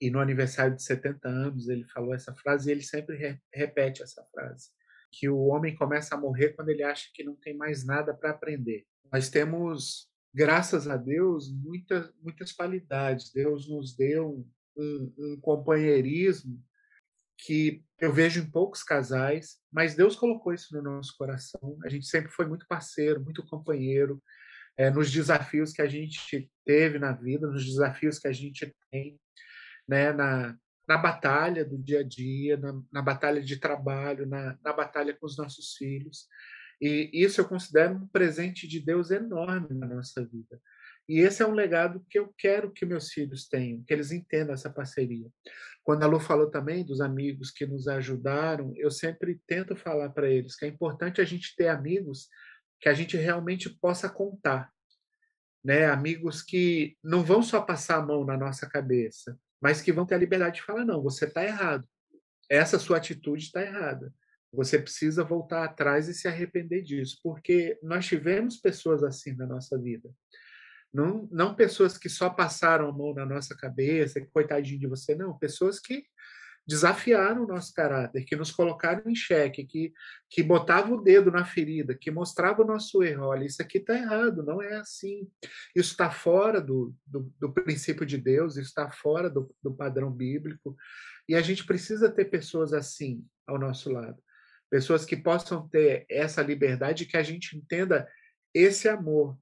e 0.00 0.10
no 0.10 0.18
aniversário 0.18 0.74
de 0.74 0.82
70 0.82 1.28
anos 1.28 1.68
ele 1.68 1.84
falou 1.84 2.14
essa 2.14 2.34
frase, 2.34 2.68
e 2.68 2.72
ele 2.72 2.82
sempre 2.82 3.16
re 3.16 3.38
repete 3.52 4.02
essa 4.02 4.24
frase, 4.32 4.68
que 5.10 5.28
o 5.28 5.38
homem 5.46 5.74
começa 5.74 6.14
a 6.14 6.18
morrer 6.18 6.50
quando 6.50 6.70
ele 6.70 6.82
acha 6.82 7.08
que 7.14 7.22
não 7.22 7.36
tem 7.36 7.56
mais 7.56 7.84
nada 7.84 8.12
para 8.12 8.30
aprender. 8.30 8.84
Nós 9.12 9.30
temos, 9.30 10.10
graças 10.34 10.88
a 10.88 10.96
Deus, 10.96 11.52
muitas, 11.52 12.12
muitas 12.20 12.50
qualidades. 12.50 13.30
Deus 13.32 13.68
nos 13.68 13.94
deu 13.94 14.44
um, 14.76 15.14
um 15.18 15.40
companheirismo 15.40 16.60
que 17.38 17.82
eu 17.98 18.12
vejo 18.12 18.40
em 18.40 18.50
poucos 18.50 18.82
casais, 18.82 19.58
mas 19.72 19.94
Deus 19.94 20.16
colocou 20.16 20.52
isso 20.52 20.74
no 20.74 20.82
nosso 20.82 21.16
coração. 21.16 21.78
A 21.84 21.88
gente 21.88 22.06
sempre 22.06 22.30
foi 22.30 22.46
muito 22.46 22.66
parceiro, 22.66 23.22
muito 23.22 23.44
companheiro, 23.46 24.22
é, 24.76 24.90
nos 24.90 25.10
desafios 25.10 25.72
que 25.72 25.82
a 25.82 25.88
gente 25.88 26.50
teve 26.64 26.98
na 26.98 27.12
vida, 27.12 27.46
nos 27.46 27.64
desafios 27.64 28.18
que 28.18 28.28
a 28.28 28.32
gente 28.32 28.74
tem, 28.90 29.18
né, 29.88 30.12
na, 30.12 30.56
na 30.88 30.96
batalha 30.96 31.64
do 31.64 31.78
dia 31.78 32.00
a 32.00 32.02
dia, 32.02 32.56
na, 32.56 32.80
na 32.92 33.02
batalha 33.02 33.42
de 33.42 33.56
trabalho, 33.56 34.26
na, 34.26 34.58
na 34.62 34.72
batalha 34.72 35.14
com 35.14 35.26
os 35.26 35.36
nossos 35.36 35.74
filhos. 35.76 36.26
E 36.80 37.10
isso 37.12 37.40
eu 37.40 37.48
considero 37.48 37.94
um 37.94 38.06
presente 38.08 38.66
de 38.66 38.80
Deus 38.80 39.10
enorme 39.10 39.68
na 39.70 39.86
nossa 39.86 40.24
vida. 40.24 40.60
E 41.12 41.20
esse 41.20 41.42
é 41.42 41.46
um 41.46 41.52
legado 41.52 42.02
que 42.08 42.18
eu 42.18 42.32
quero 42.38 42.72
que 42.72 42.86
meus 42.86 43.12
filhos 43.12 43.46
tenham, 43.46 43.84
que 43.84 43.92
eles 43.92 44.10
entendam 44.12 44.54
essa 44.54 44.70
parceria. 44.70 45.28
Quando 45.84 46.04
a 46.04 46.06
Lu 46.06 46.18
falou 46.18 46.50
também 46.50 46.82
dos 46.82 47.02
amigos 47.02 47.50
que 47.50 47.66
nos 47.66 47.86
ajudaram, 47.86 48.72
eu 48.76 48.90
sempre 48.90 49.38
tento 49.46 49.76
falar 49.76 50.08
para 50.08 50.30
eles 50.30 50.56
que 50.56 50.64
é 50.64 50.68
importante 50.68 51.20
a 51.20 51.24
gente 51.24 51.54
ter 51.54 51.68
amigos 51.68 52.30
que 52.80 52.88
a 52.88 52.94
gente 52.94 53.14
realmente 53.18 53.68
possa 53.68 54.08
contar. 54.08 54.72
Né? 55.62 55.84
Amigos 55.84 56.40
que 56.40 56.96
não 57.04 57.22
vão 57.22 57.42
só 57.42 57.60
passar 57.60 57.98
a 57.98 58.06
mão 58.06 58.24
na 58.24 58.38
nossa 58.38 58.66
cabeça, 58.66 59.38
mas 59.60 59.82
que 59.82 59.92
vão 59.92 60.06
ter 60.06 60.14
a 60.14 60.18
liberdade 60.18 60.56
de 60.56 60.62
falar: 60.62 60.86
não, 60.86 61.02
você 61.02 61.26
está 61.26 61.44
errado. 61.44 61.86
Essa 62.48 62.78
sua 62.78 62.96
atitude 62.96 63.44
está 63.44 63.60
errada. 63.60 64.10
Você 64.50 64.78
precisa 64.78 65.22
voltar 65.22 65.62
atrás 65.62 66.08
e 66.08 66.14
se 66.14 66.26
arrepender 66.26 66.80
disso, 66.80 67.20
porque 67.22 67.78
nós 67.82 68.06
tivemos 68.06 68.56
pessoas 68.56 69.02
assim 69.04 69.34
na 69.34 69.46
nossa 69.46 69.78
vida. 69.78 70.10
Não, 70.92 71.28
não 71.30 71.54
pessoas 71.54 71.96
que 71.96 72.08
só 72.08 72.28
passaram 72.28 72.88
a 72.88 72.92
mão 72.92 73.14
na 73.14 73.24
nossa 73.24 73.56
cabeça, 73.56 74.20
coitadinho 74.32 74.78
de 74.78 74.86
você, 74.86 75.14
não. 75.14 75.38
Pessoas 75.38 75.80
que 75.80 76.04
desafiaram 76.66 77.44
o 77.44 77.46
nosso 77.46 77.74
caráter, 77.74 78.24
que 78.24 78.36
nos 78.36 78.52
colocaram 78.52 79.10
em 79.10 79.14
xeque, 79.14 79.64
que, 79.64 79.92
que 80.30 80.42
botavam 80.42 80.96
o 80.96 81.02
dedo 81.02 81.30
na 81.30 81.44
ferida, 81.44 81.94
que 81.94 82.10
mostravam 82.10 82.64
o 82.64 82.68
nosso 82.68 83.02
erro. 83.02 83.26
Olha, 83.26 83.44
isso 83.44 83.60
aqui 83.60 83.78
está 83.78 83.94
errado, 83.94 84.44
não 84.44 84.62
é 84.62 84.76
assim. 84.76 85.28
Isso 85.74 85.90
está 85.92 86.10
fora 86.10 86.60
do, 86.60 86.94
do, 87.06 87.32
do, 87.40 87.52
princípio 87.52 88.06
de 88.06 88.16
Deus, 88.16 88.56
isso 88.56 88.68
está 88.68 88.90
fora 88.90 89.28
do, 89.28 89.52
do 89.62 89.74
padrão 89.74 90.10
bíblico. 90.10 90.76
E 91.28 91.34
a 91.34 91.42
gente 91.42 91.64
precisa 91.64 92.10
ter 92.10 92.26
pessoas 92.26 92.72
assim 92.72 93.24
ao 93.46 93.58
nosso 93.58 93.90
lado. 93.90 94.22
Pessoas 94.70 95.04
que 95.04 95.16
possam 95.16 95.68
ter 95.68 96.06
essa 96.08 96.42
liberdade, 96.42 97.06
que 97.06 97.16
a 97.16 97.22
gente 97.22 97.56
entenda 97.56 98.08
esse 98.54 98.88
amor, 98.88 99.36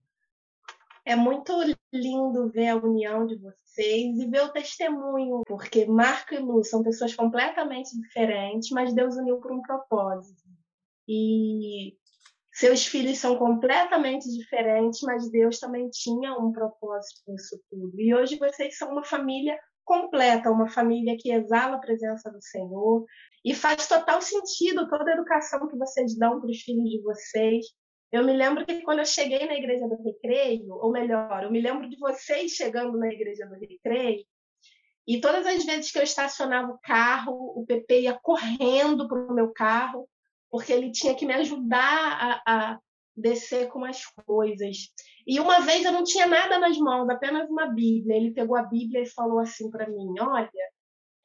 é 1.11 1.16
muito 1.16 1.53
lindo 1.92 2.49
ver 2.51 2.68
a 2.68 2.77
união 2.77 3.27
de 3.27 3.35
vocês 3.37 4.16
e 4.16 4.27
ver 4.27 4.44
o 4.44 4.53
testemunho, 4.53 5.42
porque 5.44 5.85
Marco 5.85 6.35
e 6.35 6.38
Lu 6.38 6.62
são 6.62 6.85
pessoas 6.85 7.12
completamente 7.16 7.90
diferentes, 8.01 8.70
mas 8.70 8.94
Deus 8.94 9.16
uniu 9.16 9.40
por 9.40 9.51
um 9.51 9.61
propósito. 9.61 10.40
E 11.09 11.96
seus 12.53 12.87
filhos 12.87 13.18
são 13.18 13.37
completamente 13.37 14.31
diferentes, 14.31 15.01
mas 15.03 15.29
Deus 15.29 15.59
também 15.59 15.90
tinha 15.90 16.33
um 16.38 16.53
propósito 16.53 17.23
nisso 17.27 17.61
tudo. 17.68 18.01
E 18.01 18.14
hoje 18.14 18.38
vocês 18.38 18.79
são 18.79 18.92
uma 18.92 19.03
família 19.03 19.59
completa, 19.85 20.53
uma 20.53 20.68
família 20.68 21.16
que 21.18 21.33
exala 21.33 21.75
a 21.75 21.81
presença 21.81 22.31
do 22.31 22.40
Senhor. 22.40 23.05
E 23.44 23.53
faz 23.53 23.88
total 23.88 24.23
sentido 24.23 24.88
toda 24.88 25.11
a 25.11 25.14
educação 25.14 25.66
que 25.66 25.77
vocês 25.77 26.16
dão 26.16 26.40
para 26.40 26.51
os 26.51 26.61
filhos 26.61 26.88
de 26.88 27.03
vocês. 27.03 27.66
Eu 28.12 28.25
me 28.25 28.33
lembro 28.33 28.66
que 28.66 28.83
quando 28.83 28.99
eu 28.99 29.05
cheguei 29.05 29.46
na 29.46 29.55
igreja 29.55 29.87
do 29.87 30.03
Recreio, 30.03 30.75
ou 30.75 30.90
melhor, 30.90 31.44
eu 31.44 31.51
me 31.51 31.61
lembro 31.61 31.88
de 31.88 31.96
vocês 31.96 32.53
chegando 32.53 32.99
na 32.99 33.09
igreja 33.09 33.46
do 33.46 33.55
Recreio, 33.55 34.25
e 35.07 35.20
todas 35.20 35.46
as 35.46 35.64
vezes 35.64 35.90
que 35.90 35.99
eu 35.99 36.03
estacionava 36.03 36.73
o 36.73 36.79
carro, 36.79 37.33
o 37.57 37.64
PP 37.66 38.03
ia 38.03 38.18
correndo 38.20 39.09
para 39.09 39.18
o 39.18 39.35
meu 39.35 39.53
carro, 39.53 40.09
porque 40.51 40.73
ele 40.73 40.90
tinha 40.90 41.14
que 41.14 41.25
me 41.25 41.35
ajudar 41.35 42.42
a, 42.46 42.73
a 42.73 42.79
descer 43.16 43.68
com 43.68 43.85
as 43.85 44.05
coisas. 44.27 44.77
E 45.27 45.38
uma 45.40 45.61
vez 45.61 45.85
eu 45.85 45.92
não 45.92 46.05
tinha 46.05 46.27
nada 46.27 46.59
nas 46.59 46.77
mãos, 46.79 47.09
apenas 47.09 47.49
uma 47.49 47.66
Bíblia. 47.66 48.16
Ele 48.16 48.33
pegou 48.33 48.57
a 48.57 48.62
Bíblia 48.62 49.03
e 49.03 49.11
falou 49.11 49.38
assim 49.38 49.70
para 49.70 49.88
mim: 49.88 50.14
Olha, 50.20 50.51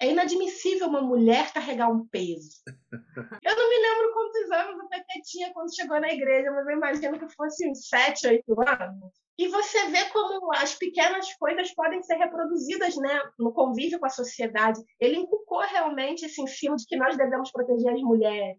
é 0.05 0.11
inadmissível 0.11 0.87
uma 0.87 1.01
mulher 1.01 1.51
carregar 1.51 1.89
um 1.89 2.05
peso. 2.07 2.61
Eu 3.43 3.55
não 3.55 3.69
me 3.69 3.77
lembro 3.77 4.13
quantos 4.13 4.51
anos 4.51 4.83
o 4.83 4.89
PT 4.89 5.21
tinha 5.25 5.53
quando 5.53 5.75
chegou 5.75 5.99
na 5.99 6.13
igreja, 6.13 6.51
mas 6.51 6.67
eu 6.67 6.73
imagino 6.73 7.19
que 7.19 7.35
fosse 7.35 7.69
uns 7.69 7.87
sete, 7.87 8.27
oito 8.27 8.55
anos. 8.61 9.13
E 9.37 9.47
você 9.47 9.87
vê 9.87 10.05
como 10.11 10.53
as 10.53 10.75
pequenas 10.75 11.33
coisas 11.33 11.73
podem 11.73 12.01
ser 12.03 12.15
reproduzidas 12.15 12.95
né, 12.97 13.21
no 13.37 13.51
convívio 13.51 13.99
com 13.99 14.05
a 14.05 14.09
sociedade. 14.09 14.79
Ele 14.99 15.17
inculcou 15.17 15.59
realmente 15.59 16.25
esse 16.25 16.41
ensino 16.41 16.75
de 16.75 16.85
que 16.85 16.95
nós 16.95 17.17
devemos 17.17 17.51
proteger 17.51 17.93
as 17.93 18.01
mulheres. 18.01 18.57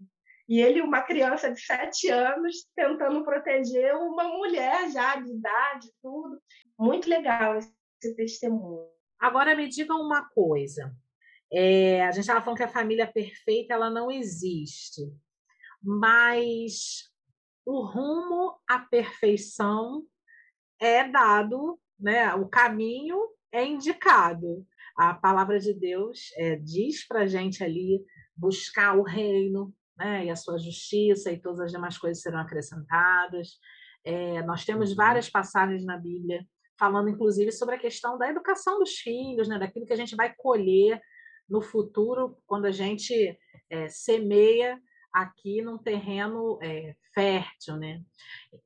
E 0.48 0.60
ele, 0.60 0.80
uma 0.80 1.02
criança 1.02 1.50
de 1.50 1.60
sete 1.60 2.08
anos, 2.08 2.68
tentando 2.74 3.24
proteger 3.24 3.94
uma 3.96 4.24
mulher 4.24 4.90
já 4.90 5.16
de 5.16 5.30
idade, 5.30 5.90
tudo. 6.02 6.38
Muito 6.78 7.08
legal 7.08 7.56
esse 7.56 8.14
testemunho. 8.14 8.86
Agora 9.18 9.56
me 9.56 9.68
digam 9.68 10.00
uma 10.00 10.28
coisa. 10.28 10.94
É, 11.52 12.04
a 12.04 12.10
gente 12.10 12.20
estava 12.20 12.40
falando 12.40 12.58
que 12.58 12.64
a 12.64 12.68
família 12.68 13.06
perfeita 13.06 13.74
ela 13.74 13.88
não 13.88 14.10
existe, 14.10 15.02
mas 15.82 17.10
o 17.64 17.84
rumo 17.84 18.58
à 18.68 18.78
perfeição 18.78 20.04
é 20.80 21.08
dado, 21.08 21.78
né? 21.98 22.34
O 22.34 22.48
caminho 22.48 23.18
é 23.52 23.64
indicado. 23.64 24.66
A 24.96 25.14
palavra 25.14 25.58
de 25.58 25.74
Deus 25.74 26.30
é, 26.36 26.56
diz 26.56 27.06
para 27.06 27.20
a 27.20 27.26
gente 27.26 27.62
ali 27.62 28.04
buscar 28.36 28.96
o 28.96 29.02
reino, 29.02 29.74
né? 29.96 30.26
E 30.26 30.30
a 30.30 30.36
sua 30.36 30.58
justiça 30.58 31.30
e 31.30 31.40
todas 31.40 31.60
as 31.60 31.72
demais 31.72 31.96
coisas 31.96 32.22
serão 32.22 32.40
acrescentadas. 32.40 33.58
É, 34.04 34.42
nós 34.42 34.64
temos 34.64 34.90
uhum. 34.90 34.96
várias 34.96 35.28
passagens 35.28 35.84
na 35.84 35.96
Bíblia 35.96 36.46
falando, 36.78 37.08
inclusive, 37.08 37.50
sobre 37.52 37.74
a 37.74 37.78
questão 37.78 38.18
da 38.18 38.28
educação 38.28 38.78
dos 38.78 38.96
filhos, 38.98 39.48
né? 39.48 39.58
Daquilo 39.58 39.86
que 39.86 39.92
a 39.92 39.96
gente 39.96 40.14
vai 40.14 40.34
colher 40.36 41.00
no 41.48 41.60
futuro, 41.60 42.36
quando 42.46 42.66
a 42.66 42.72
gente 42.72 43.38
é, 43.70 43.88
semeia 43.88 44.80
aqui 45.12 45.62
num 45.62 45.78
terreno 45.78 46.58
é, 46.62 46.94
fértil, 47.14 47.76
né? 47.76 48.02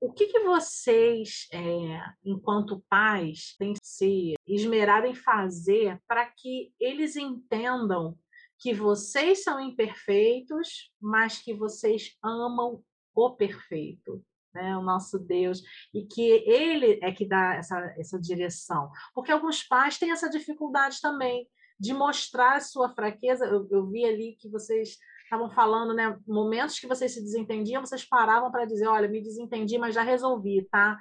O 0.00 0.12
que, 0.12 0.26
que 0.26 0.40
vocês, 0.40 1.46
é, 1.52 2.02
enquanto 2.24 2.84
pais, 2.88 3.54
têm 3.56 3.74
se 3.80 4.34
esmerado 4.46 5.06
em 5.06 5.14
fazer 5.14 6.00
para 6.08 6.26
que 6.26 6.72
eles 6.80 7.14
entendam 7.14 8.18
que 8.58 8.74
vocês 8.74 9.44
são 9.44 9.60
imperfeitos, 9.60 10.92
mas 11.00 11.38
que 11.38 11.54
vocês 11.54 12.16
amam 12.22 12.82
o 13.14 13.30
perfeito, 13.30 14.22
né, 14.52 14.76
o 14.76 14.82
nosso 14.82 15.18
Deus, 15.18 15.62
e 15.94 16.04
que 16.04 16.22
Ele 16.22 16.98
é 17.02 17.12
que 17.12 17.26
dá 17.26 17.54
essa, 17.54 17.94
essa 17.96 18.20
direção. 18.20 18.90
Porque 19.14 19.32
alguns 19.32 19.62
pais 19.62 19.98
têm 19.98 20.10
essa 20.10 20.28
dificuldade 20.28 21.00
também 21.00 21.48
de 21.80 21.94
mostrar 21.94 22.56
a 22.56 22.60
sua 22.60 22.90
fraqueza. 22.90 23.46
Eu, 23.46 23.66
eu 23.70 23.86
vi 23.86 24.04
ali 24.04 24.36
que 24.38 24.50
vocês 24.50 24.98
estavam 25.24 25.50
falando, 25.50 25.94
né? 25.94 26.18
Momentos 26.26 26.78
que 26.78 26.86
vocês 26.86 27.12
se 27.12 27.22
desentendiam, 27.22 27.84
vocês 27.84 28.04
paravam 28.04 28.50
para 28.50 28.66
dizer, 28.66 28.86
olha, 28.86 29.08
me 29.08 29.22
desentendi, 29.22 29.78
mas 29.78 29.94
já 29.94 30.02
resolvi, 30.02 30.68
tá? 30.70 30.98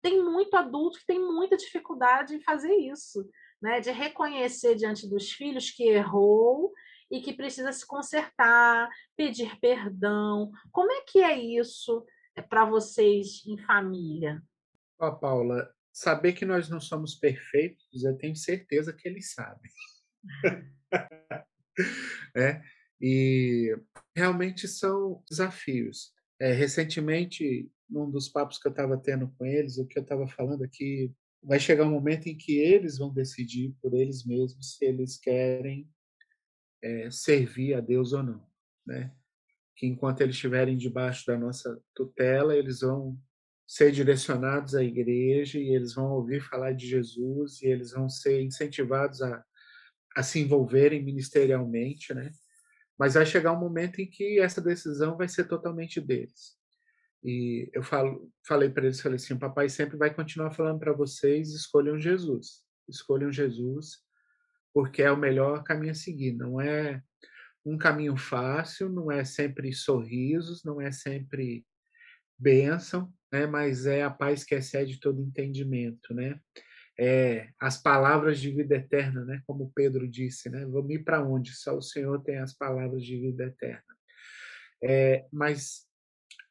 Tem 0.00 0.22
muito 0.22 0.54
adulto 0.54 1.00
que 1.00 1.06
tem 1.06 1.18
muita 1.18 1.56
dificuldade 1.56 2.36
em 2.36 2.40
fazer 2.40 2.74
isso, 2.74 3.28
né? 3.60 3.80
De 3.80 3.90
reconhecer 3.90 4.76
diante 4.76 5.08
dos 5.08 5.32
filhos 5.32 5.70
que 5.70 5.88
errou 5.88 6.72
e 7.10 7.20
que 7.20 7.32
precisa 7.32 7.72
se 7.72 7.84
consertar, 7.84 8.88
pedir 9.16 9.58
perdão. 9.58 10.52
Como 10.70 10.92
é 10.92 11.00
que 11.00 11.20
é 11.20 11.36
isso 11.36 12.04
é, 12.36 12.42
para 12.42 12.64
vocês 12.64 13.44
em 13.46 13.58
família? 13.58 14.40
Ó, 15.00 15.08
oh, 15.08 15.16
Paula, 15.16 15.68
saber 15.92 16.34
que 16.34 16.44
nós 16.44 16.68
não 16.68 16.80
somos 16.80 17.14
perfeitos, 17.14 18.04
eu 18.04 18.16
tenho 18.16 18.36
certeza 18.36 18.92
que 18.92 19.08
eles 19.08 19.32
sabem. 19.32 19.70
é, 22.36 22.62
e 23.00 23.76
realmente 24.16 24.66
são 24.66 25.22
desafios. 25.28 26.12
É, 26.40 26.52
recentemente, 26.52 27.70
num 27.88 28.10
dos 28.10 28.28
papos 28.28 28.58
que 28.58 28.66
eu 28.66 28.70
estava 28.70 28.96
tendo 28.96 29.28
com 29.36 29.44
eles, 29.44 29.78
o 29.78 29.86
que 29.86 29.98
eu 29.98 30.02
estava 30.02 30.26
falando 30.26 30.64
é 30.64 30.68
vai 31.42 31.60
chegar 31.60 31.84
um 31.84 31.90
momento 31.90 32.26
em 32.26 32.36
que 32.36 32.58
eles 32.58 32.98
vão 32.98 33.12
decidir 33.12 33.74
por 33.82 33.92
eles 33.94 34.24
mesmos 34.24 34.76
se 34.76 34.84
eles 34.84 35.18
querem 35.18 35.88
é, 36.82 37.10
servir 37.10 37.74
a 37.74 37.80
Deus 37.80 38.12
ou 38.12 38.22
não, 38.22 38.46
né? 38.86 39.14
Que 39.76 39.86
enquanto 39.86 40.20
eles 40.20 40.36
estiverem 40.36 40.76
debaixo 40.76 41.26
da 41.26 41.36
nossa 41.36 41.78
tutela, 41.94 42.56
eles 42.56 42.80
vão 42.80 43.18
ser 43.66 43.92
direcionados 43.92 44.74
à 44.74 44.82
igreja 44.82 45.58
e 45.58 45.74
eles 45.74 45.94
vão 45.94 46.12
ouvir 46.12 46.40
falar 46.40 46.72
de 46.72 46.86
Jesus 46.86 47.62
e 47.62 47.66
eles 47.66 47.92
vão 47.92 48.08
ser 48.08 48.42
incentivados 48.42 49.20
a 49.22 49.44
a 50.14 50.22
se 50.22 50.40
envolverem 50.40 51.02
ministerialmente, 51.02 52.14
né? 52.14 52.30
Mas 52.98 53.14
vai 53.14 53.26
chegar 53.26 53.52
um 53.52 53.60
momento 53.60 54.00
em 54.00 54.06
que 54.06 54.38
essa 54.38 54.60
decisão 54.60 55.16
vai 55.16 55.28
ser 55.28 55.44
totalmente 55.44 56.00
deles. 56.00 56.56
E 57.24 57.70
eu 57.72 57.82
falo, 57.82 58.30
falei 58.46 58.68
para 58.68 58.84
eles, 58.84 59.00
falei 59.00 59.16
assim, 59.16 59.34
o 59.34 59.38
papai 59.38 59.68
sempre 59.68 59.96
vai 59.96 60.14
continuar 60.14 60.52
falando 60.52 60.78
para 60.78 60.92
vocês, 60.92 61.50
escolham 61.50 61.98
Jesus. 61.98 62.62
Escolham 62.88 63.32
Jesus, 63.32 63.98
porque 64.72 65.02
é 65.02 65.10
o 65.10 65.16
melhor 65.16 65.64
caminho 65.64 65.92
a 65.92 65.94
seguir. 65.94 66.34
Não 66.34 66.60
é 66.60 67.02
um 67.64 67.78
caminho 67.78 68.16
fácil, 68.16 68.90
não 68.90 69.10
é 69.10 69.24
sempre 69.24 69.72
sorrisos, 69.72 70.62
não 70.62 70.80
é 70.80 70.92
sempre 70.92 71.64
bênção, 72.38 73.12
né? 73.32 73.46
mas 73.46 73.86
é 73.86 74.02
a 74.02 74.10
paz 74.10 74.44
que 74.44 74.54
excede 74.54 75.00
todo 75.00 75.22
entendimento, 75.22 76.12
né? 76.12 76.38
É, 76.98 77.48
as 77.58 77.76
palavras 77.80 78.38
de 78.38 78.50
vida 78.50 78.76
eterna, 78.76 79.24
né? 79.24 79.42
Como 79.46 79.72
Pedro 79.74 80.08
disse, 80.08 80.48
né? 80.48 80.64
Vamos 80.66 80.90
ir 80.90 81.04
para 81.04 81.22
onde? 81.22 81.54
Só 81.54 81.76
o 81.76 81.82
Senhor 81.82 82.22
tem 82.22 82.38
as 82.38 82.54
palavras 82.54 83.04
de 83.04 83.18
vida 83.18 83.44
eterna. 83.44 83.82
É, 84.82 85.26
mas 85.32 85.86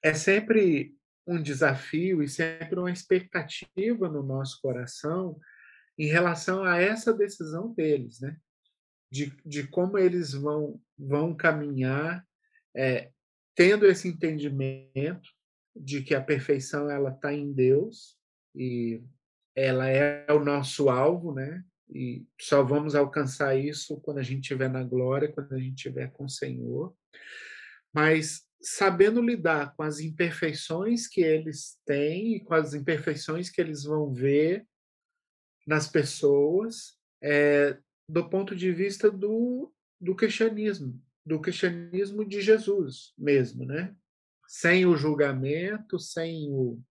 é 0.01 0.13
sempre 0.13 0.95
um 1.25 1.41
desafio 1.41 2.21
e 2.21 2.27
sempre 2.27 2.77
uma 2.77 2.91
expectativa 2.91 4.09
no 4.09 4.21
nosso 4.21 4.59
coração 4.61 5.39
em 5.97 6.07
relação 6.07 6.63
a 6.63 6.77
essa 6.81 7.13
decisão 7.13 7.73
deles, 7.73 8.19
né? 8.19 8.35
De, 9.11 9.35
de 9.45 9.67
como 9.67 9.97
eles 9.97 10.33
vão 10.33 10.81
vão 10.97 11.35
caminhar, 11.35 12.25
é, 12.75 13.11
tendo 13.55 13.85
esse 13.85 14.07
entendimento 14.07 15.29
de 15.75 16.01
que 16.01 16.15
a 16.15 16.21
perfeição 16.21 16.89
ela 16.89 17.11
está 17.11 17.33
em 17.33 17.51
Deus 17.51 18.17
e 18.55 19.01
ela 19.55 19.87
é 19.89 20.31
o 20.31 20.43
nosso 20.43 20.89
alvo, 20.89 21.33
né? 21.33 21.63
E 21.89 22.25
só 22.39 22.63
vamos 22.63 22.95
alcançar 22.95 23.55
isso 23.55 23.99
quando 24.01 24.17
a 24.17 24.23
gente 24.23 24.41
estiver 24.41 24.69
na 24.69 24.83
glória, 24.83 25.31
quando 25.31 25.53
a 25.53 25.59
gente 25.59 25.75
estiver 25.75 26.11
com 26.11 26.25
o 26.25 26.29
Senhor. 26.29 26.95
Mas 27.93 28.47
sabendo 28.61 29.21
lidar 29.21 29.75
com 29.75 29.83
as 29.83 29.99
imperfeições 29.99 31.07
que 31.07 31.21
eles 31.21 31.77
têm 31.85 32.35
e 32.35 32.39
com 32.39 32.53
as 32.53 32.73
imperfeições 32.73 33.49
que 33.49 33.59
eles 33.61 33.83
vão 33.83 34.11
ver 34.11 34.65
nas 35.67 35.87
pessoas, 35.87 36.97
é, 37.21 37.77
do 38.07 38.29
ponto 38.29 38.55
de 38.55 38.71
vista 38.71 39.11
do, 39.11 39.71
do 39.99 40.15
cristianismo, 40.15 40.99
do 41.25 41.39
cristianismo 41.39 42.25
de 42.25 42.41
Jesus 42.41 43.13
mesmo, 43.17 43.65
né? 43.65 43.95
Sem 44.47 44.85
o 44.85 44.95
julgamento, 44.95 45.99
sem 45.99 46.49
o, 46.49 46.81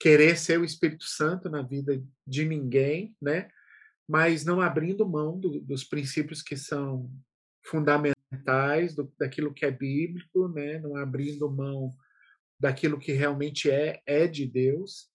querer 0.00 0.38
ser 0.38 0.58
o 0.58 0.64
Espírito 0.64 1.04
Santo 1.04 1.50
na 1.50 1.60
vida 1.60 2.02
de 2.26 2.44
ninguém, 2.46 3.14
né? 3.20 3.50
Mas 4.08 4.44
não 4.44 4.60
abrindo 4.60 5.06
mão 5.06 5.38
do, 5.38 5.60
dos 5.60 5.84
princípios 5.84 6.42
que 6.42 6.56
são 6.56 7.12
fundamentais, 7.64 8.94
do, 8.94 9.12
daquilo 9.18 9.52
que 9.52 9.66
é 9.66 9.70
bíblico, 9.70 10.48
né? 10.48 10.78
Não 10.78 10.96
abrindo 10.96 11.50
mão 11.50 11.90
daquilo 12.58 12.98
que 12.98 13.12
realmente 13.12 13.70
é 13.70 14.00
é 14.06 14.26
de 14.26 14.46
Deus, 14.46 15.10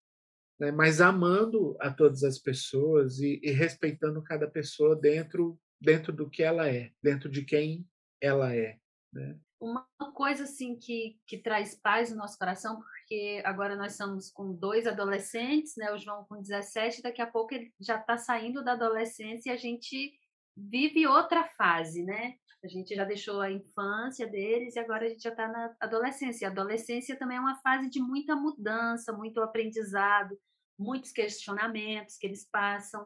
né? 0.59 0.71
Mas 0.71 1.01
amando 1.01 1.75
a 1.81 1.91
todas 1.91 2.23
as 2.23 2.37
pessoas 2.37 3.19
e, 3.19 3.41
e 3.43 3.51
respeitando 3.51 4.21
cada 4.21 4.47
pessoa 4.47 4.95
dentro 4.95 5.59
dentro 5.81 6.13
do 6.13 6.29
que 6.29 6.41
ela 6.41 6.69
é, 6.69 6.91
dentro 7.03 7.29
de 7.29 7.43
quem 7.43 7.85
ela 8.21 8.55
é, 8.55 8.77
né? 9.11 9.37
Uma 9.59 9.87
coisa 10.13 10.43
assim 10.43 10.77
que, 10.77 11.17
que 11.25 11.37
traz 11.37 11.75
paz 11.75 12.11
no 12.11 12.17
nosso 12.17 12.37
coração, 12.37 12.79
porque 12.81 13.41
agora 13.45 13.75
nós 13.75 13.93
estamos 13.93 14.29
com 14.29 14.53
dois 14.53 14.85
adolescentes, 14.85 15.75
né? 15.77 15.91
O 15.91 15.97
João 15.97 16.25
com 16.25 16.41
17, 16.41 17.01
daqui 17.01 17.21
a 17.21 17.27
pouco 17.27 17.53
ele 17.53 17.73
já 17.79 17.99
está 17.99 18.17
saindo 18.17 18.63
da 18.63 18.73
adolescência 18.73 19.49
e 19.49 19.53
a 19.53 19.57
gente 19.57 20.13
vive 20.55 21.07
outra 21.07 21.43
fase, 21.57 22.03
né? 22.03 22.35
A 22.63 22.67
gente 22.67 22.95
já 22.95 23.05
deixou 23.05 23.41
a 23.41 23.51
infância 23.51 24.25
deles 24.27 24.75
e 24.75 24.79
agora 24.79 25.05
a 25.05 25.09
gente 25.09 25.21
já 25.21 25.29
está 25.29 25.47
na 25.47 25.75
adolescência. 25.79 26.47
A 26.47 26.51
adolescência 26.51 27.15
também 27.17 27.37
é 27.37 27.39
uma 27.39 27.61
fase 27.61 27.89
de 27.89 28.01
muita 28.01 28.35
mudança, 28.35 29.13
muito 29.13 29.39
aprendizado, 29.41 30.37
muitos 30.77 31.11
questionamentos 31.11 32.17
que 32.17 32.25
eles 32.25 32.47
passam. 32.51 33.05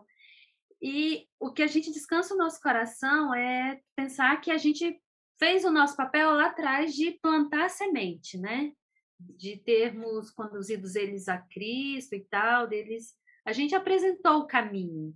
E 0.81 1.27
o 1.39 1.51
que 1.51 1.61
a 1.61 1.67
gente 1.67 1.91
descansa 1.91 2.33
o 2.33 2.37
nosso 2.37 2.61
coração 2.61 3.35
é 3.35 3.81
pensar 3.95 4.39
que 4.39 4.49
a 4.49 4.57
gente 4.57 4.97
fez 5.39 5.63
o 5.63 5.71
nosso 5.71 5.95
papel 5.95 6.31
lá 6.31 6.47
atrás 6.47 6.93
de 6.93 7.11
plantar 7.11 7.65
a 7.65 7.69
semente, 7.69 8.37
né? 8.37 8.73
De 9.17 9.57
termos 9.57 10.29
conduzidos 10.29 10.95
eles 10.95 11.27
a 11.27 11.37
Cristo 11.37 12.13
e 12.13 12.25
tal, 12.25 12.67
deles. 12.67 13.15
A 13.45 13.53
gente 13.53 13.73
apresentou 13.73 14.39
o 14.39 14.47
caminho, 14.47 15.15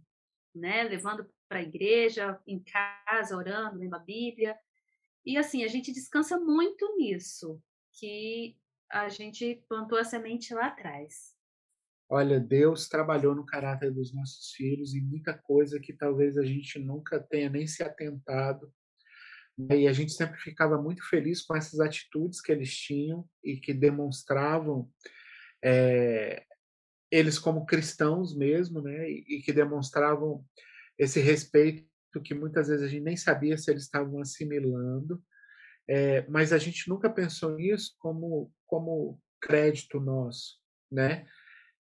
né? 0.56 0.84
Levando 0.84 1.30
para 1.48 1.60
a 1.60 1.64
igreja, 1.64 2.40
em 2.48 2.64
casa, 2.64 3.38
orando, 3.38 3.78
lendo 3.78 3.96
a 3.96 4.00
Bíblia. 4.00 4.58
E 5.26 5.38
assim, 5.38 5.64
a 5.64 5.68
gente 5.68 5.92
descansa 5.92 6.40
muito 6.40 6.96
nisso, 6.98 7.62
que 8.00 8.58
a 8.90 9.10
gente 9.10 9.64
plantou 9.68 9.98
a 9.98 10.04
semente 10.04 10.54
lá 10.54 10.68
atrás. 10.68 11.34
Olha, 12.10 12.40
Deus 12.40 12.88
trabalhou 12.88 13.34
no 13.34 13.46
caráter 13.46 13.92
dos 13.92 14.14
nossos 14.14 14.52
filhos 14.52 14.94
e 14.94 15.02
muita 15.02 15.38
coisa 15.38 15.80
que 15.80 15.94
talvez 15.94 16.38
a 16.38 16.44
gente 16.44 16.78
nunca 16.80 17.20
tenha 17.20 17.50
nem 17.50 17.66
se 17.66 17.82
atentado. 17.82 18.72
Né, 19.58 19.82
e 19.82 19.88
a 19.88 19.94
gente 19.94 20.12
sempre 20.14 20.40
ficava 20.40 20.82
muito 20.82 21.08
feliz 21.08 21.42
com 21.42 21.56
essas 21.56 21.80
atitudes 21.80 22.42
que 22.42 22.52
eles 22.52 22.76
tinham 22.76 23.28
e 23.44 23.58
que 23.58 23.74
demonstravam 23.74 24.90
é, 25.64 26.44
eles 27.12 27.38
como 27.38 27.66
cristãos 27.66 28.36
mesmo, 28.36 28.82
né? 28.82 29.10
E, 29.10 29.24
e 29.28 29.42
que 29.42 29.54
demonstravam 29.54 30.44
esse 30.98 31.20
respeito 31.20 31.88
que 32.24 32.34
muitas 32.34 32.68
vezes 32.68 32.84
a 32.84 32.88
gente 32.88 33.04
nem 33.04 33.18
sabia 33.18 33.58
se 33.58 33.70
eles 33.72 33.84
estavam 33.84 34.20
assimilando, 34.20 35.24
é, 35.88 36.28
mas 36.28 36.52
a 36.54 36.58
gente 36.58 36.90
nunca 36.90 37.10
pensou 37.10 37.52
nisso 37.56 37.96
como 38.00 38.52
como 38.66 39.20
crédito 39.40 40.00
nosso, 40.00 40.58
né? 40.92 41.28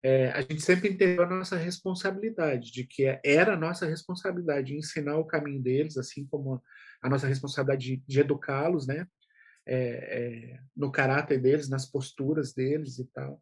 É, 0.02 0.30
a 0.30 0.40
gente 0.40 0.60
sempre 0.60 0.88
entendeu 0.88 1.22
a 1.22 1.28
nossa 1.28 1.56
responsabilidade, 1.56 2.72
de 2.72 2.84
que 2.84 3.04
era 3.24 3.54
a 3.54 3.56
nossa 3.56 3.86
responsabilidade 3.86 4.76
ensinar 4.76 5.16
o 5.16 5.24
caminho 5.24 5.62
deles, 5.62 5.96
assim 5.96 6.26
como 6.26 6.60
a 7.00 7.08
nossa 7.08 7.28
responsabilidade 7.28 7.96
de, 7.96 8.02
de 8.06 8.20
educá-los, 8.20 8.86
né? 8.86 9.06
É, 9.64 9.76
é, 9.76 10.60
no 10.76 10.90
caráter 10.90 11.40
deles, 11.40 11.68
nas 11.68 11.86
posturas 11.86 12.52
deles 12.52 12.98
e 12.98 13.04
tal. 13.12 13.40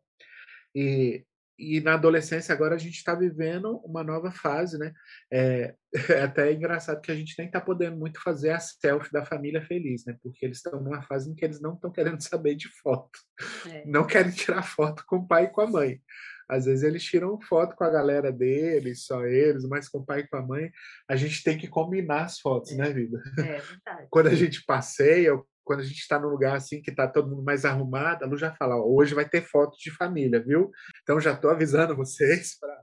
E, 0.74 1.24
e 1.58 1.80
na 1.80 1.94
adolescência 1.94 2.54
agora 2.54 2.74
a 2.74 2.78
gente 2.78 2.96
está 2.96 3.14
vivendo 3.14 3.78
uma 3.78 4.04
nova 4.04 4.30
fase, 4.30 4.78
né? 4.78 4.92
É, 5.30 5.74
é 6.10 6.22
até 6.22 6.52
engraçado 6.52 7.00
que 7.00 7.10
a 7.10 7.14
gente 7.14 7.34
nem 7.38 7.46
está 7.46 7.58
podendo 7.58 7.96
muito 7.96 8.20
fazer 8.22 8.50
a 8.50 8.60
selfie 8.60 9.12
da 9.12 9.24
família 9.24 9.62
feliz, 9.62 10.04
né? 10.04 10.14
Porque 10.22 10.44
eles 10.44 10.58
estão 10.58 10.78
numa 10.78 11.00
fase 11.02 11.30
em 11.30 11.34
que 11.34 11.42
eles 11.42 11.60
não 11.60 11.72
estão 11.72 11.90
querendo 11.90 12.20
saber 12.22 12.54
de 12.54 12.68
foto, 12.82 13.18
é. 13.66 13.82
não 13.86 14.06
querem 14.06 14.30
tirar 14.30 14.62
foto 14.62 15.04
com 15.06 15.16
o 15.16 15.26
pai 15.26 15.44
e 15.44 15.48
com 15.48 15.62
a 15.62 15.66
mãe. 15.66 16.02
Às 16.50 16.64
vezes 16.64 16.82
eles 16.82 17.02
tiram 17.02 17.40
foto 17.40 17.76
com 17.76 17.84
a 17.84 17.90
galera 17.90 18.32
deles, 18.32 19.04
só 19.04 19.24
eles, 19.24 19.64
mas 19.64 19.88
com 19.88 19.98
o 19.98 20.04
pai 20.04 20.20
e 20.20 20.28
com 20.28 20.36
a 20.36 20.42
mãe. 20.42 20.70
A 21.08 21.16
gente 21.16 21.42
tem 21.42 21.56
que 21.56 21.68
combinar 21.68 22.24
as 22.24 22.40
fotos, 22.40 22.72
é. 22.72 22.76
né, 22.76 22.90
vida? 22.90 23.22
É 23.38 23.60
verdade. 23.60 24.08
Quando 24.10 24.26
a 24.26 24.34
gente 24.34 24.64
passeia, 24.64 25.40
quando 25.64 25.80
a 25.80 25.84
gente 25.84 25.98
está 25.98 26.18
num 26.18 26.28
lugar 26.28 26.56
assim 26.56 26.82
que 26.82 26.90
está 26.90 27.06
todo 27.06 27.30
mundo 27.30 27.44
mais 27.44 27.64
arrumado, 27.64 28.24
a 28.24 28.26
Lu 28.26 28.36
já 28.36 28.52
fala: 28.52 28.76
hoje 28.76 29.14
vai 29.14 29.28
ter 29.28 29.42
foto 29.42 29.78
de 29.78 29.90
família, 29.90 30.42
viu? 30.42 30.70
Então 31.02 31.20
já 31.20 31.32
estou 31.32 31.50
avisando 31.50 31.94
vocês, 31.96 32.58
pra... 32.58 32.82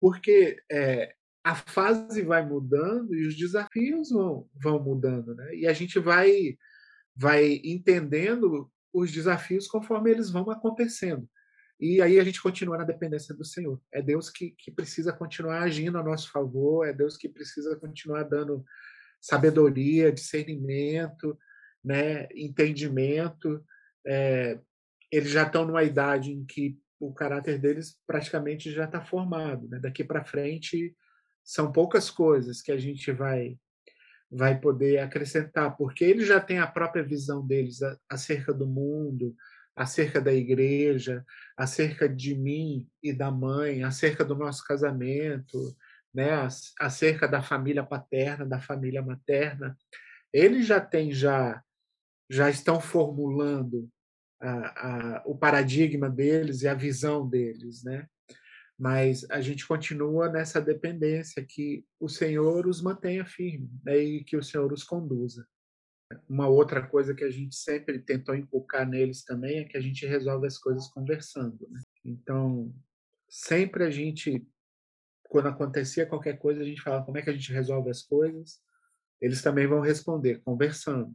porque 0.00 0.56
é, 0.70 1.12
a 1.44 1.54
fase 1.54 2.22
vai 2.22 2.46
mudando 2.46 3.14
e 3.14 3.26
os 3.26 3.36
desafios 3.36 4.10
vão, 4.10 4.48
vão 4.54 4.82
mudando, 4.82 5.34
né? 5.34 5.54
E 5.56 5.66
a 5.66 5.72
gente 5.72 5.98
vai, 5.98 6.56
vai 7.16 7.60
entendendo 7.64 8.70
os 8.92 9.10
desafios 9.10 9.66
conforme 9.66 10.10
eles 10.10 10.30
vão 10.30 10.48
acontecendo. 10.50 11.28
E 11.80 12.00
aí 12.00 12.18
a 12.18 12.24
gente 12.24 12.40
continua 12.40 12.78
na 12.78 12.84
dependência 12.84 13.34
do 13.34 13.44
Senhor. 13.44 13.80
É 13.92 14.00
Deus 14.00 14.30
que, 14.30 14.50
que 14.50 14.70
precisa 14.70 15.12
continuar 15.12 15.62
agindo 15.62 15.98
a 15.98 16.02
nosso 16.02 16.30
favor, 16.30 16.86
é 16.86 16.92
Deus 16.92 17.16
que 17.16 17.28
precisa 17.28 17.74
continuar 17.76 18.22
dando 18.24 18.64
sabedoria, 19.20 20.12
discernimento, 20.12 21.38
né, 21.84 22.28
entendimento. 22.34 23.64
É, 24.06 24.58
eles 25.10 25.30
já 25.30 25.44
estão 25.44 25.66
numa 25.66 25.82
idade 25.82 26.32
em 26.32 26.44
que 26.44 26.78
o 26.98 27.12
caráter 27.12 27.58
deles 27.58 27.98
praticamente 28.06 28.70
já 28.70 28.84
está 28.84 29.00
formado. 29.00 29.68
Né? 29.68 29.78
Daqui 29.78 30.04
para 30.04 30.24
frente 30.24 30.96
são 31.44 31.72
poucas 31.72 32.10
coisas 32.10 32.62
que 32.62 32.70
a 32.72 32.78
gente 32.78 33.10
vai 33.10 33.58
vai 34.34 34.58
poder 34.58 34.98
acrescentar, 34.98 35.76
porque 35.76 36.02
eles 36.02 36.26
já 36.26 36.40
têm 36.40 36.58
a 36.58 36.66
própria 36.66 37.02
visão 37.02 37.46
deles 37.46 37.80
acerca 38.08 38.50
do 38.50 38.66
mundo, 38.66 39.36
acerca 39.74 40.20
da 40.20 40.32
igreja, 40.32 41.24
acerca 41.56 42.08
de 42.08 42.34
mim 42.34 42.88
e 43.02 43.12
da 43.12 43.30
mãe, 43.30 43.82
acerca 43.82 44.24
do 44.24 44.34
nosso 44.34 44.64
casamento, 44.64 45.74
né, 46.14 46.30
acerca 46.78 47.26
da 47.26 47.42
família 47.42 47.82
paterna, 47.82 48.44
da 48.44 48.60
família 48.60 49.02
materna. 49.02 49.76
Eles 50.32 50.66
já 50.66 50.80
têm 50.80 51.12
já 51.12 51.62
já 52.30 52.48
estão 52.48 52.80
formulando 52.80 53.90
a, 54.40 55.18
a, 55.18 55.22
o 55.26 55.36
paradigma 55.36 56.08
deles 56.08 56.62
e 56.62 56.68
a 56.68 56.74
visão 56.74 57.28
deles, 57.28 57.84
né? 57.84 58.06
Mas 58.78 59.24
a 59.30 59.40
gente 59.40 59.66
continua 59.66 60.30
nessa 60.30 60.60
dependência 60.60 61.44
que 61.44 61.84
o 62.00 62.08
Senhor 62.08 62.66
os 62.66 62.80
mantenha 62.80 63.24
firme 63.24 63.70
né? 63.84 63.98
e 63.98 64.24
que 64.24 64.36
o 64.36 64.42
Senhor 64.42 64.72
os 64.72 64.82
conduza. 64.82 65.46
Uma 66.28 66.48
outra 66.48 66.86
coisa 66.86 67.14
que 67.14 67.24
a 67.24 67.30
gente 67.30 67.54
sempre 67.54 67.98
tentou 67.98 68.34
inculcar 68.34 68.88
neles 68.88 69.24
também 69.24 69.58
é 69.58 69.64
que 69.64 69.76
a 69.76 69.80
gente 69.80 70.06
resolve 70.06 70.46
as 70.46 70.58
coisas 70.58 70.88
conversando. 70.88 71.68
Né? 71.70 71.80
Então, 72.04 72.74
sempre 73.28 73.84
a 73.84 73.90
gente, 73.90 74.46
quando 75.24 75.48
acontecia 75.48 76.06
qualquer 76.06 76.38
coisa, 76.38 76.60
a 76.60 76.64
gente 76.64 76.82
fala 76.82 77.04
como 77.04 77.18
é 77.18 77.22
que 77.22 77.30
a 77.30 77.32
gente 77.32 77.52
resolve 77.52 77.90
as 77.90 78.02
coisas. 78.02 78.60
Eles 79.20 79.42
também 79.42 79.66
vão 79.66 79.80
responder 79.80 80.40
conversando. 80.42 81.14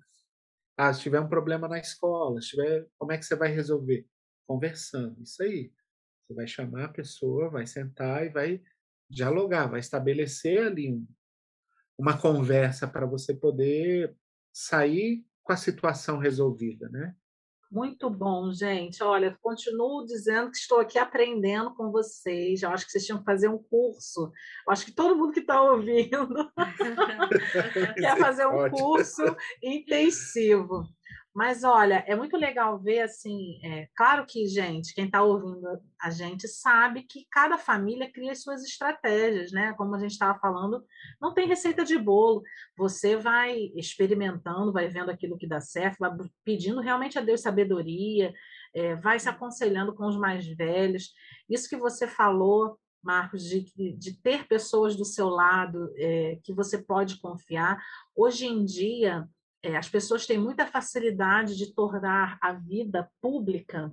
Ah, 0.77 0.93
se 0.93 1.01
tiver 1.01 1.19
um 1.19 1.27
problema 1.27 1.67
na 1.67 1.79
escola, 1.79 2.41
se 2.41 2.49
tiver, 2.49 2.87
como 2.97 3.11
é 3.11 3.17
que 3.17 3.25
você 3.25 3.35
vai 3.35 3.49
resolver? 3.49 4.05
Conversando. 4.45 5.21
Isso 5.23 5.41
aí. 5.43 5.71
Você 6.27 6.33
vai 6.33 6.47
chamar 6.47 6.85
a 6.85 6.89
pessoa, 6.89 7.49
vai 7.49 7.65
sentar 7.65 8.25
e 8.25 8.29
vai 8.29 8.61
dialogar, 9.09 9.67
vai 9.67 9.79
estabelecer 9.79 10.61
ali 10.61 10.91
um, 10.91 11.07
uma 11.97 12.17
conversa 12.17 12.87
para 12.87 13.05
você 13.05 13.33
poder 13.33 14.15
sair 14.57 15.23
com 15.43 15.53
a 15.53 15.57
situação 15.57 16.17
resolvida, 16.17 16.89
né? 16.89 17.15
Muito 17.69 18.09
bom, 18.09 18.51
gente. 18.51 19.03
Olha, 19.03 19.37
continuo 19.41 20.05
dizendo 20.05 20.49
que 20.49 20.57
estou 20.57 20.79
aqui 20.79 20.97
aprendendo 20.97 21.75
com 21.75 21.91
vocês. 21.91 22.63
Eu 22.63 22.69
acho 22.69 22.85
que 22.85 22.91
vocês 22.91 23.05
tinham 23.05 23.19
que 23.19 23.25
fazer 23.25 23.49
um 23.49 23.61
curso. 23.61 24.31
Eu 24.65 24.73
acho 24.73 24.85
que 24.85 24.93
todo 24.93 25.17
mundo 25.17 25.33
que 25.33 25.41
está 25.41 25.61
ouvindo 25.61 26.51
quer 27.97 28.17
fazer 28.17 28.47
um 28.47 28.69
curso 28.69 29.23
intensivo. 29.61 30.85
Mas 31.37 31.63
olha, 31.63 32.03
é 32.07 32.15
muito 32.15 32.35
legal 32.35 32.79
ver 32.79 33.01
assim. 33.01 33.59
É, 33.63 33.87
claro 33.95 34.25
que, 34.25 34.47
gente, 34.47 34.91
quem 34.95 35.05
está 35.05 35.21
ouvindo 35.21 35.67
a 36.01 36.09
gente 36.09 36.47
sabe 36.47 37.03
que 37.03 37.27
cada 37.29 37.59
família 37.59 38.11
cria 38.11 38.33
suas 38.33 38.63
estratégias, 38.63 39.51
né? 39.51 39.71
Como 39.73 39.93
a 39.93 39.99
gente 39.99 40.13
estava 40.13 40.39
falando, 40.39 40.83
não 41.21 41.35
tem 41.35 41.47
receita 41.47 41.85
de 41.85 41.95
bolo. 41.95 42.41
Você 42.75 43.15
vai 43.15 43.71
experimentando, 43.75 44.73
vai 44.73 44.87
vendo 44.87 45.11
aquilo 45.11 45.37
que 45.37 45.45
dá 45.47 45.61
certo, 45.61 45.99
vai 45.99 46.09
pedindo 46.43 46.81
realmente 46.81 47.19
a 47.19 47.21
Deus 47.21 47.41
sabedoria, 47.41 48.33
é, 48.73 48.95
vai 48.95 49.19
se 49.19 49.29
aconselhando 49.29 49.93
com 49.93 50.07
os 50.07 50.17
mais 50.17 50.47
velhos. 50.47 51.13
Isso 51.47 51.69
que 51.69 51.77
você 51.77 52.07
falou, 52.07 52.79
Marcos, 52.99 53.43
de, 53.43 53.61
de 53.95 54.19
ter 54.23 54.47
pessoas 54.47 54.95
do 54.95 55.05
seu 55.05 55.29
lado 55.29 55.93
é, 55.97 56.39
que 56.43 56.51
você 56.51 56.79
pode 56.79 57.19
confiar. 57.19 57.79
Hoje 58.15 58.47
em 58.47 58.65
dia 58.65 59.29
é, 59.63 59.75
as 59.75 59.89
pessoas 59.89 60.25
têm 60.25 60.37
muita 60.37 60.65
facilidade 60.65 61.55
de 61.55 61.73
tornar 61.73 62.37
a 62.41 62.53
vida 62.53 63.09
pública, 63.21 63.91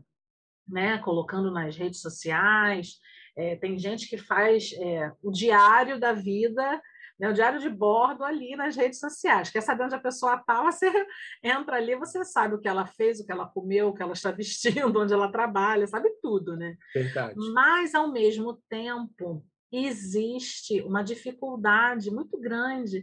né, 0.67 0.99
colocando 0.99 1.51
nas 1.51 1.77
redes 1.77 2.01
sociais. 2.01 2.99
É, 3.37 3.57
tem 3.57 3.79
gente 3.79 4.09
que 4.09 4.17
faz 4.17 4.73
é, 4.75 5.13
o 5.23 5.31
diário 5.31 5.99
da 5.99 6.13
vida, 6.13 6.81
né, 7.19 7.29
o 7.29 7.33
diário 7.33 7.61
de 7.61 7.69
bordo 7.69 8.25
ali 8.25 8.57
nas 8.57 8.77
redes 8.77 8.99
sociais. 8.99 9.51
Quer 9.51 9.63
saber 9.63 9.85
onde 9.85 9.95
a 9.95 10.01
pessoa 10.01 10.37
está? 10.37 10.63
Você 10.65 10.87
entra 11.43 11.77
ali, 11.77 11.97
você 11.97 12.25
sabe 12.25 12.55
o 12.55 12.61
que 12.61 12.69
ela 12.69 12.87
fez, 12.87 13.21
o 13.21 13.27
que 13.27 13.33
ela 13.33 13.47
comeu, 13.47 13.89
o 13.89 13.95
que 13.95 14.03
ela 14.03 14.13
está 14.13 14.31
vestindo, 14.33 15.01
onde 15.01 15.13
ela 15.13 15.31
trabalha, 15.31 15.87
sabe 15.87 16.11
tudo, 16.23 16.57
né? 16.57 16.77
Verdade. 16.95 17.35
Mas, 17.53 17.95
ao 17.95 18.13
mesmo 18.13 18.63
tempo, 18.69 19.45
existe 19.73 20.81
uma 20.83 21.03
dificuldade 21.03 22.11
muito 22.11 22.39
grande 22.39 23.03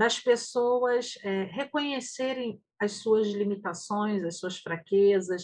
das 0.00 0.18
pessoas 0.18 1.18
é, 1.22 1.42
reconhecerem 1.52 2.58
as 2.80 2.92
suas 3.02 3.28
limitações, 3.40 4.24
as 4.24 4.38
suas 4.38 4.56
fraquezas, 4.56 5.42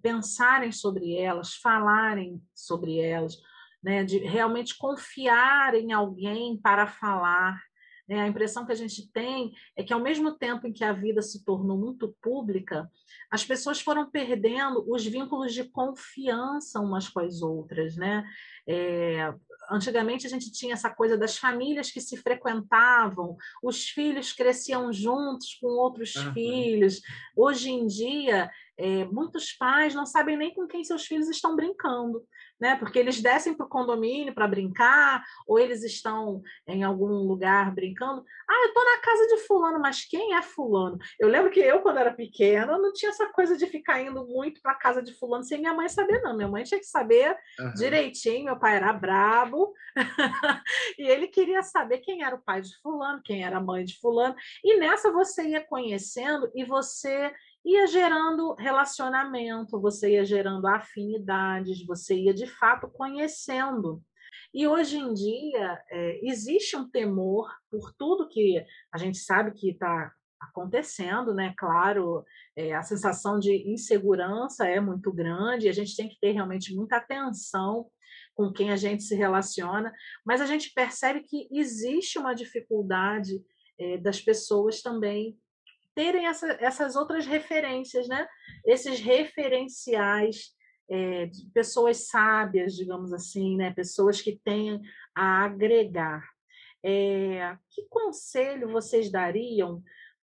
pensarem 0.00 0.72
sobre 0.72 1.14
elas, 1.14 1.56
falarem 1.56 2.40
sobre 2.54 3.00
elas, 3.00 3.34
né, 3.82 4.04
de 4.04 4.16
realmente 4.18 4.78
confiar 4.78 5.74
em 5.74 5.92
alguém 5.92 6.58
para 6.66 6.86
falar, 6.86 7.60
É, 8.10 8.22
a 8.22 8.26
impressão 8.26 8.64
que 8.64 8.72
a 8.72 8.80
gente 8.82 9.12
tem 9.12 9.52
é 9.76 9.84
que, 9.84 9.92
ao 9.92 10.00
mesmo 10.00 10.32
tempo 10.32 10.66
em 10.66 10.72
que 10.72 10.82
a 10.82 10.94
vida 10.94 11.20
se 11.20 11.44
tornou 11.44 11.76
muito 11.76 12.16
pública, 12.22 12.88
as 13.30 13.44
pessoas 13.44 13.82
foram 13.82 14.10
perdendo 14.10 14.82
os 14.90 15.04
vínculos 15.04 15.52
de 15.52 15.64
confiança 15.64 16.80
umas 16.80 17.06
com 17.06 17.20
as 17.20 17.42
outras. 17.42 17.96
Né? 17.96 18.24
É, 18.66 19.30
antigamente, 19.70 20.26
a 20.26 20.30
gente 20.30 20.50
tinha 20.50 20.74
essa 20.74 20.90
coisa 20.90 21.16
das 21.16 21.36
famílias 21.36 21.90
que 21.90 22.00
se 22.00 22.16
frequentavam, 22.16 23.36
os 23.62 23.88
filhos 23.88 24.32
cresciam 24.32 24.92
juntos 24.92 25.54
com 25.60 25.68
outros 25.68 26.14
uhum. 26.16 26.32
filhos. 26.32 27.00
Hoje 27.36 27.70
em 27.70 27.86
dia, 27.86 28.50
é, 28.76 29.04
muitos 29.06 29.52
pais 29.52 29.94
não 29.94 30.06
sabem 30.06 30.36
nem 30.36 30.54
com 30.54 30.66
quem 30.66 30.84
seus 30.84 31.04
filhos 31.06 31.28
estão 31.28 31.56
brincando 31.56 32.24
né? 32.60 32.76
Porque 32.76 32.98
eles 32.98 33.20
descem 33.20 33.54
para 33.54 33.66
o 33.66 33.68
condomínio 33.68 34.34
para 34.34 34.48
brincar, 34.48 35.24
ou 35.46 35.58
eles 35.58 35.82
estão 35.82 36.42
em 36.66 36.82
algum 36.82 37.06
lugar 37.06 37.74
brincando. 37.74 38.24
Ah, 38.48 38.62
eu 38.62 38.68
estou 38.68 38.84
na 38.84 38.98
casa 38.98 39.26
de 39.28 39.36
fulano, 39.46 39.78
mas 39.80 40.04
quem 40.04 40.34
é 40.34 40.42
fulano? 40.42 40.98
Eu 41.18 41.28
lembro 41.28 41.50
que 41.50 41.60
eu, 41.60 41.80
quando 41.80 41.98
era 41.98 42.12
pequena, 42.12 42.78
não 42.78 42.92
tinha 42.92 43.10
essa 43.10 43.26
coisa 43.26 43.56
de 43.56 43.66
ficar 43.66 44.00
indo 44.02 44.26
muito 44.26 44.60
para 44.60 44.72
a 44.72 44.78
casa 44.78 45.02
de 45.02 45.16
fulano 45.18 45.44
sem 45.44 45.58
minha 45.58 45.74
mãe 45.74 45.88
saber, 45.88 46.20
não. 46.22 46.36
Minha 46.36 46.48
mãe 46.48 46.64
tinha 46.64 46.80
que 46.80 46.86
saber 46.86 47.36
uhum. 47.60 47.72
direitinho, 47.74 48.44
meu 48.44 48.58
pai 48.58 48.76
era 48.76 48.92
brabo, 48.92 49.72
e 50.98 51.08
ele 51.08 51.28
queria 51.28 51.62
saber 51.62 51.98
quem 51.98 52.22
era 52.22 52.34
o 52.34 52.42
pai 52.42 52.60
de 52.60 52.76
fulano, 52.82 53.20
quem 53.22 53.44
era 53.44 53.58
a 53.58 53.62
mãe 53.62 53.84
de 53.84 53.98
fulano. 53.98 54.34
E 54.64 54.76
nessa 54.78 55.12
você 55.12 55.48
ia 55.48 55.64
conhecendo 55.64 56.50
e 56.54 56.64
você 56.64 57.32
ia 57.64 57.86
gerando 57.86 58.54
relacionamento, 58.54 59.80
você 59.80 60.12
ia 60.12 60.24
gerando 60.24 60.66
afinidades, 60.66 61.84
você 61.84 62.14
ia 62.14 62.34
de 62.34 62.46
fato 62.46 62.88
conhecendo. 62.88 64.02
E 64.52 64.66
hoje 64.66 64.96
em 64.96 65.12
dia 65.12 65.82
é, 65.90 66.20
existe 66.22 66.76
um 66.76 66.88
temor 66.88 67.50
por 67.70 67.92
tudo 67.98 68.28
que 68.28 68.64
a 68.92 68.98
gente 68.98 69.18
sabe 69.18 69.52
que 69.52 69.70
está 69.70 70.12
acontecendo, 70.40 71.34
né? 71.34 71.52
Claro, 71.56 72.24
é, 72.56 72.74
a 72.74 72.82
sensação 72.82 73.38
de 73.38 73.70
insegurança 73.70 74.66
é 74.66 74.80
muito 74.80 75.12
grande, 75.12 75.68
a 75.68 75.72
gente 75.72 75.96
tem 75.96 76.08
que 76.08 76.18
ter 76.20 76.32
realmente 76.32 76.74
muita 76.74 76.96
atenção 76.96 77.90
com 78.34 78.52
quem 78.52 78.70
a 78.70 78.76
gente 78.76 79.02
se 79.02 79.16
relaciona, 79.16 79.92
mas 80.24 80.40
a 80.40 80.46
gente 80.46 80.72
percebe 80.72 81.22
que 81.22 81.48
existe 81.50 82.18
uma 82.18 82.34
dificuldade 82.34 83.42
é, 83.78 83.98
das 83.98 84.20
pessoas 84.20 84.80
também 84.80 85.36
terem 85.98 86.28
essa, 86.28 86.56
essas 86.60 86.94
outras 86.94 87.26
referências, 87.26 88.06
né? 88.06 88.24
Esses 88.64 89.00
referenciais 89.00 90.54
é, 90.88 91.26
de 91.26 91.50
pessoas 91.52 92.06
sábias, 92.06 92.76
digamos 92.76 93.12
assim, 93.12 93.56
né? 93.56 93.74
Pessoas 93.74 94.22
que 94.22 94.38
têm 94.44 94.80
a 95.12 95.44
agregar. 95.44 96.24
É, 96.84 97.58
que 97.68 97.82
conselho 97.90 98.68
vocês 98.68 99.10
dariam 99.10 99.82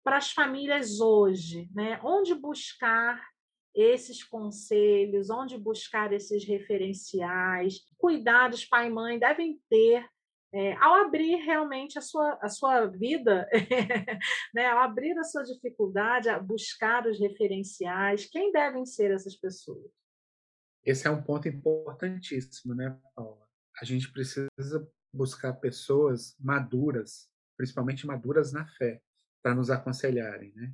para 0.04 0.18
as 0.18 0.32
famílias 0.32 1.00
hoje, 1.00 1.68
né? 1.74 2.00
Onde 2.04 2.36
buscar 2.36 3.20
esses 3.74 4.24
conselhos, 4.24 5.32
onde 5.32 5.58
buscar 5.58 6.14
esses 6.14 6.46
referenciais, 6.46 7.80
cuidados 7.98 8.64
pai 8.64 8.86
e 8.86 8.92
mãe 8.92 9.18
devem 9.18 9.60
ter 9.68 10.08
é, 10.54 10.74
ao 10.78 11.06
abrir 11.06 11.36
realmente 11.38 11.98
a 11.98 12.02
sua, 12.02 12.40
a 12.42 12.50
sua 12.50 12.86
vida, 12.86 13.48
né, 14.54 14.68
ao 14.68 14.80
abrir 14.80 15.18
a 15.18 15.24
sua 15.24 15.44
dificuldade, 15.44 16.30
a 16.30 16.40
buscar 16.40 17.06
os 17.08 17.20
referenciais, 17.20 18.26
quem 18.26 18.52
devem 18.52 18.86
ser 18.86 19.12
essas 19.12 19.36
pessoas? 19.36 19.92
Esse 20.84 21.08
é 21.08 21.12
um 21.12 21.22
ponto 21.22 21.48
importantíssimo, 21.48 22.76
né, 22.76 22.98
Paula? 23.16 23.46
A 23.82 23.86
gente 23.86 24.12
precisa 24.12 24.50
buscar 25.14 25.54
pessoas 25.54 26.36
maduras, 26.40 27.30
principalmente 27.58 28.06
maduras 28.06 28.54
na 28.54 28.66
fé, 28.66 29.02
para 29.42 29.56
nos 29.56 29.70
aconselharem, 29.70 30.54
né? 30.56 30.74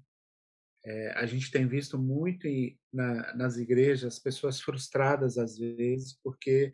É, 0.83 1.11
a 1.11 1.25
gente 1.27 1.51
tem 1.51 1.67
visto 1.67 1.97
muito 1.97 2.47
na, 2.91 3.35
nas 3.35 3.57
igrejas 3.57 4.17
pessoas 4.17 4.59
frustradas 4.59 5.37
às 5.37 5.55
vezes 5.55 6.17
porque 6.23 6.73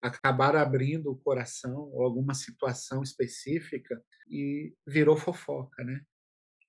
acabar 0.00 0.56
abrindo 0.56 1.10
o 1.10 1.18
coração 1.18 1.90
ou 1.92 2.02
alguma 2.02 2.34
situação 2.34 3.02
específica 3.02 4.00
e 4.28 4.74
virou 4.86 5.16
fofoca, 5.16 5.82
né? 5.82 6.00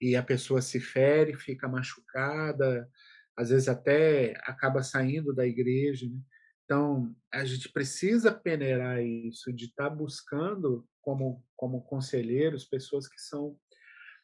E 0.02 0.16
a 0.16 0.24
pessoa 0.24 0.62
se 0.62 0.80
fere, 0.80 1.36
fica 1.36 1.68
machucada, 1.68 2.90
às 3.38 3.50
vezes 3.50 3.68
até 3.68 4.34
acaba 4.44 4.82
saindo 4.82 5.34
da 5.34 5.46
igreja. 5.46 6.08
Né? 6.10 6.20
Então, 6.64 7.16
a 7.34 7.44
gente 7.44 7.70
precisa 7.72 8.32
peneirar 8.32 9.02
isso, 9.04 9.52
de 9.52 9.66
estar 9.66 9.90
tá 9.90 9.96
buscando 9.96 10.88
como, 11.02 11.44
como 11.56 11.82
conselheiros 11.84 12.66
pessoas 12.66 13.08
que 13.08 13.20
são 13.20 13.58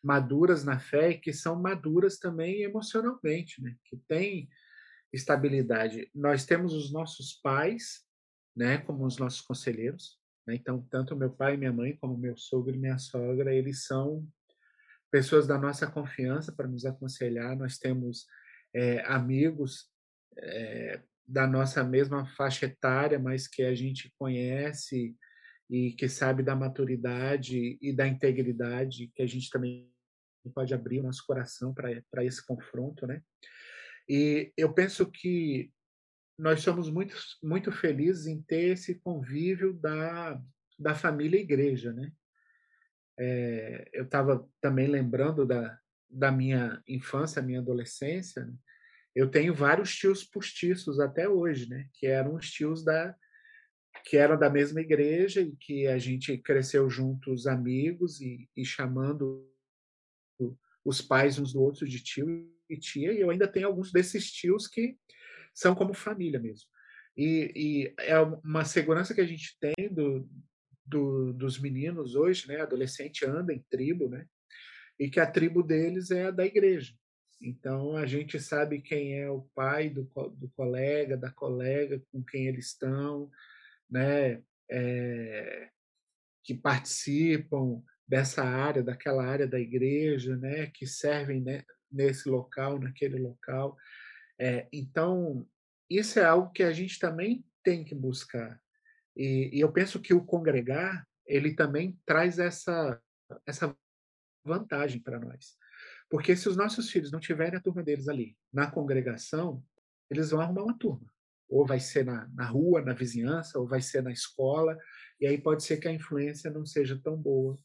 maduras 0.02 0.64
na 0.64 0.80
fé 0.80 1.10
e 1.10 1.18
que 1.18 1.34
são 1.34 1.62
maduras 1.62 2.18
também 2.20 2.62
emocionalmente, 2.62 3.62
né? 3.62 3.76
que 3.86 3.98
têm 4.08 4.48
estabilidade. 5.12 6.10
Nós 6.14 6.46
temos 6.46 6.74
os 6.74 6.92
nossos 6.92 7.34
pais 7.34 8.05
né, 8.56 8.78
como 8.80 9.06
os 9.06 9.18
nossos 9.18 9.42
conselheiros. 9.42 10.18
Né? 10.48 10.56
Então, 10.56 10.82
tanto 10.90 11.16
meu 11.16 11.30
pai 11.30 11.56
e 11.56 11.58
minha 11.58 11.74
mãe, 11.74 11.96
como 11.98 12.18
meu 12.18 12.38
sogro 12.38 12.74
e 12.74 12.80
minha 12.80 12.98
sogra, 12.98 13.54
eles 13.54 13.86
são 13.86 14.28
pessoas 15.12 15.48
da 15.48 15.58
nossa 15.58 15.88
confiança 15.88 16.52
para 16.52 16.68
nos 16.68 16.86
aconselhar. 16.86 17.56
Nós 17.56 17.78
temos 17.78 18.26
é, 18.74 19.02
amigos 19.06 19.90
é, 20.38 21.02
da 21.28 21.48
nossa 21.48 21.84
mesma 21.84 22.26
faixa 22.36 22.66
etária, 22.66 23.18
mas 23.18 23.48
que 23.48 23.64
a 23.64 23.74
gente 23.74 24.14
conhece 24.18 25.16
e 25.70 25.94
que 25.94 26.08
sabe 26.08 26.44
da 26.44 26.56
maturidade 26.56 27.78
e 27.82 27.92
da 27.92 28.08
integridade, 28.08 29.12
que 29.16 29.24
a 29.24 29.28
gente 29.28 29.50
também 29.50 29.92
pode 30.54 30.74
abrir 30.74 31.00
o 31.00 31.04
nosso 31.04 31.26
coração 31.26 31.74
para 31.74 32.24
esse 32.24 32.46
confronto, 32.46 33.08
né? 33.08 33.22
E 34.08 34.54
eu 34.56 34.72
penso 34.72 35.10
que 35.10 35.72
nós 36.38 36.62
somos 36.62 36.90
muito, 36.90 37.16
muito 37.42 37.72
felizes 37.72 38.28
em 38.28 38.42
ter 38.42 38.74
esse 38.74 38.96
convívio 38.96 39.74
da, 39.74 40.42
da 40.78 40.94
família 40.94 41.40
igreja, 41.40 41.94
né? 41.94 42.12
É, 43.18 43.90
eu 43.94 44.04
estava 44.04 44.46
também 44.60 44.88
lembrando 44.88 45.46
da, 45.46 45.80
da 46.10 46.32
minha 46.32 46.82
infância, 46.88 47.42
minha 47.42 47.60
adolescência. 47.60 48.46
Né? 48.46 48.54
Eu 49.16 49.32
tenho 49.32 49.54
vários 49.54 49.96
tios 49.96 50.24
postiços 50.24 51.00
até 51.00 51.28
hoje, 51.28 51.70
né? 51.70 51.88
Que 51.94 52.08
eram 52.08 52.36
os 52.36 52.50
tios 52.52 52.84
da 52.84 53.16
que 54.04 54.18
eram 54.18 54.38
da 54.38 54.50
mesma 54.50 54.82
igreja 54.82 55.42
e 55.42 55.56
que 55.56 55.88
a 55.88 55.98
gente 55.98 56.38
cresceu 56.38 56.90
juntos, 56.90 57.48
amigos 57.48 58.20
e, 58.20 58.48
e 58.56 58.66
chamando 58.66 59.50
os 60.84 61.02
pais 61.02 61.40
uns 61.40 61.54
do 61.54 61.62
outro 61.62 61.88
de 61.88 62.04
tio 62.04 62.28
e 62.70 62.78
tia. 62.78 63.14
E 63.14 63.22
eu 63.22 63.30
ainda 63.30 63.48
tenho 63.48 63.68
alguns 63.68 63.92
desses 63.92 64.30
tios 64.32 64.68
que 64.68 64.98
são 65.56 65.74
como 65.74 65.94
família 65.94 66.40
mesmo. 66.40 66.70
E, 67.18 67.52
e 67.56 67.94
é 68.00 68.20
uma 68.20 68.66
segurança 68.66 69.14
que 69.14 69.22
a 69.22 69.26
gente 69.26 69.58
tem 69.58 69.90
do, 69.90 70.30
do, 70.86 71.34
dos 71.34 71.58
meninos 71.58 72.16
hoje, 72.16 72.48
né? 72.48 72.62
Adolescente 72.62 73.26
anda 73.26 73.54
em 73.54 73.66
tribo, 73.70 74.10
né? 74.10 74.28
E 75.00 75.10
que 75.10 75.20
a 75.20 75.26
tribo 75.26 75.64
deles 75.64 76.12
é 76.12 76.26
a 76.26 76.32
da 76.32 76.46
igreja. 76.46 76.94
Então 77.42 77.96
a 77.96 78.06
gente 78.06 78.40
sabe 78.40 78.82
quem 78.82 79.20
é 79.20 79.30
o 79.30 79.42
pai 79.56 79.90
do, 79.90 80.04
do 80.04 80.50
colega, 80.56 81.18
da 81.18 81.32
colega, 81.32 82.02
com 82.12 82.24
quem 82.24 82.48
eles 82.48 82.68
estão, 82.68 83.32
né? 83.90 84.44
É, 84.70 85.70
que 86.44 86.54
participam 86.54 87.82
dessa 88.08 88.44
área, 88.44 88.84
daquela 88.84 89.26
área 89.26 89.48
da 89.48 89.60
igreja, 89.60 90.36
né? 90.36 90.68
Que 90.68 90.86
servem 90.86 91.42
né, 91.42 91.64
nesse 91.90 92.28
local, 92.30 92.78
naquele 92.78 93.18
local. 93.18 93.78
É, 94.40 94.68
então, 94.72 95.48
isso 95.90 96.20
é 96.20 96.26
algo 96.26 96.52
que 96.52 96.64
a 96.64 96.74
gente 96.74 97.00
também 97.00 97.46
tem 97.64 97.84
que 97.84 97.96
buscar. 97.96 98.60
E, 99.16 99.50
e, 99.54 99.60
eu 99.60 99.72
penso 99.72 100.00
que 100.00 100.14
o 100.14 100.26
congregar, 100.26 101.08
ele 101.26 101.56
também 101.56 101.98
traz 102.06 102.38
essa, 102.38 103.02
essa 103.46 103.76
vantagem 104.44 105.02
para 105.02 105.20
nós. 105.20 105.56
Porque 106.10 106.36
se 106.36 106.48
os 106.48 106.56
nossos 106.56 106.90
filhos 106.90 107.12
não 107.12 107.20
tiverem 107.20 107.58
a 107.58 107.62
turma 107.62 107.82
deles 107.82 108.08
ali, 108.08 108.38
na 108.54 108.70
congregação, 108.70 109.64
eles 110.10 110.30
vão 110.32 110.42
arrumar 110.42 110.64
uma 110.64 110.78
turma. 110.78 111.12
Ou 111.50 111.66
vai 111.66 111.80
ser 111.80 112.06
na, 112.06 112.28
na 112.30 112.46
rua, 112.46 112.82
na 112.82 112.94
vizinhança, 112.94 113.58
ou 113.58 113.68
vai 113.68 113.82
ser 113.82 114.04
na 114.04 114.12
escola, 114.12 114.78
e 115.20 115.26
aí 115.26 115.40
pode 115.40 115.64
ser 115.64 115.78
que 115.78 115.88
a 115.88 115.94
influência 115.94 116.52
não 116.52 116.66
seja 116.66 117.00
tão 117.02 117.16
boa, 117.16 117.58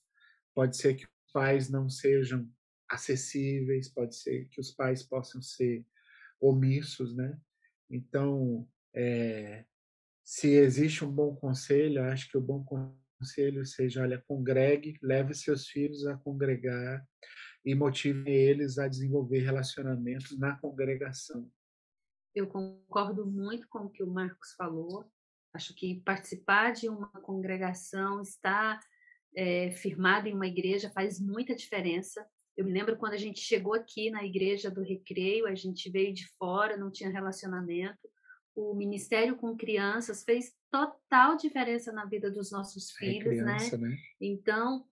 pode 0.54 0.76
ser 0.76 0.94
que 0.94 1.04
os 1.04 1.32
pais 1.32 1.68
não 1.68 1.88
sejam 1.88 2.48
acessíveis, 2.88 3.88
pode 3.88 4.16
ser 4.16 4.48
que 4.48 4.60
os 4.60 4.70
pais 4.70 5.02
possam 5.02 5.40
ser 5.40 5.84
omissos, 6.40 7.14
né? 7.14 7.38
Então, 7.88 8.68
é, 8.94 9.64
se 10.24 10.48
existe 10.48 11.04
um 11.04 11.10
bom 11.10 11.34
conselho, 11.34 12.04
acho 12.04 12.30
que 12.30 12.38
o 12.38 12.40
bom 12.40 12.64
conselho 12.64 13.66
seja, 13.66 14.02
olha, 14.02 14.22
congregue, 14.26 14.98
leve 15.02 15.34
seus 15.34 15.66
filhos 15.68 16.06
a 16.06 16.16
congregar 16.16 17.04
e 17.64 17.74
motive 17.74 18.30
eles 18.30 18.78
a 18.78 18.88
desenvolver 18.88 19.40
relacionamentos 19.40 20.38
na 20.38 20.56
congregação. 20.56 21.50
Eu 22.34 22.46
concordo 22.46 23.26
muito 23.26 23.68
com 23.68 23.80
o 23.80 23.90
que 23.90 24.02
o 24.02 24.10
Marcos 24.10 24.52
falou. 24.52 25.04
Acho 25.52 25.74
que 25.74 26.00
participar 26.02 26.72
de 26.72 26.88
uma 26.88 27.08
congregação, 27.08 28.22
estar 28.22 28.80
é, 29.34 29.70
firmado 29.72 30.28
em 30.28 30.34
uma 30.34 30.46
igreja 30.46 30.90
faz 30.90 31.20
muita 31.20 31.54
diferença. 31.54 32.24
Eu 32.56 32.64
me 32.64 32.72
lembro 32.72 32.96
quando 32.96 33.14
a 33.14 33.18
gente 33.18 33.40
chegou 33.40 33.74
aqui 33.74 34.10
na 34.10 34.24
igreja 34.24 34.70
do 34.70 34.82
Recreio, 34.82 35.46
a 35.46 35.54
gente 35.54 35.90
veio 35.90 36.12
de 36.12 36.28
fora, 36.36 36.76
não 36.76 36.90
tinha 36.90 37.10
relacionamento. 37.10 38.08
O 38.54 38.74
ministério 38.74 39.36
com 39.36 39.56
crianças 39.56 40.24
fez 40.24 40.52
total 40.70 41.36
diferença 41.36 41.92
na 41.92 42.04
vida 42.04 42.30
dos 42.30 42.50
nossos 42.50 42.90
é 42.90 42.98
filhos, 42.98 43.38
é 43.38 43.42
criança, 43.42 43.78
né? 43.78 43.88
né? 43.88 43.96
Então, 44.20 44.84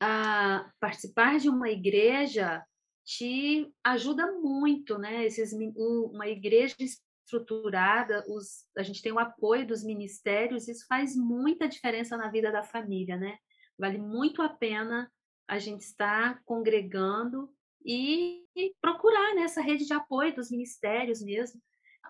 a 0.00 0.70
participar 0.78 1.38
de 1.38 1.48
uma 1.48 1.70
igreja 1.70 2.64
te 3.04 3.72
ajuda 3.84 4.32
muito, 4.32 4.98
né? 4.98 5.24
Esses, 5.24 5.52
uma 5.52 6.28
igreja 6.28 6.74
estruturada, 6.80 8.24
os, 8.28 8.66
a 8.76 8.82
gente 8.82 9.00
tem 9.00 9.12
o 9.12 9.18
apoio 9.18 9.66
dos 9.66 9.84
ministérios, 9.84 10.68
isso 10.68 10.86
faz 10.88 11.16
muita 11.16 11.68
diferença 11.68 12.16
na 12.16 12.28
vida 12.30 12.50
da 12.50 12.62
família, 12.62 13.16
né? 13.16 13.38
Vale 13.78 13.98
muito 13.98 14.42
a 14.42 14.48
pena 14.48 15.10
a 15.48 15.58
gente 15.58 15.82
estar 15.82 16.42
congregando 16.44 17.50
e, 17.84 18.44
e 18.56 18.74
procurar 18.80 19.34
nessa 19.34 19.60
né, 19.60 19.66
rede 19.66 19.86
de 19.86 19.92
apoio 19.92 20.34
dos 20.34 20.50
ministérios 20.50 21.22
mesmo. 21.22 21.60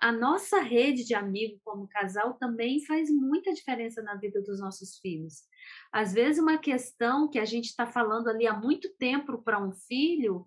A 0.00 0.12
nossa 0.12 0.60
rede 0.60 1.04
de 1.04 1.14
amigos 1.14 1.60
como 1.64 1.88
casal 1.88 2.34
também 2.34 2.84
faz 2.84 3.10
muita 3.10 3.52
diferença 3.52 4.02
na 4.02 4.14
vida 4.14 4.42
dos 4.42 4.60
nossos 4.60 4.98
filhos. 4.98 5.42
Às 5.90 6.12
vezes, 6.12 6.42
uma 6.42 6.58
questão 6.58 7.28
que 7.28 7.38
a 7.38 7.44
gente 7.44 7.66
está 7.66 7.86
falando 7.86 8.28
ali 8.28 8.46
há 8.46 8.54
muito 8.54 8.94
tempo 8.98 9.42
para 9.42 9.62
um 9.62 9.72
filho, 9.72 10.46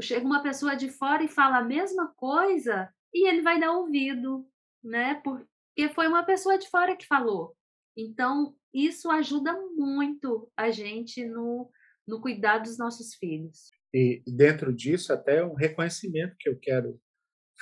chega 0.00 0.24
uma 0.24 0.42
pessoa 0.42 0.76
de 0.76 0.90
fora 0.90 1.24
e 1.24 1.28
fala 1.28 1.58
a 1.58 1.64
mesma 1.64 2.12
coisa 2.16 2.88
e 3.12 3.28
ele 3.28 3.42
vai 3.42 3.58
dar 3.58 3.72
ouvido, 3.72 4.46
né? 4.82 5.16
Porque 5.16 5.88
foi 5.94 6.06
uma 6.06 6.24
pessoa 6.24 6.56
de 6.56 6.68
fora 6.68 6.96
que 6.96 7.06
falou. 7.06 7.56
Então, 7.96 8.56
isso 8.72 9.10
ajuda 9.10 9.56
muito 9.76 10.50
a 10.56 10.70
gente 10.70 11.24
no, 11.24 11.70
no 12.06 12.20
cuidar 12.20 12.58
dos 12.58 12.78
nossos 12.78 13.14
filhos. 13.14 13.70
E 13.92 14.22
dentro 14.26 14.72
disso, 14.72 15.12
até 15.12 15.44
um 15.44 15.54
reconhecimento 15.54 16.36
que 16.38 16.48
eu 16.48 16.58
quero 16.58 17.00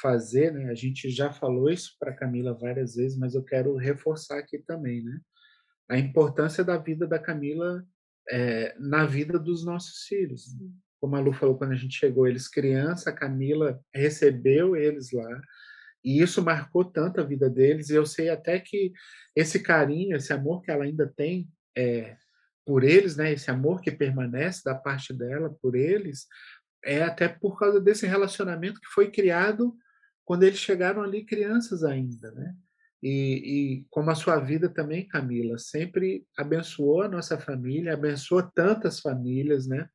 fazer, 0.01 0.53
né? 0.53 0.71
A 0.71 0.75
gente 0.75 1.11
já 1.11 1.33
falou 1.33 1.71
isso 1.71 1.95
para 1.99 2.15
Camila 2.15 2.55
várias 2.55 2.95
vezes, 2.95 3.19
mas 3.19 3.35
eu 3.35 3.45
quero 3.45 3.77
reforçar 3.77 4.39
aqui 4.39 4.59
também, 4.59 5.03
né? 5.03 5.21
A 5.91 5.99
importância 5.99 6.65
da 6.65 6.79
vida 6.79 7.07
da 7.07 7.19
Camila 7.19 7.85
é, 8.31 8.75
na 8.79 9.05
vida 9.05 9.39
dos 9.39 9.65
nossos 9.65 10.05
filhos. 10.07 10.57
Como 11.01 11.17
a 11.17 11.21
Lu 11.21 11.33
falou 11.33 11.59
quando 11.59 11.73
a 11.73 11.77
gente 11.77 11.99
chegou, 11.99 12.27
eles 12.27 12.49
criança, 12.49 13.11
a 13.11 13.15
Camila 13.15 13.81
recebeu 13.93 14.77
eles 14.77 15.11
lá, 15.13 15.41
e 16.05 16.21
isso 16.21 16.43
marcou 16.43 16.85
tanto 16.85 17.21
a 17.21 17.25
vida 17.25 17.49
deles. 17.49 17.91
E 17.91 17.95
eu 17.95 18.07
sei 18.07 18.29
até 18.29 18.59
que 18.59 18.93
esse 19.37 19.61
carinho, 19.61 20.17
esse 20.17 20.33
amor 20.33 20.63
que 20.63 20.71
ela 20.71 20.85
ainda 20.85 21.13
tem 21.17 21.49
é, 21.77 22.17
por 22.65 22.85
eles, 22.85 23.17
né? 23.17 23.33
Esse 23.33 23.51
amor 23.51 23.81
que 23.81 23.91
permanece 23.91 24.63
da 24.65 24.75
parte 24.75 25.13
dela 25.13 25.55
por 25.61 25.75
eles, 25.75 26.27
é 26.85 27.03
até 27.03 27.29
por 27.29 27.59
causa 27.59 27.81
desse 27.81 28.07
relacionamento 28.07 28.81
que 28.81 28.89
foi 28.89 29.11
criado 29.11 29.75
quando 30.25 30.45
eles 30.45 30.59
chegaram 30.59 31.03
ali 31.03 31.25
crianças 31.25 31.85
ainda, 31.85 32.31
né? 32.33 32.55
E, 33.03 33.81
e, 33.81 33.87
como 33.91 34.11
a 34.11 34.15
sua 34.15 34.39
vida 34.39 34.69
também, 34.69 35.09
Camila, 35.09 35.59
sempre 35.59 36.25
abençoou 36.39 37.03
a 37.03 37.09
nossa 37.09 37.37
família, 37.37 37.95
abençoou 37.95 38.43
tantas 38.55 39.01
famílias, 39.01 39.67
né? 39.67 39.89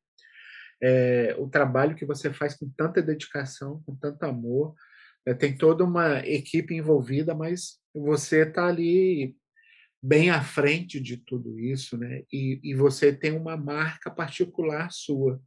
É, 0.80 1.34
o 1.38 1.48
trabalho 1.48 1.96
que 1.96 2.04
você 2.04 2.32
faz 2.32 2.54
com 2.54 2.68
tanta 2.76 3.00
dedicação, 3.02 3.82
com 3.86 3.96
tanto 3.96 4.22
amor, 4.24 4.74
é, 5.26 5.32
tem 5.32 5.56
toda 5.56 5.84
uma 5.84 6.18
equipe 6.20 6.74
envolvida, 6.74 7.34
mas 7.34 7.78
você 7.94 8.42
está 8.42 8.66
ali 8.66 9.34
bem 10.02 10.30
à 10.30 10.42
frente 10.42 11.00
de 11.00 11.16
tudo 11.16 11.58
isso, 11.58 11.96
né? 11.96 12.22
E, 12.32 12.60
e 12.62 12.74
você 12.74 13.12
tem 13.12 13.32
uma 13.32 13.56
marca 13.56 14.10
particular 14.10 14.90
sua 14.90 15.40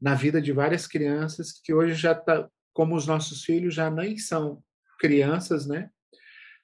na 0.00 0.14
vida 0.14 0.40
de 0.40 0.52
várias 0.52 0.86
crianças 0.86 1.52
que 1.52 1.72
hoje 1.72 1.94
já 1.94 2.14
tá, 2.14 2.48
como 2.72 2.94
os 2.94 3.06
nossos 3.06 3.44
filhos 3.44 3.74
já 3.74 3.90
nem 3.90 4.18
são 4.18 4.62
crianças, 4.98 5.66
né? 5.66 5.90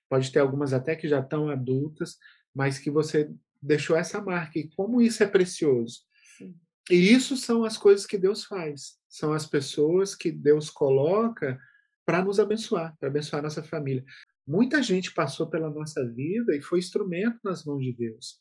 Pode 0.09 0.31
ter 0.31 0.41
algumas 0.41 0.75
até 0.75 0.95
que 0.95 1.09
já 1.09 1.21
estão 1.21 1.49
adultas, 1.49 2.19
mas 2.55 2.79
que 2.79 2.91
você 2.91 3.31
deixou 3.63 3.97
essa 3.97 4.21
marca. 4.21 4.59
E 4.59 4.69
como 4.69 5.01
isso 5.01 5.23
é 5.23 5.27
precioso. 5.27 6.01
Sim. 6.37 6.55
E 6.91 7.13
isso 7.13 7.37
são 7.37 7.65
as 7.65 7.79
coisas 7.79 8.05
que 8.05 8.19
Deus 8.19 8.45
faz. 8.45 8.99
São 9.09 9.33
as 9.33 9.47
pessoas 9.47 10.15
que 10.15 10.31
Deus 10.31 10.69
coloca 10.69 11.59
para 12.05 12.23
nos 12.23 12.39
abençoar, 12.39 12.95
para 12.99 13.09
abençoar 13.09 13.43
nossa 13.43 13.63
família. 13.63 14.05
Muita 14.47 14.83
gente 14.83 15.15
passou 15.15 15.49
pela 15.49 15.71
nossa 15.71 16.05
vida 16.13 16.57
e 16.57 16.63
foi 16.63 16.79
instrumento 16.79 17.39
nas 17.45 17.65
mãos 17.65 17.83
de 17.83 17.93
Deus, 17.93 18.41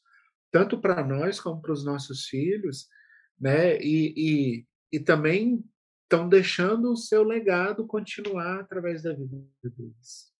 tanto 0.52 0.80
para 0.80 1.06
nós 1.06 1.40
como 1.40 1.62
para 1.62 1.72
os 1.72 1.86
nossos 1.86 2.26
filhos, 2.26 2.88
né? 3.40 3.78
E, 3.80 4.14
e, 4.18 4.66
e 4.92 5.00
também 5.00 5.64
estão 6.04 6.28
deixando 6.28 6.92
o 6.92 6.98
seu 6.98 7.24
legado 7.24 7.88
continuar 7.88 8.60
através 8.60 9.04
da 9.04 9.14
vida 9.14 9.46
deles. 9.64 10.32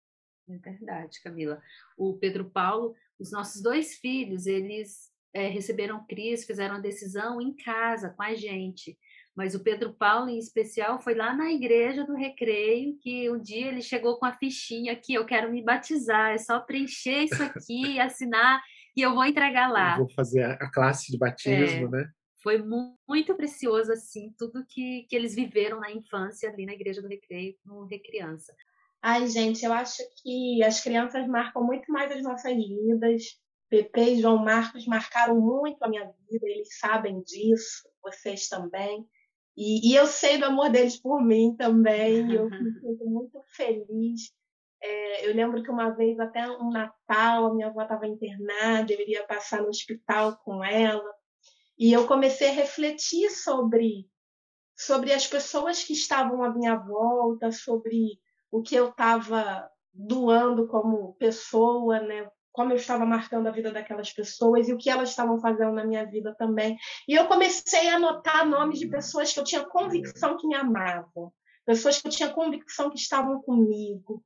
É 0.50 0.58
verdade, 0.58 1.22
Camila. 1.22 1.62
O 1.98 2.18
Pedro 2.18 2.50
Paulo, 2.50 2.94
os 3.18 3.32
nossos 3.32 3.62
dois 3.62 3.96
filhos, 3.96 4.48
eles 4.48 5.10
é, 5.34 5.48
receberam 5.48 6.06
Cristo, 6.06 6.48
fizeram 6.48 6.76
a 6.76 6.80
decisão 6.80 7.40
em 7.40 7.56
casa 7.56 8.10
com 8.10 8.24
a 8.24 8.34
gente. 8.34 8.98
Mas 9.36 9.56
o 9.56 9.64
Pedro 9.64 9.94
Paulo, 9.94 10.30
em 10.30 10.38
especial, 10.38 11.00
foi 11.00 11.16
lá 11.16 11.34
na 11.34 11.52
igreja 11.52 12.06
do 12.06 12.16
Recreio 12.16 12.98
que 13.00 13.30
um 13.30 13.42
dia 13.42 13.68
ele 13.68 13.82
chegou 13.82 14.18
com 14.18 14.26
a 14.26 14.34
fichinha 14.34 14.92
aqui, 14.92 15.14
eu 15.14 15.26
quero 15.26 15.52
me 15.52 15.64
batizar, 15.64 16.32
é 16.32 16.38
só 16.38 16.60
preencher 16.60 17.24
isso 17.24 17.42
aqui, 17.42 18.00
assinar 18.00 18.62
e 18.96 19.02
eu 19.02 19.14
vou 19.14 19.26
entregar 19.26 19.72
lá. 19.72 19.94
Eu 19.94 20.06
vou 20.06 20.14
fazer 20.14 20.44
a 20.44 20.70
classe 20.70 21.12
de 21.12 21.18
batismo, 21.18 21.88
é, 21.88 21.90
né? 21.90 22.10
Foi 22.44 22.62
muito 23.08 23.36
precioso, 23.36 23.92
assim, 23.92 24.34
tudo 24.38 24.66
que, 24.68 25.06
que 25.08 25.16
eles 25.16 25.36
viveram 25.36 25.80
na 25.80 25.92
infância 25.92 26.50
ali 26.50 26.66
na 26.66 26.74
igreja 26.74 27.02
do 27.02 27.08
Recreio, 27.08 27.56
no 27.64 27.86
Recriança. 27.86 28.54
Ai, 29.02 29.28
gente, 29.28 29.64
eu 29.64 29.72
acho 29.72 30.04
que 30.22 30.64
as 30.64 30.82
crianças 30.82 31.28
marcam 31.28 31.64
muito 31.64 31.92
mais 31.92 32.12
as 32.12 32.22
nossas 32.22 32.54
vidas. 32.54 33.24
Pepe 33.70 34.02
e 34.02 34.22
João 34.22 34.38
Marcos 34.38 34.86
marcaram 34.86 35.40
muito 35.40 35.82
a 35.82 35.88
minha 35.88 36.04
vida, 36.30 36.46
eles 36.46 36.78
sabem 36.78 37.22
disso, 37.22 37.88
vocês 38.04 38.50
também. 38.50 39.08
E, 39.56 39.92
e, 39.92 39.96
eu 39.96 40.08
sei 40.08 40.38
do 40.38 40.46
amor 40.46 40.70
deles 40.70 40.98
por 40.98 41.22
mim 41.22 41.56
também, 41.58 42.32
eu 42.34 42.50
me 42.50 42.72
sinto 42.80 43.06
muito 43.06 43.42
feliz. 43.48 44.32
É, 44.82 45.28
eu 45.28 45.36
lembro 45.36 45.62
que 45.62 45.70
uma 45.70 45.90
vez, 45.92 46.20
até 46.20 46.50
um 46.50 46.72
Natal, 46.72 47.46
a 47.46 47.54
minha 47.54 47.68
avó 47.68 47.82
estava 47.84 48.08
internada, 48.08 48.92
eu 48.92 49.00
iria 49.00 49.24
passar 49.26 49.62
no 49.62 49.70
hospital 49.70 50.38
com 50.44 50.64
ela, 50.64 51.14
e 51.78 51.92
eu 51.92 52.08
comecei 52.08 52.50
a 52.50 52.54
refletir 52.54 53.30
sobre, 53.30 54.08
sobre 54.76 55.12
as 55.12 55.28
pessoas 55.28 55.84
que 55.84 55.94
estavam 55.94 56.44
à 56.44 56.50
minha 56.50 56.76
volta, 56.76 57.52
sobre 57.52 58.20
o 58.52 58.62
que 58.62 58.76
eu 58.76 58.90
estava 58.90 59.70
doando 59.94 60.68
como 60.68 61.14
pessoa, 61.16 62.00
né? 62.00 62.30
Como 62.52 62.72
eu 62.72 62.76
estava 62.76 63.06
marcando 63.06 63.48
a 63.48 63.52
vida 63.52 63.72
daquelas 63.72 64.12
pessoas 64.12 64.68
e 64.68 64.74
o 64.74 64.78
que 64.78 64.90
elas 64.90 65.10
estavam 65.10 65.40
fazendo 65.40 65.74
na 65.74 65.86
minha 65.86 66.06
vida 66.06 66.36
também. 66.38 66.78
E 67.08 67.16
eu 67.16 67.28
comecei 67.28 67.90
a 67.90 67.96
anotar 67.96 68.46
nomes 68.48 68.80
de 68.80 68.88
pessoas 68.88 69.34
que 69.34 69.40
eu 69.40 69.44
tinha 69.44 69.64
convicção 69.64 70.38
que 70.38 70.48
me 70.48 70.56
amavam, 70.56 71.32
pessoas 71.66 72.02
que 72.02 72.08
eu 72.08 72.12
tinha 72.12 72.34
convicção 72.34 72.90
que 72.90 72.98
estavam 72.98 73.42
comigo. 73.42 74.24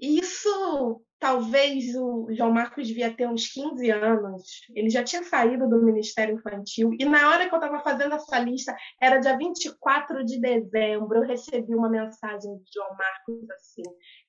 E 0.00 0.18
isso, 0.20 1.02
talvez 1.18 1.94
o 1.96 2.28
João 2.30 2.52
Marcos 2.52 2.86
devia 2.86 3.12
ter 3.12 3.28
uns 3.28 3.48
15 3.52 3.90
anos, 3.90 4.42
ele 4.74 4.88
já 4.88 5.02
tinha 5.02 5.24
saído 5.24 5.68
do 5.68 5.82
Ministério 5.82 6.36
Infantil, 6.36 6.94
e 6.98 7.04
na 7.04 7.28
hora 7.30 7.48
que 7.48 7.54
eu 7.54 7.58
estava 7.58 7.80
fazendo 7.80 8.14
essa 8.14 8.38
lista, 8.38 8.76
era 9.02 9.18
dia 9.18 9.36
24 9.36 10.24
de 10.24 10.40
dezembro, 10.40 11.18
eu 11.18 11.26
recebi 11.26 11.74
uma 11.74 11.90
mensagem 11.90 12.56
de 12.58 12.70
João 12.72 12.96
Marcos 12.96 13.50
assim: 13.50 13.82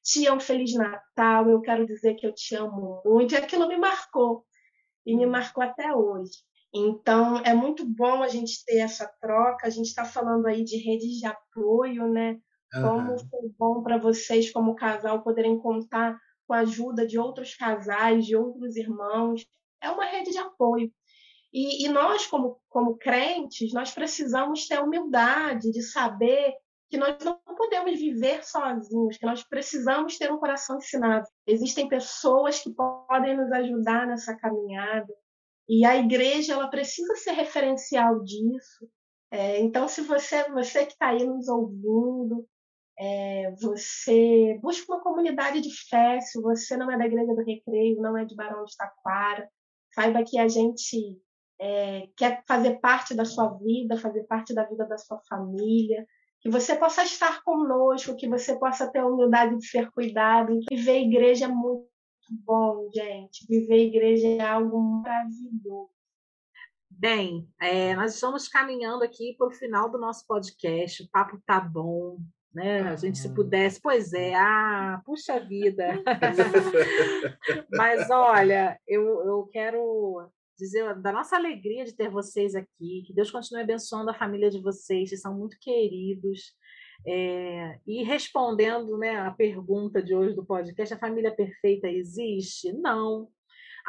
Tia, 0.03 0.33
um 0.33 0.39
Feliz 0.39 0.73
Natal, 0.73 1.49
eu 1.49 1.61
quero 1.61 1.85
dizer 1.85 2.15
que 2.15 2.25
eu 2.25 2.33
te 2.33 2.55
amo 2.55 3.01
muito. 3.05 3.33
E 3.35 3.37
aquilo 3.37 3.67
me 3.67 3.77
marcou, 3.77 4.43
e 5.05 5.15
me 5.15 5.25
marcou 5.27 5.63
até 5.63 5.93
hoje. 5.93 6.49
Então, 6.73 7.39
é 7.39 7.53
muito 7.53 7.83
bom 7.85 8.21
a 8.21 8.27
gente 8.27 8.63
ter 8.65 8.77
essa 8.77 9.07
troca. 9.19 9.67
A 9.67 9.69
gente 9.69 9.87
está 9.87 10.05
falando 10.05 10.45
aí 10.45 10.63
de 10.63 10.77
redes 10.77 11.17
de 11.17 11.25
apoio, 11.25 12.07
né? 12.07 12.39
Uhum. 12.73 12.81
Como 12.81 13.19
foi 13.29 13.49
bom 13.57 13.83
para 13.83 13.97
vocês, 13.97 14.51
como 14.51 14.75
casal, 14.75 15.23
poderem 15.23 15.57
contar 15.59 16.19
com 16.47 16.53
a 16.53 16.59
ajuda 16.59 17.05
de 17.05 17.17
outros 17.17 17.55
casais, 17.55 18.25
de 18.25 18.35
outros 18.35 18.75
irmãos. 18.75 19.45
É 19.81 19.89
uma 19.89 20.05
rede 20.05 20.31
de 20.31 20.37
apoio. 20.37 20.91
E, 21.53 21.85
e 21.85 21.89
nós, 21.89 22.27
como, 22.27 22.59
como 22.69 22.97
crentes, 22.97 23.73
nós 23.73 23.91
precisamos 23.91 24.67
ter 24.67 24.79
humildade 24.79 25.71
de 25.71 25.81
saber 25.81 26.53
que 26.89 26.97
nós 26.97 27.23
não 27.23 27.39
podemos 27.55 27.99
viver 27.99 28.43
sozinhos, 28.43 29.17
que 29.17 29.25
nós 29.25 29.43
precisamos 29.43 30.17
ter 30.17 30.31
um 30.31 30.39
coração 30.39 30.77
ensinado. 30.77 31.27
Existem 31.45 31.87
pessoas 31.87 32.59
que 32.59 32.73
podem 32.73 33.37
nos 33.37 33.51
ajudar 33.51 34.07
nessa 34.07 34.35
caminhada 34.35 35.13
e 35.67 35.85
a 35.85 35.95
igreja 35.95 36.53
ela 36.53 36.67
precisa 36.67 37.15
ser 37.15 37.31
referencial 37.31 38.23
disso. 38.23 38.89
É, 39.29 39.59
então, 39.59 39.87
se 39.87 40.01
você, 40.01 40.49
você 40.49 40.85
que 40.85 40.93
está 40.93 41.09
aí 41.09 41.23
nos 41.23 41.47
ouvindo, 41.47 42.47
é, 42.99 43.51
você 43.61 44.59
busca 44.61 44.91
uma 44.91 45.01
comunidade 45.01 45.61
de 45.61 45.73
fé, 45.87 46.19
se 46.19 46.41
você 46.41 46.75
não 46.75 46.91
é 46.91 46.97
da 46.97 47.05
Igreja 47.05 47.33
do 47.33 47.43
Recreio, 47.43 48.01
não 48.01 48.17
é 48.17 48.25
de 48.25 48.35
Barão 48.35 48.65
de 48.65 48.75
Taquara, 48.75 49.49
saiba 49.93 50.23
que 50.23 50.37
a 50.37 50.49
gente 50.49 51.17
é, 51.61 52.09
quer 52.17 52.43
fazer 52.45 52.79
parte 52.79 53.13
da 53.13 53.23
sua 53.23 53.53
vida, 53.57 53.97
fazer 53.97 54.23
parte 54.23 54.53
da 54.53 54.65
vida 54.65 54.85
da 54.85 54.97
sua 54.97 55.17
família, 55.29 56.05
que 56.41 56.49
você 56.49 56.75
possa 56.75 57.03
estar 57.03 57.41
conosco, 57.43 58.17
que 58.17 58.27
você 58.27 58.57
possa 58.59 58.91
ter 58.91 58.99
a 58.99 59.07
humildade 59.07 59.57
de 59.57 59.65
ser 59.65 59.89
cuidado. 59.91 60.59
Viver 60.69 60.99
igreja 60.99 61.45
é 61.45 61.49
muito 61.49 61.87
bom, 62.31 62.89
gente. 62.93 63.45
Viver 63.47 63.87
igreja 63.87 64.27
é 64.27 64.41
algo 64.41 64.77
maravilhoso. 64.77 65.89
Bem, 66.89 67.47
é, 67.61 67.95
nós 67.95 68.13
estamos 68.13 68.49
caminhando 68.49 69.05
aqui 69.05 69.35
para 69.37 69.47
o 69.47 69.51
final 69.51 69.89
do 69.89 69.97
nosso 69.97 70.25
podcast. 70.27 71.03
O 71.03 71.09
papo 71.09 71.41
tá 71.45 71.59
bom, 71.59 72.17
né? 72.53 72.81
A 72.81 72.95
gente 72.95 73.17
se 73.17 73.33
pudesse, 73.33 73.79
pois 73.81 74.13
é, 74.13 74.33
ah, 74.35 75.01
puxa 75.05 75.39
vida. 75.39 76.01
Mas 77.71 78.09
olha, 78.09 78.79
eu, 78.87 79.03
eu 79.25 79.49
quero 79.51 80.29
dizer 80.57 80.95
da 80.95 81.11
nossa 81.11 81.37
alegria 81.37 81.85
de 81.85 81.95
ter 81.95 82.09
vocês 82.09 82.53
aqui, 82.53 83.03
que 83.05 83.13
Deus 83.13 83.31
continue 83.31 83.61
abençoando 83.61 84.11
a 84.11 84.17
família 84.17 84.49
de 84.49 84.61
vocês, 84.61 85.09
que 85.09 85.17
são 85.17 85.33
muito 85.33 85.57
queridos. 85.59 86.53
É, 87.07 87.79
e 87.87 88.03
respondendo 88.03 88.97
né, 88.97 89.17
a 89.21 89.31
pergunta 89.31 90.03
de 90.03 90.13
hoje 90.13 90.35
do 90.35 90.45
podcast, 90.45 90.93
a 90.93 90.99
família 90.99 91.33
perfeita 91.33 91.87
existe? 91.87 92.73
Não. 92.73 93.29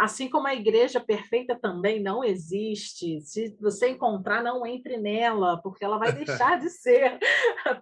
Assim 0.01 0.31
como 0.31 0.47
a 0.47 0.55
igreja 0.55 0.99
perfeita 0.99 1.55
também 1.55 2.03
não 2.03 2.25
existe. 2.25 3.21
Se 3.21 3.55
você 3.61 3.91
encontrar, 3.91 4.43
não 4.43 4.67
entre 4.67 4.97
nela, 4.97 5.61
porque 5.61 5.85
ela 5.85 5.99
vai 5.99 6.11
deixar 6.25 6.59
de 6.59 6.71
ser 6.71 7.19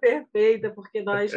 perfeita, 0.01 0.69
porque 0.69 1.01
nós 1.01 1.31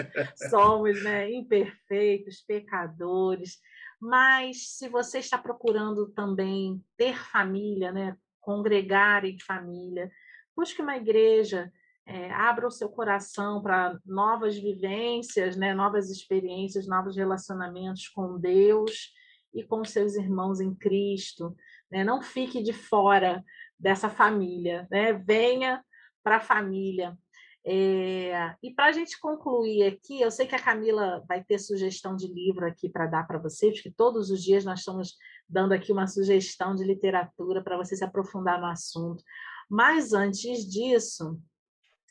somos 0.50 1.00
né, 1.04 1.32
imperfeitos, 1.32 2.40
pecadores. 2.40 3.60
Mas 4.00 4.76
se 4.76 4.88
você 4.88 5.20
está 5.20 5.38
procurando 5.38 6.10
também 6.10 6.84
ter 6.96 7.16
família, 7.16 7.92
né, 7.92 8.16
congregar 8.40 9.24
em 9.24 9.38
família, 9.38 10.10
busque 10.56 10.82
uma 10.82 10.96
igreja, 10.96 11.72
é, 12.04 12.32
abra 12.32 12.66
o 12.66 12.72
seu 12.72 12.88
coração 12.88 13.62
para 13.62 13.96
novas 14.04 14.58
vivências, 14.58 15.56
né, 15.56 15.72
novas 15.74 16.10
experiências, 16.10 16.88
novos 16.88 17.16
relacionamentos 17.16 18.08
com 18.08 18.36
Deus 18.36 19.12
e 19.54 19.62
com 19.62 19.84
seus 19.84 20.14
irmãos 20.14 20.60
em 20.60 20.74
Cristo. 20.74 21.54
Né? 21.90 22.04
Não 22.04 22.22
fique 22.22 22.62
de 22.62 22.72
fora 22.72 23.44
dessa 23.78 24.08
família, 24.08 24.86
né? 24.90 25.12
venha 25.12 25.84
para 26.22 26.36
a 26.36 26.40
família. 26.40 27.16
É, 27.64 28.56
e 28.60 28.74
para 28.74 28.86
a 28.86 28.92
gente 28.92 29.20
concluir 29.20 29.84
aqui, 29.84 30.20
eu 30.20 30.30
sei 30.32 30.46
que 30.46 30.54
a 30.54 30.62
Camila 30.62 31.24
vai 31.28 31.44
ter 31.44 31.58
sugestão 31.58 32.16
de 32.16 32.26
livro 32.26 32.66
aqui 32.66 32.88
para 32.88 33.06
dar 33.06 33.26
para 33.26 33.38
vocês, 33.38 33.74
porque 33.74 33.92
todos 33.96 34.30
os 34.30 34.42
dias 34.42 34.64
nós 34.64 34.80
estamos 34.80 35.16
dando 35.48 35.72
aqui 35.72 35.92
uma 35.92 36.08
sugestão 36.08 36.74
de 36.74 36.82
literatura 36.82 37.62
para 37.62 37.76
você 37.76 37.94
se 37.96 38.04
aprofundar 38.04 38.60
no 38.60 38.66
assunto. 38.66 39.22
Mas 39.70 40.12
antes 40.12 40.68
disso, 40.68 41.38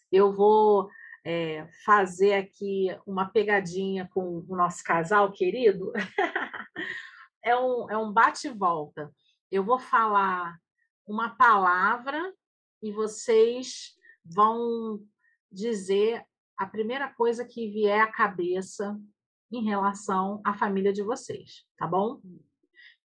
eu 0.09 0.33
vou 0.33 0.89
é, 1.25 1.67
fazer 1.85 2.33
aqui 2.33 2.87
uma 3.05 3.29
pegadinha 3.29 4.09
com 4.13 4.45
o 4.47 4.55
nosso 4.55 4.83
casal 4.83 5.31
querido. 5.31 5.91
é 7.43 7.55
um, 7.57 7.89
é 7.89 7.97
um 7.97 8.11
bate-volta. 8.11 9.13
Eu 9.51 9.63
vou 9.63 9.79
falar 9.79 10.57
uma 11.05 11.35
palavra 11.35 12.33
e 12.81 12.91
vocês 12.91 13.95
vão 14.23 14.99
dizer 15.51 16.25
a 16.57 16.65
primeira 16.65 17.11
coisa 17.13 17.43
que 17.45 17.69
vier 17.69 18.01
à 18.01 18.11
cabeça 18.11 18.99
em 19.51 19.63
relação 19.63 20.41
à 20.45 20.53
família 20.53 20.93
de 20.93 21.03
vocês, 21.03 21.65
tá 21.77 21.85
bom? 21.85 22.21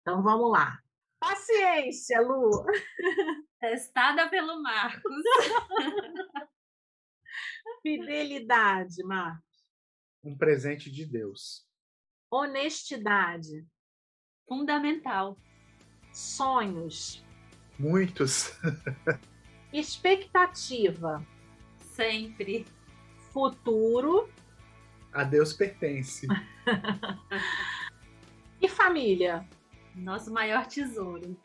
Então 0.01 0.23
vamos 0.23 0.53
lá. 0.53 0.79
Paciência, 1.19 2.21
Lu. 2.21 2.51
Testada 3.59 4.29
pelo 4.29 4.63
Marcos. 4.63 5.03
Fidelidade, 7.83 9.03
Marcos. 9.03 9.45
Um 10.23 10.37
presente 10.37 10.91
de 10.91 11.07
Deus. 11.07 11.67
Honestidade. 12.31 13.67
Fundamental. 14.47 15.37
Sonhos. 16.13 17.25
Muitos. 17.79 18.59
Expectativa. 19.73 21.25
Sempre. 21.79 22.67
Futuro. 23.33 24.29
A 25.13 25.25
Deus 25.25 25.53
pertence. 25.53 26.27
e 28.61 28.69
família? 28.69 29.47
Nosso 29.95 30.33
maior 30.33 30.67
tesouro. 30.67 31.37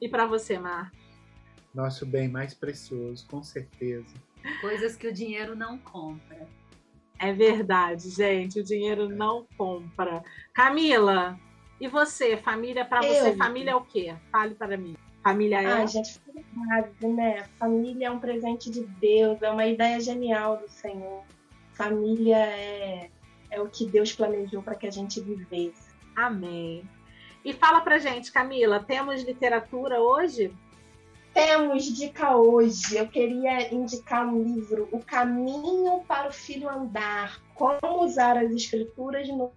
E 0.00 0.08
para 0.08 0.26
você, 0.26 0.58
Mar? 0.58 0.92
Nosso 1.74 2.06
bem 2.06 2.28
mais 2.28 2.54
precioso, 2.54 3.26
com 3.26 3.42
certeza. 3.42 4.14
Coisas 4.60 4.96
que 4.96 5.08
o 5.08 5.12
dinheiro 5.12 5.56
não 5.56 5.78
compra. 5.78 6.48
É 7.18 7.32
verdade, 7.32 8.10
gente. 8.10 8.60
O 8.60 8.64
dinheiro 8.64 9.08
não 9.08 9.46
compra. 9.56 10.22
Camila, 10.52 11.38
e 11.84 11.88
você? 11.88 12.36
Família 12.36 12.84
para 12.84 13.02
você? 13.02 13.36
Família 13.36 13.72
é 13.72 13.76
o 13.76 13.82
quê? 13.82 14.14
Fale 14.32 14.54
para 14.54 14.76
mim. 14.76 14.96
Família 15.22 15.62
é. 15.62 15.66
Ai, 15.66 15.86
gente, 15.86 16.20
né? 17.02 17.44
Família 17.58 18.06
é 18.06 18.10
um 18.10 18.18
presente 18.18 18.70
de 18.70 18.82
Deus, 18.82 19.40
é 19.42 19.50
uma 19.50 19.66
ideia 19.66 20.00
genial 20.00 20.56
do 20.56 20.68
Senhor. 20.68 21.22
Família 21.72 22.38
é, 22.38 23.10
é 23.50 23.60
o 23.60 23.68
que 23.68 23.86
Deus 23.86 24.12
planejou 24.12 24.62
para 24.62 24.74
que 24.74 24.86
a 24.86 24.90
gente 24.90 25.20
vivesse. 25.20 25.94
Amém. 26.16 26.88
E 27.44 27.52
fala 27.52 27.80
pra 27.80 27.98
gente, 27.98 28.32
Camila, 28.32 28.80
temos 28.80 29.22
literatura 29.22 30.00
hoje? 30.00 30.54
Temos 31.34 31.84
dica 31.84 32.36
hoje. 32.36 32.96
Eu 32.96 33.08
queria 33.08 33.74
indicar 33.74 34.26
um 34.26 34.42
livro, 34.42 34.88
O 34.90 35.00
Caminho 35.00 36.02
para 36.06 36.28
o 36.28 36.32
Filho 36.32 36.70
Andar: 36.70 37.42
Como 37.54 38.04
usar 38.04 38.38
as 38.38 38.50
Escrituras 38.52 39.28
no 39.28 39.52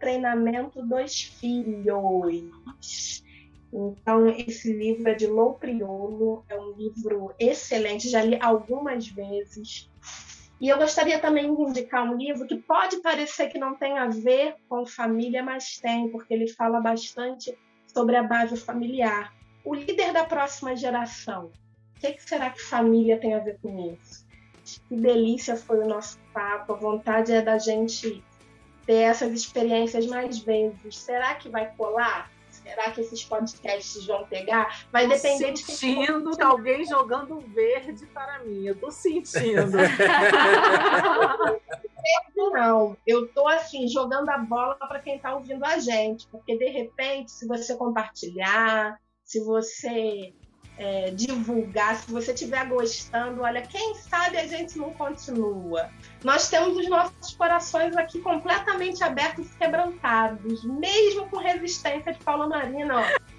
treinamento 0.00 0.82
dos 0.82 1.22
filhos. 1.22 3.22
Então, 3.72 4.28
esse 4.28 4.72
livro 4.72 5.08
é 5.08 5.14
de 5.14 5.28
Lou 5.28 5.54
Priolo, 5.54 6.44
é 6.48 6.58
um 6.58 6.72
livro 6.72 7.32
excelente, 7.38 8.08
já 8.08 8.22
li 8.22 8.36
algumas 8.40 9.06
vezes. 9.06 9.88
E 10.60 10.68
eu 10.68 10.76
gostaria 10.76 11.20
também 11.20 11.54
de 11.54 11.62
indicar 11.62 12.04
um 12.04 12.16
livro 12.16 12.46
que 12.46 12.56
pode 12.56 12.96
parecer 12.96 13.48
que 13.48 13.58
não 13.58 13.76
tem 13.76 13.96
a 13.96 14.08
ver 14.08 14.56
com 14.68 14.84
família, 14.84 15.42
mas 15.42 15.78
tem, 15.78 16.08
porque 16.08 16.34
ele 16.34 16.48
fala 16.48 16.80
bastante 16.80 17.56
sobre 17.86 18.16
a 18.16 18.22
base 18.22 18.56
familiar. 18.56 19.32
O 19.64 19.74
líder 19.74 20.12
da 20.12 20.24
próxima 20.24 20.74
geração. 20.74 21.52
O 21.96 22.00
que, 22.00 22.16
será 22.18 22.50
que 22.50 22.60
família 22.60 23.18
tem 23.18 23.34
a 23.34 23.38
ver 23.38 23.58
com 23.62 23.92
isso? 23.92 24.26
Que 24.88 24.96
delícia 24.96 25.56
foi 25.56 25.80
o 25.80 25.88
nosso 25.88 26.18
papo. 26.32 26.72
A 26.72 26.76
vontade 26.76 27.32
é 27.32 27.40
da 27.40 27.58
gente 27.58 28.22
ter 28.86 29.02
essas 29.02 29.32
experiências 29.32 30.06
mais 30.06 30.38
vezes. 30.38 30.96
Será 30.96 31.34
que 31.34 31.48
vai 31.48 31.72
colar? 31.76 32.30
Será 32.50 32.90
que 32.90 33.00
esses 33.00 33.24
podcasts 33.24 34.06
vão 34.06 34.24
pegar? 34.26 34.84
Vai 34.92 35.06
depender 35.06 35.52
de 35.52 35.64
quem 35.64 35.74
sentindo 35.74 36.36
que 36.36 36.42
alguém 36.42 36.84
jogando 36.84 37.40
verde 37.40 38.06
para 38.06 38.40
mim. 38.40 38.66
Eu 38.66 38.78
tô 38.78 38.90
sentindo. 38.90 39.78
Não, 42.52 42.96
eu 43.06 43.28
tô 43.28 43.46
assim 43.46 43.86
jogando 43.86 44.28
a 44.30 44.38
bola 44.38 44.74
para 44.76 45.00
quem 45.00 45.16
está 45.16 45.34
ouvindo 45.34 45.64
a 45.64 45.78
gente, 45.78 46.26
porque 46.28 46.56
de 46.56 46.68
repente, 46.70 47.30
se 47.30 47.46
você 47.46 47.76
compartilhar, 47.76 48.98
se 49.22 49.44
você 49.44 50.32
é, 50.78 51.10
divulgar, 51.10 51.96
se 51.96 52.10
você 52.10 52.32
estiver 52.32 52.66
gostando, 52.66 53.42
olha, 53.42 53.62
quem 53.62 53.94
sabe 53.94 54.38
a 54.38 54.46
gente 54.46 54.78
não 54.78 54.94
continua. 54.94 55.90
Nós 56.24 56.48
temos 56.48 56.76
os 56.76 56.88
nossos 56.88 57.34
corações 57.34 57.96
aqui 57.96 58.20
completamente 58.20 59.02
abertos 59.02 59.50
e 59.50 59.58
quebrantados, 59.58 60.64
mesmo 60.64 61.28
com 61.28 61.38
resistência 61.38 62.12
de 62.12 62.18
Paula 62.20 62.48
Marina. 62.48 63.00
Ó. 63.00 63.30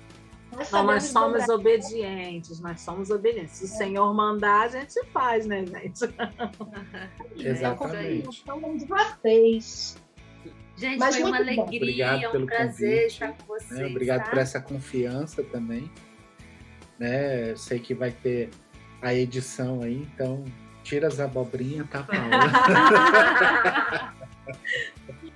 Nós, 0.56 0.72
não, 0.72 0.84
nós 0.84 1.04
somos 1.04 1.48
obedientes, 1.48 2.60
nós 2.60 2.82
somos 2.82 3.10
obedientes. 3.10 3.54
Se 3.54 3.64
o 3.64 3.68
é. 3.68 3.70
Senhor 3.70 4.14
mandar, 4.14 4.64
a 4.64 4.68
gente 4.68 5.02
faz, 5.14 5.46
né, 5.46 5.66
gente? 5.66 6.02
Exatamente. 7.38 8.42
Então, 8.42 8.76
de 8.76 8.86
vocês. 8.86 9.98
Gente, 10.76 10.98
Mas 10.98 11.16
foi 11.16 11.26
uma 11.26 11.38
alegria, 11.38 12.30
um 12.34 12.46
prazer 12.46 12.90
convite, 12.90 13.08
estar 13.08 13.34
com 13.34 13.46
vocês. 13.46 13.80
Né? 13.80 13.86
Obrigado 13.86 14.24
tá? 14.24 14.30
por 14.30 14.40
essa 14.40 14.60
confiança 14.60 15.44
também 15.44 15.90
né? 17.02 17.50
Eu 17.50 17.58
sei 17.58 17.80
que 17.80 17.96
vai 17.96 18.12
ter 18.12 18.52
a 19.02 19.12
edição 19.12 19.82
aí, 19.82 20.08
então 20.14 20.46
tira 20.84 21.08
as 21.08 21.20
abobrinhas, 21.20 21.90
tá, 21.90 22.04
Paula? 22.04 22.30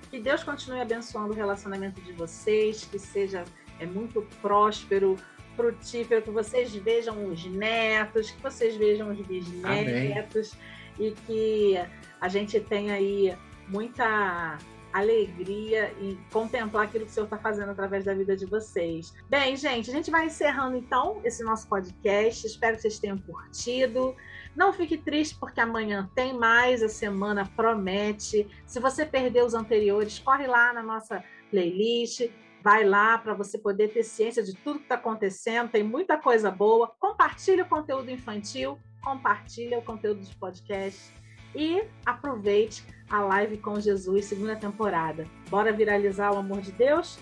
que 0.09 0.19
Deus 0.19 0.43
continue 0.43 0.81
abençoando 0.81 1.33
o 1.33 1.35
relacionamento 1.35 2.01
de 2.01 2.13
vocês, 2.13 2.85
que 2.85 2.97
seja 2.97 3.43
é 3.79 3.85
muito 3.85 4.21
próspero, 4.41 5.17
frutífero, 5.55 6.21
que 6.21 6.31
vocês 6.31 6.73
vejam 6.73 7.25
os 7.27 7.45
netos, 7.45 8.31
que 8.31 8.41
vocês 8.41 8.75
vejam 8.75 9.11
os 9.11 9.19
bisnetos 9.25 10.53
e 10.99 11.11
que 11.11 11.75
a 12.21 12.27
gente 12.27 12.59
tenha 12.59 12.93
aí 12.93 13.37
muita 13.67 14.57
alegria 14.93 15.93
e 15.99 16.17
contemplar 16.31 16.85
aquilo 16.85 17.03
que 17.03 17.11
o 17.11 17.13
Senhor 17.13 17.25
está 17.25 17.37
fazendo 17.37 17.71
através 17.71 18.05
da 18.05 18.13
vida 18.13 18.35
de 18.37 18.45
vocês. 18.45 19.13
Bem, 19.29 19.57
gente, 19.57 19.89
a 19.89 19.93
gente 19.93 20.09
vai 20.09 20.27
encerrando 20.27 20.77
então 20.77 21.19
esse 21.25 21.43
nosso 21.43 21.67
podcast. 21.67 22.47
Espero 22.47 22.77
que 22.77 22.83
vocês 22.83 22.99
tenham 22.99 23.17
curtido. 23.17 24.15
Não 24.55 24.71
fique 24.71 24.97
triste 24.97 25.35
porque 25.37 25.59
amanhã 25.59 26.09
tem 26.15 26.33
mais, 26.33 26.81
a 26.81 26.89
semana 26.89 27.49
promete. 27.55 28.47
Se 28.65 28.79
você 28.79 29.05
perdeu 29.05 29.45
os 29.45 29.53
anteriores, 29.53 30.19
corre 30.19 30.47
lá 30.47 30.71
na 30.71 30.81
nossa 30.81 31.23
playlist, 31.51 32.29
vai 32.63 32.83
lá 32.83 33.17
para 33.17 33.33
você 33.33 33.57
poder 33.57 33.89
ter 33.89 34.03
ciência 34.03 34.41
de 34.41 34.53
tudo 34.55 34.79
que 34.79 34.85
está 34.85 34.95
acontecendo. 34.95 35.69
Tem 35.69 35.83
muita 35.83 36.17
coisa 36.17 36.49
boa. 36.49 36.87
Compartilhe 36.99 37.61
o 37.61 37.67
conteúdo 37.67 38.09
infantil, 38.09 38.79
compartilhe 39.03 39.75
o 39.75 39.81
conteúdo 39.81 40.21
dos 40.21 40.33
podcasts 40.33 41.11
e 41.53 41.83
aproveite 42.05 42.83
a 43.09 43.21
live 43.21 43.57
com 43.57 43.79
Jesus, 43.79 44.25
segunda 44.25 44.55
temporada. 44.55 45.27
Bora 45.49 45.71
viralizar 45.71 46.33
o 46.33 46.37
amor 46.37 46.61
de 46.61 46.71
Deus? 46.71 47.19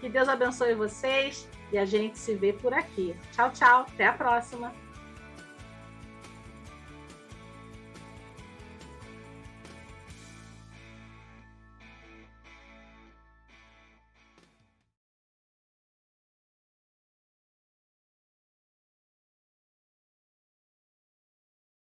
Que 0.00 0.08
Deus 0.08 0.28
abençoe 0.28 0.74
vocês 0.74 1.48
e 1.72 1.78
a 1.78 1.84
gente 1.84 2.18
se 2.18 2.34
vê 2.34 2.52
por 2.52 2.72
aqui. 2.72 3.16
Tchau, 3.32 3.50
tchau. 3.50 3.86
Até 3.88 4.06
a 4.06 4.12
próxima. 4.12 4.85